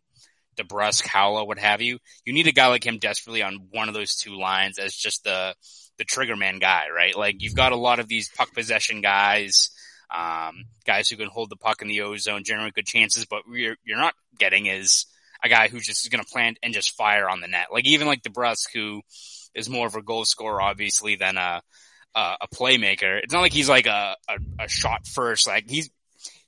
DeBrusk, 0.57 1.03
Haula, 1.03 1.47
what 1.47 1.59
have 1.59 1.83
you, 1.83 1.99
you 2.25 2.33
need 2.33 2.47
a 2.47 2.53
guy 2.53 2.69
like 2.69 2.87
him 2.87 2.99
desperately 2.99 3.43
on 3.43 3.69
one 3.71 3.89
of 3.89 3.95
those 3.95 4.15
two 4.15 4.37
lines 4.39 4.79
as 4.79 4.95
just 4.95 5.25
the, 5.25 5.55
the 5.99 6.05
trigger 6.05 6.37
man 6.37 6.59
guy, 6.59 6.85
right? 6.95 7.17
Like 7.17 7.37
you've 7.39 7.57
got 7.57 7.73
a 7.73 7.77
lot 7.77 7.99
of 7.99 8.09
these 8.09 8.29
puck 8.29 8.53
possession 8.55 9.01
guys, 9.01 9.71
um, 10.11 10.67
guys 10.85 11.09
who 11.09 11.17
can 11.17 11.29
hold 11.29 11.51
the 11.51 11.57
puck 11.57 11.83
in 11.83 11.89
the 11.89 12.03
O 12.03 12.17
zone, 12.17 12.45
generate 12.45 12.75
good 12.75 12.87
chances, 12.87 13.25
but 13.25 13.43
you're, 13.53 13.77
you're 13.85 13.99
not 13.99 14.15
getting 14.39 14.67
is 14.67 15.07
a 15.43 15.49
guy 15.49 15.69
who 15.69 15.81
just 15.81 16.11
going 16.11 16.25
to 16.25 16.31
plant 16.31 16.59
and 16.63 16.73
just 16.73 16.97
fire 16.97 17.29
on 17.29 17.41
the 17.41 17.49
net. 17.49 17.67
Like 17.73 17.87
even 17.87 18.07
like 18.07 18.23
DeBrusk, 18.23 18.69
who 18.73 19.03
is 19.55 19.69
more 19.69 19.87
of 19.87 19.95
a 19.95 20.03
goal 20.03 20.25
scorer, 20.25 20.63
obviously, 20.63 21.17
than 21.17 21.37
a, 21.37 21.63
a, 22.15 22.37
a 22.43 22.49
playmaker. 22.49 23.21
It's 23.23 23.33
not 23.33 23.41
like 23.41 23.53
he's 23.53 23.69
like 23.69 23.87
a, 23.87 24.17
a, 24.29 24.65
a 24.65 24.69
shot 24.69 25.07
first. 25.07 25.47
Like 25.47 25.69
he's, 25.69 25.91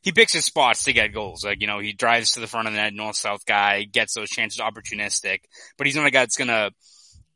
he 0.03 0.12
picks 0.12 0.33
his 0.33 0.45
spots 0.45 0.85
to 0.85 0.92
get 0.92 1.12
goals. 1.12 1.45
Like, 1.45 1.61
you 1.61 1.66
know, 1.66 1.81
he 1.81 1.92
drives 1.92 2.33
to 2.33 2.40
the 2.40 2.47
front 2.47 2.69
of 2.69 2.75
the 2.75 2.81
net, 2.81 2.95
north-south 2.95 3.45
guy, 3.45 3.83
gets 3.83 4.14
those 4.14 4.31
chances 4.31 4.61
opportunistic, 4.61 5.40
but 5.77 5.87
he's 5.87 5.97
not 5.97 6.07
a 6.07 6.11
guy 6.12 6.21
that's 6.21 6.37
going 6.37 6.49
to 6.49 6.71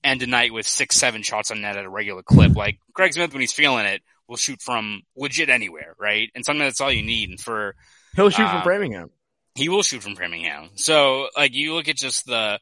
end 0.05 0.23
a 0.23 0.27
night 0.27 0.53
with 0.53 0.67
six, 0.67 0.97
seven 0.97 1.23
shots 1.23 1.51
on 1.51 1.61
net 1.61 1.77
at 1.77 1.85
a 1.85 1.91
regular 1.91 2.23
clip. 2.23 2.55
Like 2.55 2.79
Greg 2.95 3.13
Smith, 3.13 3.33
when 3.33 3.41
he's 3.41 3.53
feeling 3.53 3.87
it, 3.87 4.03
will 4.31 4.37
shoot 4.39 4.63
from 4.63 5.03
legit 5.17 5.51
anywhere, 5.51 5.95
right? 5.99 6.31
And 6.35 6.45
sometimes 6.45 6.69
that's 6.69 6.81
all 6.81 6.93
you 6.93 7.03
need. 7.03 7.29
And 7.31 7.41
for, 7.41 7.75
He'll 8.17 8.31
shoot 8.31 8.47
from 8.49 8.59
Um, 8.59 8.63
Framingham. 8.63 9.11
he 9.57 9.69
will 9.69 9.83
shoot 9.83 10.03
from 10.03 10.15
Framingham. 10.17 10.71
So 10.77 11.29
like 11.37 11.53
you 11.53 11.75
look 11.75 11.89
at 11.89 11.97
just 11.97 12.25
the 12.27 12.61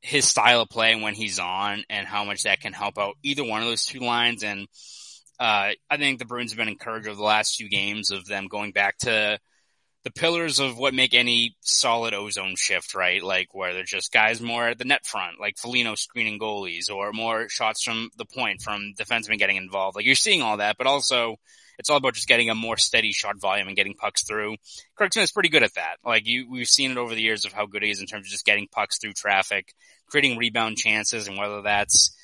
his 0.00 0.26
style 0.26 0.62
of 0.62 0.68
play 0.68 0.92
and 0.92 1.02
when 1.02 1.14
he's 1.14 1.38
on 1.38 1.84
and 1.90 2.06
how 2.06 2.24
much 2.24 2.44
that 2.44 2.60
can 2.60 2.72
help 2.72 2.98
out 2.98 3.16
either 3.22 3.44
one 3.44 3.62
of 3.62 3.68
those 3.68 3.84
two 3.84 4.00
lines. 4.00 4.42
And 4.42 4.66
uh, 5.38 5.70
I 5.90 5.96
think 5.96 6.18
the 6.18 6.24
Bruins 6.24 6.50
have 6.52 6.58
been 6.58 6.68
encouraged 6.68 7.06
over 7.08 7.16
the 7.16 7.22
last 7.22 7.56
few 7.56 7.68
games 7.68 8.10
of 8.10 8.24
them 8.26 8.46
going 8.48 8.72
back 8.72 8.98
to 8.98 9.38
the 10.04 10.10
pillars 10.10 10.58
of 10.58 10.76
what 10.76 10.94
make 10.94 11.14
any 11.14 11.56
solid 11.60 12.12
ozone 12.12 12.54
shift, 12.56 12.94
right? 12.94 13.22
Like 13.22 13.54
where 13.54 13.72
they're 13.72 13.84
just 13.84 14.12
guys 14.12 14.40
more 14.40 14.68
at 14.68 14.78
the 14.78 14.84
net 14.84 15.06
front, 15.06 15.40
like 15.40 15.58
Foligno 15.58 15.94
screening 15.94 16.40
goalies 16.40 16.90
or 16.90 17.12
more 17.12 17.48
shots 17.48 17.84
from 17.84 18.10
the 18.16 18.24
point 18.24 18.62
from 18.62 18.94
defensemen 18.98 19.38
getting 19.38 19.56
involved. 19.56 19.94
Like 19.94 20.04
you're 20.04 20.14
seeing 20.14 20.42
all 20.42 20.56
that, 20.56 20.76
but 20.76 20.88
also 20.88 21.36
it's 21.78 21.88
all 21.88 21.96
about 21.96 22.14
just 22.14 22.28
getting 22.28 22.50
a 22.50 22.54
more 22.54 22.76
steady 22.76 23.12
shot 23.12 23.40
volume 23.40 23.68
and 23.68 23.76
getting 23.76 23.94
pucks 23.94 24.24
through. 24.24 24.56
Craig 24.96 25.12
Smith's 25.12 25.32
pretty 25.32 25.48
good 25.48 25.62
at 25.62 25.74
that. 25.74 25.96
Like 26.04 26.26
you, 26.26 26.50
we've 26.50 26.68
seen 26.68 26.90
it 26.90 26.98
over 26.98 27.14
the 27.14 27.22
years 27.22 27.44
of 27.44 27.52
how 27.52 27.66
good 27.66 27.82
he 27.82 27.90
is 27.90 28.00
in 28.00 28.06
terms 28.06 28.26
of 28.26 28.30
just 28.30 28.44
getting 28.44 28.68
pucks 28.68 28.98
through 28.98 29.12
traffic, 29.12 29.72
creating 30.06 30.36
rebound 30.36 30.76
chances, 30.78 31.28
and 31.28 31.38
whether 31.38 31.62
that's 31.62 32.16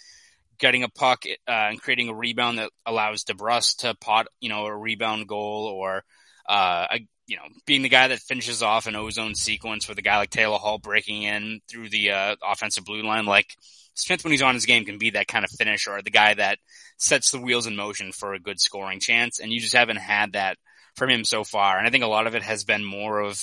getting 0.59 0.83
a 0.83 0.89
puck 0.89 1.25
uh, 1.27 1.51
and 1.51 1.81
creating 1.81 2.09
a 2.09 2.15
rebound 2.15 2.59
that 2.59 2.71
allows 2.85 3.25
DeBrusk 3.25 3.79
to 3.79 3.95
pot, 3.95 4.27
you 4.41 4.49
know, 4.49 4.67
a 4.67 4.77
rebound 4.77 5.29
goal, 5.29 5.67
or 5.67 6.05
uh, 6.49 6.87
a, 6.91 7.07
you 7.29 7.37
know, 7.37 7.43
being 7.67 7.83
the 7.83 7.91
guy 7.91 8.09
that 8.09 8.21
finishes 8.21 8.63
off 8.63 8.87
an 8.87 8.97
ozone 8.97 9.35
sequence 9.35 9.87
with 9.87 9.99
a 9.99 10.03
guy 10.03 10.17
like 10.17 10.31
Taylor 10.31 10.57
Hall 10.57 10.79
breaking 10.79 11.23
in 11.23 11.61
through 11.69 11.91
the 11.91 12.11
uh, 12.11 12.37
offensive 12.43 12.87
blue 12.87 13.03
line. 13.03 13.27
Like 13.27 13.55
Smith, 13.95 14.25
when 14.25 14.31
he's 14.31 14.43
on 14.43 14.55
his 14.55 14.65
game, 14.65 14.87
can 14.87 14.97
be 14.97 15.11
that 15.11 15.29
kind 15.29 15.45
of 15.45 15.51
finisher, 15.51 15.93
or 15.93 16.03
the 16.03 16.11
guy 16.11 16.33
that 16.33 16.59
sets 16.97 17.31
the 17.31 17.41
wheels 17.41 17.67
in 17.67 17.77
motion 17.77 18.13
for 18.13 18.33
a 18.33 18.41
good 18.41 18.59
scoring 18.59 18.99
chance. 18.99 19.41
And 19.41 19.53
you 19.53 19.61
just 19.61 19.77
haven't 19.77 19.99
had 19.99 20.33
that 20.33 20.57
from 20.97 21.11
him 21.11 21.23
so 21.23 21.45
far. 21.45 21.77
And 21.77 21.87
I 21.87 21.91
think 21.91 22.03
a 22.03 22.09
lot 22.09 22.27
of 22.27 22.35
it 22.35 22.43
has 22.43 22.65
been 22.65 22.83
more 22.83 23.21
of 23.21 23.39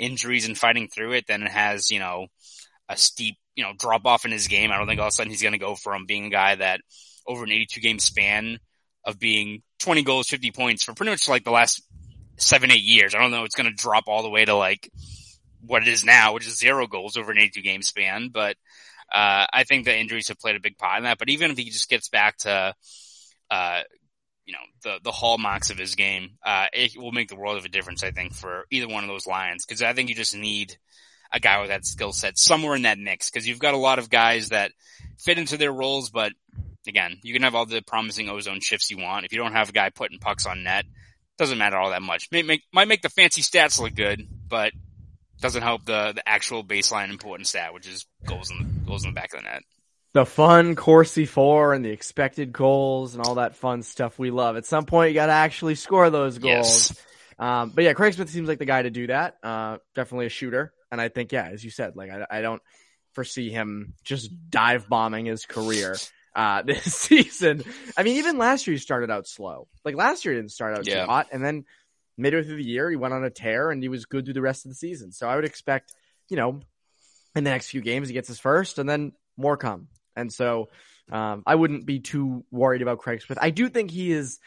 injuries 0.00 0.46
and 0.46 0.56
fighting 0.56 0.88
through 0.88 1.12
it 1.12 1.26
than 1.26 1.42
it 1.42 1.50
has, 1.50 1.90
you 1.90 1.98
know, 1.98 2.28
a 2.88 2.96
steep, 2.96 3.36
you 3.56 3.62
know, 3.62 3.74
drop 3.78 4.06
off 4.06 4.24
in 4.24 4.32
his 4.32 4.48
game. 4.48 4.72
I 4.72 4.78
don't 4.78 4.86
think 4.86 5.00
all 5.00 5.08
of 5.08 5.10
a 5.10 5.12
sudden 5.12 5.30
he's 5.30 5.42
going 5.42 5.52
to 5.52 5.58
go 5.58 5.74
from 5.74 6.06
being 6.06 6.26
a 6.26 6.30
guy 6.30 6.54
that 6.54 6.80
over 7.26 7.44
an 7.44 7.52
82 7.52 7.80
game 7.82 7.98
span 7.98 8.58
of 9.04 9.18
being 9.18 9.62
20 9.80 10.02
goals, 10.02 10.28
50 10.28 10.50
points 10.52 10.82
for 10.82 10.94
pretty 10.94 11.10
much 11.10 11.28
like 11.28 11.44
the 11.44 11.50
last 11.50 11.82
seven, 12.38 12.70
eight 12.70 12.82
years. 12.82 13.14
I 13.14 13.20
don't 13.20 13.30
know. 13.30 13.44
It's 13.44 13.54
going 13.54 13.68
to 13.68 13.82
drop 13.82 14.04
all 14.06 14.22
the 14.22 14.30
way 14.30 14.44
to 14.44 14.54
like 14.54 14.90
what 15.66 15.82
it 15.82 15.88
is 15.88 16.04
now, 16.04 16.34
which 16.34 16.46
is 16.46 16.58
zero 16.58 16.86
goals 16.86 17.16
over 17.16 17.32
an 17.32 17.38
82 17.38 17.62
game 17.62 17.82
span. 17.82 18.30
But, 18.32 18.56
uh, 19.12 19.46
I 19.52 19.64
think 19.64 19.84
the 19.84 19.96
injuries 19.96 20.28
have 20.28 20.38
played 20.38 20.56
a 20.56 20.60
big 20.60 20.78
part 20.78 20.98
in 20.98 21.04
that. 21.04 21.18
But 21.18 21.30
even 21.30 21.50
if 21.50 21.58
he 21.58 21.64
just 21.70 21.88
gets 21.88 22.08
back 22.08 22.36
to, 22.38 22.74
uh, 23.50 23.82
you 24.48 24.54
know 24.54 24.58
the 24.82 24.98
the 25.04 25.12
hallmarks 25.12 25.68
of 25.68 25.76
his 25.76 25.94
game, 25.94 26.38
uh, 26.42 26.66
it 26.72 26.96
will 26.96 27.12
make 27.12 27.28
the 27.28 27.36
world 27.36 27.58
of 27.58 27.66
a 27.66 27.68
difference. 27.68 28.02
I 28.02 28.12
think 28.12 28.32
for 28.32 28.64
either 28.70 28.88
one 28.88 29.04
of 29.04 29.08
those 29.08 29.26
lines 29.26 29.66
because 29.66 29.82
I 29.82 29.92
think 29.92 30.08
you 30.08 30.14
just 30.14 30.34
need 30.34 30.78
a 31.30 31.38
guy 31.38 31.60
with 31.60 31.68
that 31.68 31.84
skill 31.84 32.12
set 32.12 32.38
somewhere 32.38 32.74
in 32.74 32.82
that 32.82 32.98
mix 32.98 33.30
because 33.30 33.46
you've 33.46 33.58
got 33.58 33.74
a 33.74 33.78
lot 33.78 33.98
of 33.98 34.08
guys 34.08 34.48
that 34.48 34.72
fit 35.18 35.38
into 35.38 35.58
their 35.58 35.72
roles, 35.72 36.08
but 36.08 36.32
again, 36.86 37.18
you 37.22 37.34
can 37.34 37.42
have 37.42 37.54
all 37.54 37.66
the 37.66 37.82
promising 37.82 38.30
ozone 38.30 38.60
shifts 38.60 38.90
you 38.90 38.96
want. 38.96 39.26
If 39.26 39.32
you 39.32 39.38
don't 39.38 39.52
have 39.52 39.68
a 39.68 39.72
guy 39.72 39.90
putting 39.90 40.18
pucks 40.18 40.46
on 40.46 40.62
net, 40.62 40.86
doesn't 41.38 41.58
matter 41.58 41.76
all 41.76 41.90
that 41.90 42.02
much. 42.02 42.28
Might 42.32 42.46
make, 42.46 42.62
might 42.72 42.88
make 42.88 43.02
the 43.02 43.08
fancy 43.08 43.42
stats 43.42 43.80
look 43.80 43.94
good, 43.94 44.26
but 44.48 44.72
doesn't 45.40 45.62
help 45.62 45.84
the 45.84 46.12
the 46.14 46.28
actual 46.28 46.64
baseline 46.64 47.10
important 47.10 47.46
stat, 47.46 47.72
which 47.72 47.86
is 47.86 48.06
goals 48.26 48.50
in 48.50 48.58
the, 48.58 48.86
goals 48.86 49.04
in 49.04 49.10
the 49.10 49.14
back 49.14 49.32
of 49.32 49.40
the 49.40 49.48
net. 49.48 49.62
The 50.14 50.26
fun 50.26 50.74
Corsi 50.74 51.26
for 51.26 51.74
and 51.74 51.84
the 51.84 51.90
expected 51.90 52.52
goals 52.52 53.14
and 53.14 53.24
all 53.24 53.36
that 53.36 53.54
fun 53.54 53.82
stuff 53.82 54.18
we 54.18 54.30
love. 54.30 54.56
At 54.56 54.66
some 54.66 54.84
point, 54.84 55.10
you 55.10 55.14
got 55.14 55.26
to 55.26 55.32
actually 55.32 55.74
score 55.74 56.10
those 56.10 56.38
goals. 56.38 56.90
Yes. 56.90 57.04
Um, 57.38 57.70
but 57.70 57.84
yeah, 57.84 57.92
Craig 57.92 58.14
Smith 58.14 58.30
seems 58.30 58.48
like 58.48 58.58
the 58.58 58.64
guy 58.64 58.82
to 58.82 58.90
do 58.90 59.06
that. 59.08 59.36
Uh, 59.42 59.78
definitely 59.94 60.26
a 60.26 60.30
shooter, 60.30 60.72
and 60.90 61.00
I 61.00 61.08
think 61.08 61.30
yeah, 61.30 61.48
as 61.48 61.64
you 61.64 61.70
said, 61.70 61.94
like 61.94 62.10
I, 62.10 62.26
I 62.28 62.40
don't 62.40 62.62
foresee 63.12 63.50
him 63.50 63.94
just 64.02 64.30
dive 64.50 64.88
bombing 64.88 65.26
his 65.26 65.46
career 65.46 65.96
uh, 66.34 66.62
this 66.66 66.94
season. 66.94 67.64
I 67.96 68.02
mean, 68.02 68.16
even 68.18 68.38
last 68.38 68.66
year 68.66 68.74
he 68.74 68.78
started 68.78 69.10
out 69.10 69.26
slow. 69.26 69.68
Like 69.84 69.96
last 69.96 70.24
year 70.24 70.34
he 70.34 70.40
didn't 70.40 70.52
start 70.52 70.76
out 70.76 70.86
yeah. 70.86 71.02
too 71.02 71.06
hot, 71.06 71.28
and 71.32 71.44
then 71.44 71.64
midway 72.16 72.42
through 72.42 72.56
the 72.56 72.64
year 72.64 72.90
he 72.90 72.96
went 72.96 73.14
on 73.14 73.24
a 73.24 73.30
tear 73.30 73.70
and 73.70 73.82
he 73.82 73.88
was 73.88 74.04
good 74.06 74.24
through 74.24 74.34
the 74.34 74.42
rest 74.42 74.64
of 74.64 74.70
the 74.70 74.74
season. 74.74 75.12
So 75.12 75.28
I 75.28 75.36
would 75.36 75.44
expect, 75.44 75.94
you 76.28 76.36
know, 76.36 76.60
in 77.36 77.44
the 77.44 77.50
next 77.50 77.68
few 77.68 77.80
games 77.80 78.08
he 78.08 78.14
gets 78.14 78.28
his 78.28 78.40
first, 78.40 78.78
and 78.78 78.88
then 78.88 79.12
more 79.36 79.56
come. 79.56 79.88
And 80.16 80.32
so 80.32 80.68
um, 81.10 81.42
I 81.46 81.54
wouldn't 81.54 81.86
be 81.86 82.00
too 82.00 82.44
worried 82.50 82.82
about 82.82 82.98
Craig 82.98 83.22
Smith. 83.22 83.38
I 83.40 83.50
do 83.50 83.68
think 83.68 83.90
he 83.90 84.10
is 84.10 84.40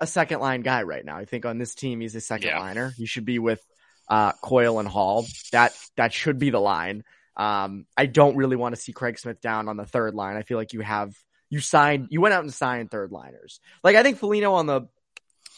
a 0.00 0.06
second 0.06 0.40
line 0.40 0.62
guy 0.62 0.82
right 0.84 1.04
now. 1.04 1.16
I 1.16 1.24
think 1.24 1.44
on 1.44 1.58
this 1.58 1.74
team 1.74 2.00
he's 2.00 2.14
a 2.14 2.20
second 2.20 2.50
yeah. 2.50 2.60
liner. 2.60 2.92
He 2.96 3.06
should 3.06 3.24
be 3.24 3.38
with 3.38 3.60
uh, 4.08 4.32
Coyle 4.32 4.78
and 4.78 4.88
Hall. 4.88 5.26
That 5.52 5.76
that 5.96 6.12
should 6.12 6.38
be 6.38 6.50
the 6.50 6.60
line. 6.60 7.04
Um, 7.38 7.86
I 7.96 8.06
don't 8.06 8.36
really 8.36 8.56
want 8.56 8.74
to 8.74 8.80
see 8.80 8.92
Craig 8.92 9.18
Smith 9.18 9.40
down 9.40 9.68
on 9.68 9.76
the 9.76 9.86
third 9.86 10.14
line. 10.14 10.36
I 10.36 10.42
feel 10.42 10.58
like 10.58 10.72
you 10.72 10.80
have 10.80 11.14
you 11.48 11.60
signed 11.60 12.08
you 12.10 12.20
went 12.20 12.34
out 12.34 12.42
and 12.42 12.52
signed 12.52 12.90
third 12.90 13.12
liners. 13.12 13.60
Like 13.84 13.96
I 13.96 14.02
think 14.02 14.18
Foligno 14.18 14.54
on 14.54 14.66
the 14.66 14.88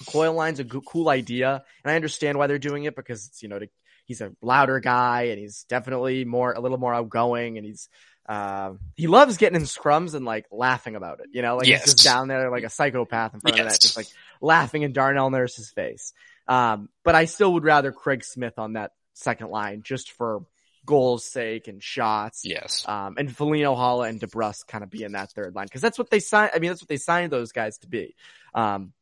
Coyle 0.07 0.35
line's 0.35 0.61
a 0.61 0.65
cool 0.65 1.09
idea, 1.09 1.63
and 1.85 1.93
I 1.93 1.97
understand 1.97 2.39
why 2.39 2.47
they're 2.47 2.59
doing 2.59 2.85
it 2.85 2.97
because 2.97 3.27
it's 3.27 3.43
you 3.43 3.49
know 3.49 3.59
to, 3.59 3.69
he's 4.05 4.21
a 4.21 4.33
louder 4.43 4.81
guy 4.81 5.25
and 5.25 5.39
he's 5.39 5.65
definitely 5.65 6.25
more 6.25 6.53
a 6.53 6.61
little 6.61 6.79
more 6.79 6.95
outgoing 6.95 7.57
and 7.57 7.67
he's 7.67 7.89
uh, 8.29 8.75
he 8.95 9.07
loves 9.07 9.39
getting 9.39 9.57
in 9.57 9.67
scrums 9.67 10.15
and 10.15 10.25
like 10.25 10.47
laughing 10.53 10.97
about 10.97 11.21
it. 11.21 11.27
You 11.33 11.43
know, 11.43 11.57
like 11.57 11.67
yes. 11.67 11.85
he's 11.85 11.95
just 11.95 12.05
down 12.05 12.29
there 12.29 12.51
like 12.51 12.65
a 12.65 12.71
psychopath 12.71 13.35
in 13.35 13.41
front 13.41 13.57
yes. 13.57 13.67
of 13.67 13.73
that, 13.73 13.81
just 13.81 13.97
like 13.97 14.07
laughing 14.41 14.83
in 14.83 14.93
Darnell 14.93 15.31
Nurse's 15.31 15.71
face. 15.71 16.13
Um, 16.47 16.89
but 17.05 17.15
I 17.15 17.25
still 17.25 17.55
would 17.55 17.65
rather 17.65 17.93
Craig 17.93 18.25
Smith 18.25 18.59
on 18.59 18.75
that 18.75 18.93
second 19.15 19.51
line 19.51 19.83
just 19.83 20.13
for 20.13 20.45
goals 20.91 21.25
sake 21.25 21.69
and 21.69 21.81
shots. 21.81 22.43
Yes. 22.45 22.85
Um, 22.87 23.15
and 23.17 23.35
Foligno, 23.35 23.77
Haula, 23.77 24.09
and 24.09 24.21
DeBrusk 24.21 24.67
kind 24.67 24.83
of 24.83 24.91
be 24.91 25.05
in 25.05 25.13
that 25.13 25.31
third 25.31 25.55
line 25.55 25.67
because 25.67 25.81
that's 25.81 25.97
what 25.97 26.11
they 26.11 26.19
signed. 26.19 26.51
I 26.53 26.59
mean, 26.59 26.71
that's 26.71 26.83
what 26.83 26.89
they 26.89 26.97
signed 26.97 27.31
those 27.31 27.53
guys 27.53 27.79
to 27.79 27.87
be. 27.87 28.17
Um, 28.53 28.93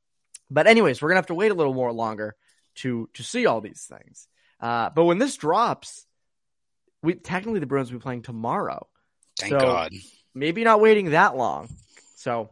but 0.51 0.67
anyways, 0.67 1.01
we're 1.01 1.09
gonna 1.09 1.19
have 1.19 1.27
to 1.29 1.35
wait 1.35 1.51
a 1.51 1.55
little 1.55 1.73
more 1.73 1.91
longer 1.91 2.37
to 2.77 3.09
to 3.15 3.23
see 3.23 3.47
all 3.47 3.63
these 3.63 3.91
things. 3.91 4.29
Uh, 4.61 4.91
but 4.91 5.05
when 5.05 5.17
this 5.17 5.37
drops, 5.37 6.05
we 7.03 7.15
technically 7.15 7.61
the 7.61 7.67
Bruins 7.67 7.91
will 7.91 7.99
be 7.99 8.03
playing 8.03 8.23
tomorrow. 8.23 8.87
Thank 9.39 9.53
so 9.53 9.59
God. 9.59 9.93
Maybe 10.35 10.63
not 10.65 10.81
waiting 10.81 11.11
that 11.11 11.37
long. 11.37 11.69
So 12.17 12.51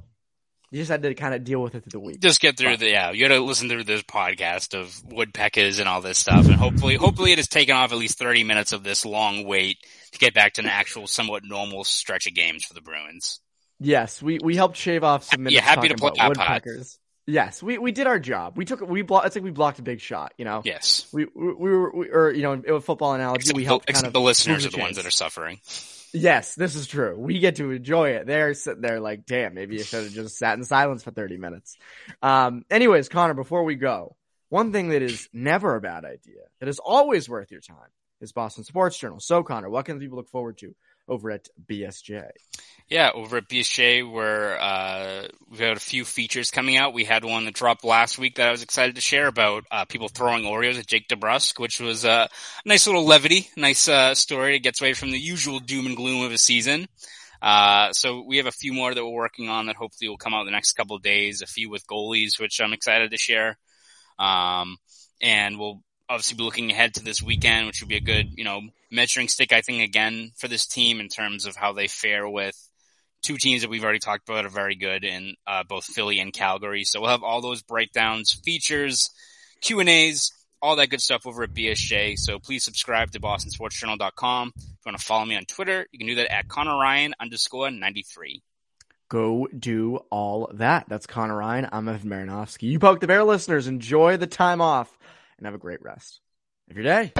you 0.70 0.80
just 0.80 0.90
had 0.90 1.02
to 1.02 1.14
kind 1.14 1.34
of 1.34 1.44
deal 1.44 1.62
with 1.62 1.74
it 1.74 1.84
through 1.84 1.90
the 1.90 2.00
week. 2.00 2.20
Just 2.20 2.40
get 2.40 2.56
through 2.56 2.76
the 2.76 2.88
yeah. 2.88 3.12
You 3.12 3.28
got 3.28 3.34
to 3.34 3.40
listen 3.40 3.68
through 3.68 3.84
this 3.84 4.02
podcast 4.02 4.78
of 4.78 5.02
woodpeckers 5.04 5.78
and 5.78 5.88
all 5.88 6.00
this 6.00 6.18
stuff, 6.18 6.46
and 6.46 6.54
hopefully, 6.54 6.96
hopefully, 6.96 7.32
it 7.32 7.38
has 7.38 7.48
taken 7.48 7.74
off 7.74 7.92
at 7.92 7.98
least 7.98 8.18
thirty 8.18 8.44
minutes 8.44 8.72
of 8.72 8.82
this 8.82 9.04
long 9.04 9.44
wait 9.44 9.78
to 10.12 10.18
get 10.18 10.34
back 10.34 10.54
to 10.54 10.62
an 10.62 10.68
actual, 10.68 11.06
somewhat 11.06 11.44
normal 11.44 11.84
stretch 11.84 12.26
of 12.26 12.34
games 12.34 12.64
for 12.64 12.74
the 12.74 12.80
Bruins. 12.80 13.40
Yes, 13.78 14.22
we 14.22 14.38
we 14.42 14.56
helped 14.56 14.76
shave 14.76 15.04
off 15.04 15.24
some 15.24 15.44
minutes. 15.44 15.54
Yeah, 15.54 15.62
happy 15.62 15.88
to 15.88 15.94
play 15.94 16.12
woodpeckers. 16.26 16.98
Yes, 17.28 17.60
we, 17.60 17.76
we 17.76 17.90
did 17.90 18.06
our 18.06 18.20
job. 18.20 18.56
We 18.56 18.64
took 18.64 18.80
we 18.80 19.02
blocked. 19.02 19.26
It's 19.26 19.36
like 19.36 19.44
we 19.44 19.50
blocked 19.50 19.80
a 19.80 19.82
big 19.82 20.00
shot. 20.00 20.32
You 20.38 20.44
know. 20.44 20.62
Yes. 20.64 21.08
We 21.12 21.26
we, 21.34 21.54
we 21.54 21.70
were 21.70 21.90
we, 21.92 22.08
or 22.08 22.32
you 22.32 22.42
know 22.42 22.52
in 22.52 22.80
football 22.80 23.14
analogy 23.14 23.42
except 23.42 23.56
we 23.56 23.64
helped. 23.64 23.86
The, 23.86 23.92
kind 23.92 24.06
of 24.06 24.12
the 24.12 24.20
listeners 24.20 24.64
are 24.64 24.70
the 24.70 24.78
ones 24.78 24.96
that 24.96 25.06
are 25.06 25.10
suffering. 25.10 25.60
Yes, 26.16 26.54
this 26.54 26.74
is 26.76 26.86
true. 26.86 27.18
We 27.18 27.38
get 27.40 27.56
to 27.56 27.70
enjoy 27.70 28.10
it. 28.10 28.26
They're 28.26 28.54
sitting 28.54 28.80
there 28.80 29.00
like, 29.00 29.26
damn, 29.26 29.52
maybe 29.52 29.76
you 29.76 29.82
should 29.82 30.04
have 30.04 30.12
just 30.12 30.38
sat 30.38 30.56
in 30.56 30.64
silence 30.64 31.02
for 31.02 31.10
30 31.10 31.36
minutes. 31.36 31.76
Um, 32.22 32.64
anyways, 32.70 33.10
Conor, 33.10 33.34
before 33.34 33.64
we 33.64 33.74
go, 33.74 34.16
one 34.48 34.72
thing 34.72 34.88
that 34.88 35.02
is 35.02 35.28
never 35.34 35.76
a 35.76 35.80
bad 35.80 36.06
idea, 36.06 36.40
that 36.60 36.70
is 36.70 36.78
always 36.78 37.28
worth 37.28 37.50
your 37.50 37.60
time, 37.60 37.90
is 38.22 38.32
Boston 38.32 38.64
Sports 38.64 38.96
Journal. 38.96 39.20
So, 39.20 39.42
Conor, 39.42 39.68
what 39.68 39.84
can 39.84 40.00
people 40.00 40.16
look 40.16 40.30
forward 40.30 40.56
to 40.58 40.74
over 41.08 41.30
at 41.30 41.48
BSJ? 41.68 42.28
Yeah, 42.88 43.10
over 43.12 43.38
at 43.38 43.48
BSJ, 43.48 44.10
where 44.10 44.60
uh, 44.60 45.26
we've 45.50 45.58
got 45.58 45.76
a 45.76 45.80
few 45.80 46.04
features 46.04 46.52
coming 46.52 46.76
out. 46.76 46.94
We 46.94 47.04
had 47.04 47.24
one 47.24 47.44
that 47.44 47.54
dropped 47.54 47.84
last 47.84 48.18
week 48.18 48.36
that 48.36 48.48
I 48.48 48.52
was 48.52 48.62
excited 48.62 48.94
to 48.94 49.00
share 49.00 49.26
about 49.26 49.64
uh, 49.70 49.84
people 49.86 50.08
throwing 50.08 50.44
Oreos 50.44 50.78
at 50.78 50.86
Jake 50.86 51.08
DeBrusk, 51.08 51.58
which 51.58 51.80
was 51.80 52.04
a 52.04 52.28
nice 52.64 52.86
little 52.86 53.04
levity, 53.04 53.48
nice 53.56 53.88
uh, 53.88 54.14
story. 54.14 54.56
It 54.56 54.60
gets 54.60 54.80
away 54.80 54.92
from 54.92 55.10
the 55.10 55.18
usual 55.18 55.58
doom 55.58 55.86
and 55.86 55.96
gloom 55.96 56.24
of 56.24 56.32
a 56.32 56.38
season. 56.38 56.86
Uh, 57.42 57.92
so 57.92 58.22
we 58.22 58.38
have 58.38 58.46
a 58.46 58.52
few 58.52 58.72
more 58.72 58.94
that 58.94 59.04
we're 59.04 59.10
working 59.10 59.48
on 59.48 59.66
that 59.66 59.76
hopefully 59.76 60.08
will 60.08 60.16
come 60.16 60.34
out 60.34 60.44
the 60.44 60.50
next 60.50 60.72
couple 60.72 60.96
days. 60.98 61.42
A 61.42 61.46
few 61.46 61.68
with 61.68 61.86
goalies, 61.86 62.40
which 62.40 62.60
I'm 62.60 62.72
excited 62.72 63.10
to 63.10 63.18
share. 63.18 63.58
Um, 64.18 64.76
and 65.20 65.58
we'll 65.58 65.82
obviously 66.08 66.36
be 66.36 66.44
looking 66.44 66.70
ahead 66.70 66.94
to 66.94 67.04
this 67.04 67.22
weekend, 67.22 67.66
which 67.66 67.80
would 67.80 67.88
be 67.88 67.96
a 67.96 68.00
good, 68.00 68.30
you 68.36 68.44
know, 68.44 68.62
measuring 68.96 69.28
stick, 69.28 69.52
I 69.52 69.60
think, 69.60 69.82
again 69.82 70.32
for 70.36 70.48
this 70.48 70.66
team 70.66 70.98
in 70.98 71.08
terms 71.08 71.46
of 71.46 71.54
how 71.54 71.72
they 71.72 71.86
fare 71.86 72.28
with 72.28 72.56
two 73.22 73.36
teams 73.36 73.62
that 73.62 73.70
we've 73.70 73.84
already 73.84 73.98
talked 73.98 74.28
about 74.28 74.44
are 74.44 74.50
very 74.50 74.74
good 74.74 75.04
in 75.04 75.34
uh, 75.46 75.62
both 75.62 75.84
Philly 75.84 76.18
and 76.18 76.32
Calgary. 76.32 76.84
So 76.84 77.00
we'll 77.00 77.10
have 77.10 77.22
all 77.22 77.40
those 77.40 77.62
breakdowns, 77.62 78.32
features, 78.32 79.10
Q 79.60 79.80
and 79.80 79.88
A's, 79.88 80.32
all 80.60 80.76
that 80.76 80.90
good 80.90 81.00
stuff 81.00 81.26
over 81.26 81.42
at 81.42 81.54
BSJ. 81.54 82.18
So 82.18 82.38
please 82.38 82.64
subscribe 82.64 83.10
to 83.12 83.20
BostonSportsJournal.com. 83.20 84.52
If 84.56 84.62
you 84.62 84.72
want 84.84 84.98
to 84.98 85.04
follow 85.04 85.24
me 85.24 85.36
on 85.36 85.44
Twitter, 85.44 85.86
you 85.92 85.98
can 85.98 86.08
do 86.08 86.16
that 86.16 86.32
at 86.32 86.48
Conor 86.48 86.78
Ryan 86.78 87.14
underscore 87.20 87.70
93. 87.70 88.42
Go 89.08 89.46
do 89.56 89.96
all 90.10 90.50
that. 90.54 90.86
That's 90.88 91.06
Conor 91.06 91.36
Ryan. 91.36 91.68
I'm 91.70 91.88
Evan 91.88 92.10
Marinofsky. 92.10 92.62
You 92.62 92.78
poke 92.78 93.00
the 93.00 93.06
bear 93.06 93.22
listeners. 93.22 93.68
Enjoy 93.68 94.16
the 94.16 94.26
time 94.26 94.60
off 94.60 94.96
and 95.38 95.46
have 95.46 95.54
a 95.54 95.58
great 95.58 95.82
rest 95.82 96.20
of 96.70 96.76
your 96.76 96.84
day. 96.84 97.12